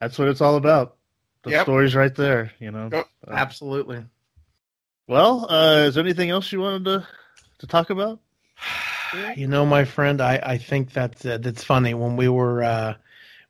that's 0.00 0.18
what 0.18 0.28
it's 0.28 0.40
all 0.40 0.56
about. 0.56 0.96
The 1.42 1.50
yep. 1.50 1.62
stories 1.62 1.94
right 1.94 2.14
there. 2.14 2.52
You 2.58 2.70
know. 2.70 2.90
Oh, 2.92 3.04
absolutely. 3.28 4.04
Well, 5.06 5.50
uh, 5.50 5.86
is 5.86 5.94
there 5.94 6.04
anything 6.04 6.30
else 6.30 6.52
you 6.52 6.60
wanted 6.60 6.84
to 6.84 7.06
to 7.58 7.66
talk 7.66 7.90
about? 7.90 8.20
You 9.34 9.48
know, 9.48 9.66
my 9.66 9.84
friend, 9.84 10.20
I, 10.20 10.40
I 10.40 10.56
think 10.56 10.92
that's 10.92 11.26
uh, 11.26 11.38
that's 11.38 11.64
funny 11.64 11.94
when 11.94 12.16
we 12.16 12.28
were 12.28 12.62
uh, 12.62 12.94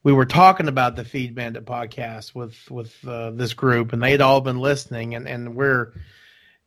we 0.03 0.13
were 0.15 0.25
talking 0.25 0.69
about 0.69 0.97
the 0.97 1.05
Feed 1.05 1.35
Bandit 1.35 1.67
podcast 1.67 2.35
with 2.35 2.57
with 2.71 2.97
uh, 3.07 3.33
this 3.33 3.53
group, 3.53 3.93
and 3.93 4.03
they 4.03 4.13
had 4.13 4.23
all 4.23 4.41
been 4.41 4.59
listening, 4.59 5.15
and 5.15 5.29
and 5.29 5.55
we're 5.55 5.93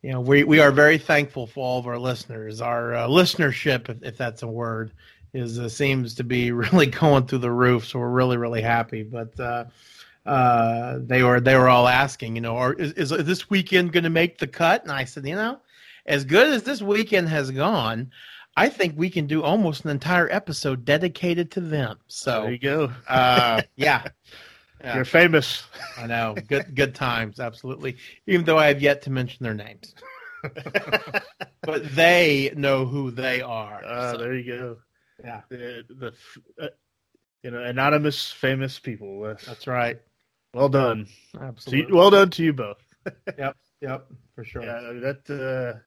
you 0.04 0.12
know 0.12 0.20
we 0.20 0.44
we 0.44 0.60
are 0.60 0.70
very 0.70 0.98
thankful 0.98 1.46
for 1.46 1.64
all 1.64 1.78
of 1.78 1.86
our 1.86 1.98
listeners. 1.98 2.60
Our 2.60 2.94
uh, 2.94 3.08
listenership, 3.08 3.88
if, 3.88 4.02
if, 4.02 4.18
that's 4.18 4.42
a 4.42 4.46
word, 4.46 4.92
is 5.32 5.58
uh, 5.58 5.66
seems 5.70 6.14
to 6.16 6.24
be 6.24 6.52
really 6.64 6.86
going 6.86 7.26
through 7.26 7.38
the 7.38 7.50
roof. 7.50 7.86
So 7.86 7.98
we're 7.98 8.10
really 8.10 8.36
really 8.36 8.62
happy, 8.62 9.02
but. 9.02 9.38
Uh, 9.40 9.64
uh, 10.26 11.00
they 11.02 11.22
were 11.22 11.38
they 11.38 11.54
were 11.54 11.68
all 11.68 11.86
asking, 11.86 12.34
you 12.34 12.40
know, 12.40 12.56
or 12.56 12.72
is, 12.72 12.92
is 12.92 13.10
this 13.10 13.50
weekend 13.50 13.92
going 13.92 14.04
to 14.04 14.08
make 14.08 14.38
the 14.38 14.46
cut? 14.46 14.82
And 14.82 14.90
I 14.90 15.04
said, 15.04 15.26
you 15.26 15.34
know, 15.34 15.60
as 16.06 16.24
good 16.24 16.48
as 16.48 16.62
this 16.62 16.80
weekend 16.80 17.28
has 17.28 17.50
gone, 17.50 18.10
I 18.56 18.70
think 18.70 18.94
we 18.96 19.10
can 19.10 19.26
do 19.26 19.42
almost 19.42 19.84
an 19.84 19.90
entire 19.90 20.30
episode 20.32 20.86
dedicated 20.86 21.50
to 21.50 21.60
them. 21.60 21.98
So 22.06 22.40
there 22.40 22.52
you 22.52 22.58
go. 22.58 22.90
uh, 23.06 23.60
yeah. 23.76 24.08
yeah. 24.84 24.96
You're 24.96 25.04
famous. 25.04 25.64
I 25.98 26.06
know. 26.06 26.34
Good 26.46 26.74
good 26.74 26.94
times, 26.94 27.40
absolutely. 27.40 27.96
Even 28.26 28.44
though 28.44 28.58
I 28.58 28.66
have 28.66 28.82
yet 28.82 29.02
to 29.02 29.10
mention 29.10 29.42
their 29.42 29.54
names. 29.54 29.94
but 31.62 31.94
they 31.94 32.52
know 32.54 32.84
who 32.84 33.10
they 33.10 33.40
are. 33.40 33.82
Uh, 33.84 34.12
so. 34.12 34.18
There 34.18 34.34
you 34.34 34.58
go. 34.58 34.76
Yeah. 35.22 35.40
The, 35.48 35.84
the 35.88 36.12
uh, 36.62 36.68
you 37.42 37.50
know 37.50 37.62
anonymous 37.62 38.30
famous 38.30 38.78
people. 38.78 39.22
That's, 39.22 39.46
That's 39.46 39.66
right. 39.66 40.00
Well 40.52 40.68
done. 40.68 41.06
Absolutely. 41.40 41.88
You, 41.88 41.96
well 41.96 42.10
done 42.10 42.30
to 42.30 42.44
you 42.44 42.52
both. 42.52 42.84
yep. 43.38 43.56
Yep. 43.80 44.06
For 44.34 44.44
sure. 44.44 44.62
Yeah. 44.62 44.80
That 45.00 45.80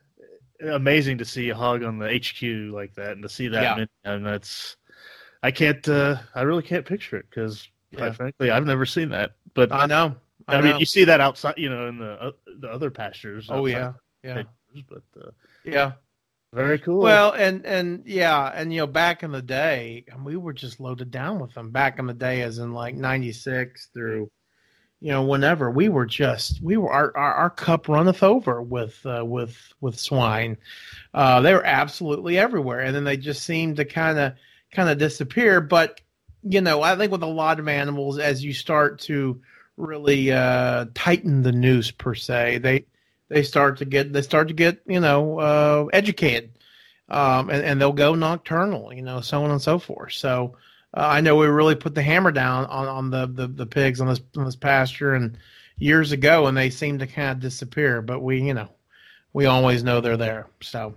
uh, 0.61 0.67
amazing 0.73 1.19
to 1.19 1.25
see 1.25 1.49
a 1.49 1.55
hog 1.55 1.83
on 1.83 1.99
the 1.99 2.07
HQ 2.07 2.73
like 2.73 2.95
that 2.95 3.11
and 3.11 3.23
to 3.23 3.29
see 3.29 3.47
that. 3.49 3.77
Yeah. 3.77 3.85
And 4.03 4.25
that's 4.25 4.75
I 5.43 5.51
can't. 5.51 5.87
Uh, 5.87 6.17
I 6.33 6.41
really 6.41 6.63
can't 6.63 6.85
picture 6.85 7.17
it 7.17 7.27
because 7.29 7.67
yeah. 7.97 8.11
frankly, 8.11 8.49
I've 8.49 8.65
never 8.65 8.85
seen 8.85 9.09
that. 9.09 9.31
But 9.53 9.71
I 9.71 9.85
know. 9.85 10.15
I, 10.47 10.55
I 10.55 10.61
mean, 10.61 10.79
you 10.79 10.85
see 10.85 11.03
that 11.05 11.19
outside, 11.19 11.55
you 11.57 11.69
know, 11.69 11.87
in 11.87 11.97
the 11.97 12.11
uh, 12.11 12.31
the 12.59 12.69
other 12.69 12.89
pastures. 12.89 13.47
Oh 13.49 13.65
yeah, 13.65 13.93
yeah. 14.23 14.43
but 14.89 15.03
uh, 15.21 15.31
yeah, 15.65 15.93
very 16.53 16.79
cool. 16.79 16.99
Well, 16.99 17.33
and 17.33 17.65
and 17.65 18.03
yeah, 18.05 18.51
and 18.53 18.71
you 18.71 18.79
know, 18.79 18.87
back 18.87 19.23
in 19.23 19.31
the 19.31 19.41
day, 19.41 20.05
and 20.07 20.25
we 20.25 20.37
were 20.37 20.53
just 20.53 20.79
loaded 20.79 21.11
down 21.11 21.39
with 21.39 21.53
them. 21.53 21.71
Back 21.71 21.99
in 21.99 22.07
the 22.07 22.13
day, 22.13 22.41
as 22.41 22.59
in 22.59 22.73
like 22.73 22.95
'96 22.95 23.89
through, 23.93 24.31
you 25.01 25.11
know, 25.11 25.23
whenever 25.23 25.69
we 25.69 25.89
were 25.89 26.05
just 26.05 26.61
we 26.63 26.77
were 26.77 26.91
our 26.91 27.15
our, 27.17 27.33
our 27.33 27.49
cup 27.49 27.89
runneth 27.89 28.23
over 28.23 28.61
with 28.61 29.05
uh, 29.05 29.25
with 29.25 29.57
with 29.81 29.99
swine. 29.99 30.57
Uh, 31.13 31.41
they 31.41 31.53
were 31.53 31.65
absolutely 31.65 32.37
everywhere, 32.37 32.79
and 32.79 32.95
then 32.95 33.03
they 33.03 33.17
just 33.17 33.43
seemed 33.43 33.75
to 33.77 33.85
kind 33.85 34.17
of 34.17 34.33
kind 34.71 34.89
of 34.89 34.97
disappear. 34.97 35.59
But 35.59 35.99
you 36.49 36.61
know, 36.61 36.81
I 36.81 36.95
think 36.95 37.11
with 37.11 37.23
a 37.23 37.27
lot 37.27 37.59
of 37.59 37.67
animals, 37.67 38.19
as 38.19 38.43
you 38.43 38.53
start 38.53 38.99
to 39.01 39.41
really 39.75 40.31
uh, 40.31 40.85
tighten 40.93 41.43
the 41.43 41.51
noose 41.51 41.91
per 41.91 42.15
se, 42.15 42.59
they 42.59 42.85
they 43.29 43.43
start 43.43 43.77
to 43.77 43.85
get 43.85 44.13
they 44.13 44.21
start 44.21 44.47
to 44.47 44.53
get 44.53 44.81
you 44.87 44.99
know 44.99 45.39
uh, 45.39 45.85
educated, 45.93 46.51
um, 47.09 47.49
and, 47.49 47.63
and 47.63 47.81
they'll 47.81 47.93
go 47.93 48.15
nocturnal, 48.15 48.93
you 48.93 49.01
know, 49.01 49.21
so 49.21 49.43
on 49.43 49.51
and 49.51 49.61
so 49.61 49.79
forth. 49.79 50.13
So 50.13 50.57
uh, 50.95 51.07
I 51.07 51.21
know 51.21 51.35
we 51.35 51.47
really 51.47 51.75
put 51.75 51.95
the 51.95 52.03
hammer 52.03 52.31
down 52.31 52.65
on, 52.65 52.87
on 52.87 53.09
the, 53.09 53.27
the, 53.27 53.47
the 53.47 53.65
pigs 53.65 53.99
on 54.01 54.07
this 54.07 54.21
on 54.37 54.45
this 54.45 54.55
pasture 54.55 55.13
and 55.13 55.37
years 55.77 56.11
ago, 56.11 56.47
and 56.47 56.57
they 56.57 56.69
seem 56.69 56.99
to 56.99 57.07
kind 57.07 57.31
of 57.31 57.39
disappear. 57.39 58.01
But 58.01 58.21
we 58.21 58.41
you 58.41 58.53
know 58.53 58.69
we 59.33 59.45
always 59.45 59.83
know 59.83 60.01
they're 60.01 60.17
there. 60.17 60.47
So 60.61 60.95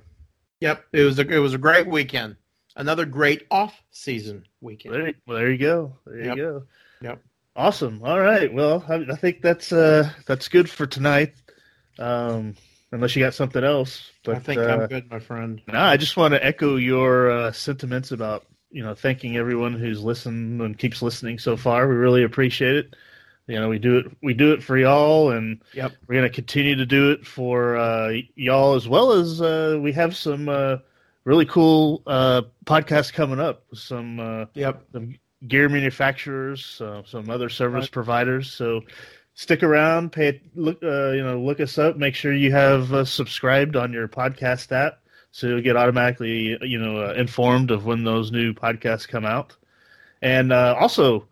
yep, 0.61 0.85
it 0.93 1.03
was 1.03 1.19
a 1.19 1.29
it 1.29 1.39
was 1.39 1.55
a 1.55 1.59
great 1.59 1.87
weekend 1.87 2.37
another 2.77 3.05
great 3.05 3.47
off 3.51 3.83
season 3.91 4.45
weekend. 4.61 4.95
There, 4.95 5.13
well, 5.27 5.39
there 5.39 5.51
you 5.51 5.59
go. 5.59 5.97
There 6.07 6.25
yep. 6.25 6.37
you 6.37 6.43
go. 6.43 6.63
Yep. 7.03 7.23
Awesome. 7.57 8.03
All 8.05 8.21
right. 8.21 8.53
Well, 8.53 8.85
I, 8.89 9.05
I, 9.13 9.17
think 9.17 9.43
that's 9.43 9.73
uh 9.73 10.11
that's 10.27 10.49
good 10.49 10.71
for 10.71 10.87
tonight. 10.87 11.35
Um, 11.99 12.55
unless 12.93 13.15
you 13.15 13.25
got 13.25 13.35
something 13.35 13.65
else. 13.65 14.11
But 14.25 14.37
I 14.37 14.39
think 14.39 14.61
uh, 14.61 14.67
I'm 14.67 14.87
good, 14.87 15.11
my 15.11 15.19
friend. 15.19 15.61
No, 15.67 15.79
I 15.79 15.97
just 15.97 16.17
want 16.17 16.35
to 16.35 16.45
echo 16.45 16.77
your 16.77 17.31
uh, 17.31 17.53
sentiments 17.53 18.13
about 18.13 18.47
you 18.71 18.83
know 18.83 18.95
thanking 18.95 19.37
everyone 19.37 19.75
who's 19.75 20.03
listened 20.03 20.61
and 20.61 20.79
keeps 20.79 21.03
listening 21.03 21.39
so 21.39 21.57
far. 21.57 21.89
We 21.89 21.95
really 21.95 22.23
appreciate 22.23 22.77
it. 22.77 22.97
You 23.47 23.59
know, 23.59 23.69
we 23.69 23.79
do 23.79 23.99
it 23.99 24.07
we 24.23 24.35
do 24.35 24.53
it 24.53 24.63
for 24.63 24.77
y'all, 24.77 25.31
and 25.31 25.61
yep. 25.75 25.93
we're 26.07 26.17
gonna 26.17 26.31
continue 26.31 26.77
to 26.77 26.87
do 26.87 27.11
it 27.11 27.27
for 27.27 27.77
uh, 27.77 28.13
y'all 28.37 28.75
as 28.75 28.89
well 28.89 29.13
as 29.13 29.41
uh, 29.41 29.79
we 29.81 29.93
have 29.93 30.17
some 30.17 30.49
uh, 30.49 30.77
really 31.25 31.47
cool 31.47 32.03
uh, 32.07 32.43
podcast 32.65 33.13
coming 33.13 33.41
up. 33.41 33.65
With 33.71 33.81
some 33.81 34.21
uh, 34.21 34.47
yep. 34.55 34.85
Some 34.93 35.15
gear 35.47 35.69
manufacturers, 35.69 36.81
uh, 36.81 37.03
some 37.07 37.31
other 37.31 37.49
service 37.49 37.85
right. 37.85 37.93
providers. 37.93 38.51
So 38.51 38.83
stick 39.35 39.63
around, 39.63 40.13
pay 40.13 40.43
look, 40.55 40.83
uh, 40.83 41.13
you 41.13 41.23
know, 41.23 41.41
look 41.41 41.61
us 41.61 41.79
up. 41.79 41.97
Make 41.97 42.15
sure 42.15 42.33
you 42.33 42.53
have 42.53 42.93
uh, 42.93 43.05
subscribed 43.05 43.77
on 43.77 43.93
your 43.93 44.09
podcast 44.09 44.73
app, 44.73 45.01
so 45.31 45.47
you'll 45.47 45.63
get 45.63 45.77
automatically, 45.77 46.59
you 46.63 46.79
know, 46.79 47.03
uh, 47.03 47.15
informed 47.15 47.71
of 47.71 47.87
when 47.87 48.05
those 48.05 48.31
new 48.31 48.53
podcasts 48.53 49.09
come 49.09 49.25
out. 49.25 49.57
And 50.23 50.53
uh, 50.53 50.77
also, 50.79 51.27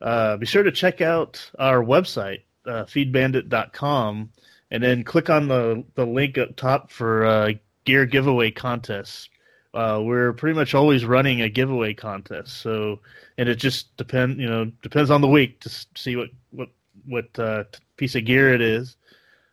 uh, 0.00 0.36
be 0.36 0.46
sure 0.46 0.64
to 0.64 0.72
check 0.72 1.00
out 1.00 1.50
our 1.58 1.84
website, 1.84 2.42
uh, 2.66 2.84
feedbandit.com, 2.84 4.30
and 4.70 4.82
then 4.82 5.04
click 5.04 5.30
on 5.30 5.48
the 5.48 5.84
the 5.94 6.06
link 6.06 6.38
up 6.38 6.56
top 6.56 6.90
for 6.90 7.54
gear 7.84 8.06
giveaway 8.06 8.50
contests 8.50 9.28
uh, 9.74 10.00
we're 10.02 10.32
pretty 10.32 10.54
much 10.54 10.74
always 10.74 11.04
running 11.04 11.40
a 11.40 11.48
giveaway 11.48 11.94
contest. 11.94 12.58
So, 12.58 13.00
and 13.38 13.48
it 13.48 13.56
just 13.56 13.96
depend, 13.96 14.38
you 14.38 14.48
know, 14.48 14.70
depends 14.82 15.10
on 15.10 15.20
the 15.20 15.28
week 15.28 15.60
to 15.60 15.70
see 15.96 16.16
what 16.16 16.30
what 16.50 16.68
what 17.06 17.38
uh, 17.38 17.64
piece 17.96 18.14
of 18.14 18.24
gear 18.24 18.52
it 18.52 18.60
is. 18.60 18.96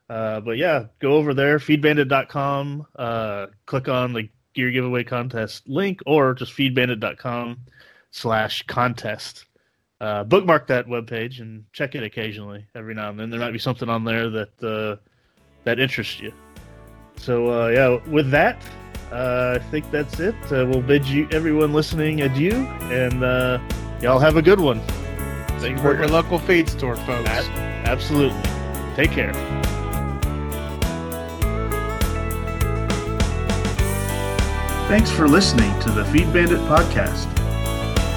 Uh, 0.09 0.39
but 0.41 0.57
yeah, 0.57 0.85
go 0.99 1.13
over 1.13 1.33
there, 1.33 1.59
feedbandit.com, 1.59 2.85
uh, 2.95 3.47
click 3.65 3.87
on 3.87 4.11
the 4.11 4.27
gear 4.53 4.71
giveaway 4.71 5.03
contest 5.03 5.69
link, 5.69 6.01
or 6.05 6.33
just 6.33 6.53
feedbandit.com 6.53 7.57
slash 8.11 8.63
contest. 8.63 9.45
Uh, 10.01 10.23
bookmark 10.23 10.67
that 10.67 10.87
webpage 10.87 11.41
and 11.41 11.65
check 11.73 11.93
it 11.93 12.03
occasionally, 12.03 12.65
every 12.73 12.93
now 12.93 13.09
and 13.09 13.19
then. 13.19 13.29
There 13.29 13.39
might 13.39 13.51
be 13.51 13.59
something 13.59 13.89
on 13.89 14.03
there 14.03 14.29
that 14.29 14.63
uh, 14.63 15.01
that 15.63 15.79
interests 15.79 16.19
you. 16.19 16.33
So 17.19 17.65
uh, 17.65 17.67
yeah, 17.67 17.99
with 18.09 18.31
that, 18.31 18.61
uh, 19.11 19.59
I 19.59 19.69
think 19.69 19.91
that's 19.91 20.19
it. 20.19 20.35
Uh, 20.45 20.65
we'll 20.67 20.81
bid 20.81 21.05
you, 21.05 21.27
everyone 21.31 21.73
listening, 21.73 22.21
adieu, 22.21 22.53
and 22.91 23.23
uh, 23.23 23.59
y'all 24.01 24.19
have 24.19 24.37
a 24.37 24.41
good 24.41 24.59
one. 24.59 24.79
Thank 25.59 25.77
Support 25.77 25.97
you 25.97 26.03
your 26.03 26.09
local 26.09 26.39
feed 26.39 26.69
store, 26.69 26.95
folks. 26.95 27.29
absolutely. 27.29 28.41
Take 28.95 29.11
care. 29.11 29.33
Thanks 34.87 35.11
for 35.11 35.27
listening 35.27 35.77
to 35.81 35.91
the 35.91 36.05
Feed 36.05 36.31
Bandit 36.33 36.59
podcast. 36.61 37.27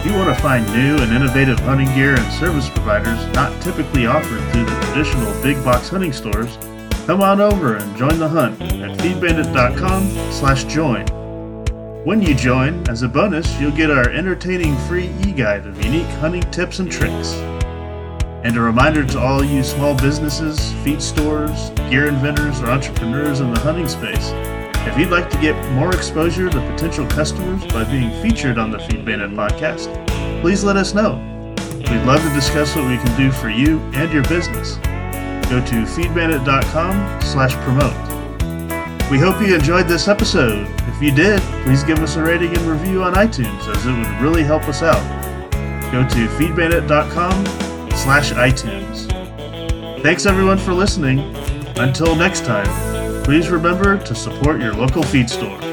If 0.01 0.07
you 0.11 0.17
want 0.17 0.35
to 0.35 0.43
find 0.43 0.65
new 0.73 0.97
and 1.03 1.13
innovative 1.13 1.59
hunting 1.61 1.89
gear 1.95 2.15
and 2.15 2.33
service 2.33 2.69
providers 2.71 3.19
not 3.35 3.61
typically 3.63 4.07
offered 4.07 4.41
through 4.53 4.65
the 4.65 4.81
traditional 4.87 5.43
big 5.43 5.63
box 5.65 5.89
hunting 5.91 6.13
stores, 6.13 6.57
Come 7.07 7.21
on 7.21 7.41
over 7.41 7.75
and 7.75 7.97
join 7.97 8.21
the 8.21 8.29
hunt 8.29 8.63
at 8.63 8.97
feedbandit.com 9.01 10.09
slash 10.31 10.63
join. 10.65 11.05
When 12.05 12.23
you 12.23 12.33
join, 12.33 12.89
as 12.89 13.03
a 13.03 13.09
bonus, 13.09 13.61
you'll 13.61 13.73
get 13.73 13.91
our 13.91 14.09
entertaining 14.11 14.77
free 14.87 15.11
e-guide 15.27 15.67
of 15.67 15.85
unique 15.85 16.07
hunting 16.21 16.49
tips 16.53 16.79
and 16.79 16.91
tricks. 16.91 17.33
And 18.45 18.57
a 18.57 18.61
reminder 18.61 19.05
to 19.05 19.19
all 19.19 19.43
you 19.43 19.65
small 19.65 19.97
businesses, 19.97 20.73
feed 20.85 21.03
stores, 21.03 21.71
gear 21.91 22.07
inventors, 22.07 22.61
or 22.61 22.67
entrepreneurs 22.71 23.41
in 23.41 23.53
the 23.53 23.59
hunting 23.59 23.89
space, 23.89 24.31
if 24.87 24.97
you'd 24.97 25.11
like 25.11 25.29
to 25.31 25.41
get 25.41 25.57
more 25.73 25.93
exposure 25.93 26.49
to 26.51 26.71
potential 26.71 27.07
customers 27.09 27.65
by 27.73 27.83
being 27.83 28.11
featured 28.23 28.59
on 28.59 28.71
the 28.71 28.79
Feed 28.79 29.05
Bandit 29.05 29.33
podcast, 29.33 29.91
please 30.41 30.63
let 30.63 30.77
us 30.77 30.95
know. 30.95 31.17
We'd 31.79 32.07
love 32.07 32.23
to 32.23 32.33
discuss 32.33 32.77
what 32.77 32.87
we 32.87 32.97
can 32.97 33.17
do 33.17 33.33
for 33.33 33.49
you 33.49 33.81
and 33.93 34.13
your 34.13 34.23
business 34.25 34.79
go 35.53 35.61
to 35.67 35.85
feedbandit.com 35.85 37.21
slash 37.21 37.55
promote. 37.57 37.93
We 39.11 39.19
hope 39.19 39.39
you 39.43 39.55
enjoyed 39.55 39.87
this 39.87 40.09
episode. 40.09 40.67
If 40.89 41.03
you 41.03 41.13
did, 41.13 41.43
please 41.65 41.85
give 41.85 41.99
us 41.99 42.17
a 42.17 42.23
rating 42.23 42.57
and 42.57 42.67
review 42.67 43.03
on 43.03 43.13
iTunes 43.13 43.69
as 43.69 43.85
it 43.85 43.93
would 43.93 44.23
really 44.23 44.45
help 44.45 44.63
us 44.67 44.83
out. 44.83 45.03
Go 45.93 46.09
to 46.09 46.27
feedbandit.com 46.39 47.45
slash 47.97 48.33
iTunes. 48.33 49.13
Thanks 50.03 50.25
everyone 50.25 50.57
for 50.57 50.73
listening. 50.73 51.19
Until 51.77 52.17
next 52.17 52.47
time, 52.47 53.23
please 53.23 53.51
remember 53.51 53.99
to 53.99 54.15
support 54.15 54.59
your 54.59 54.73
local 54.73 55.03
feed 55.03 55.29
store. 55.29 55.72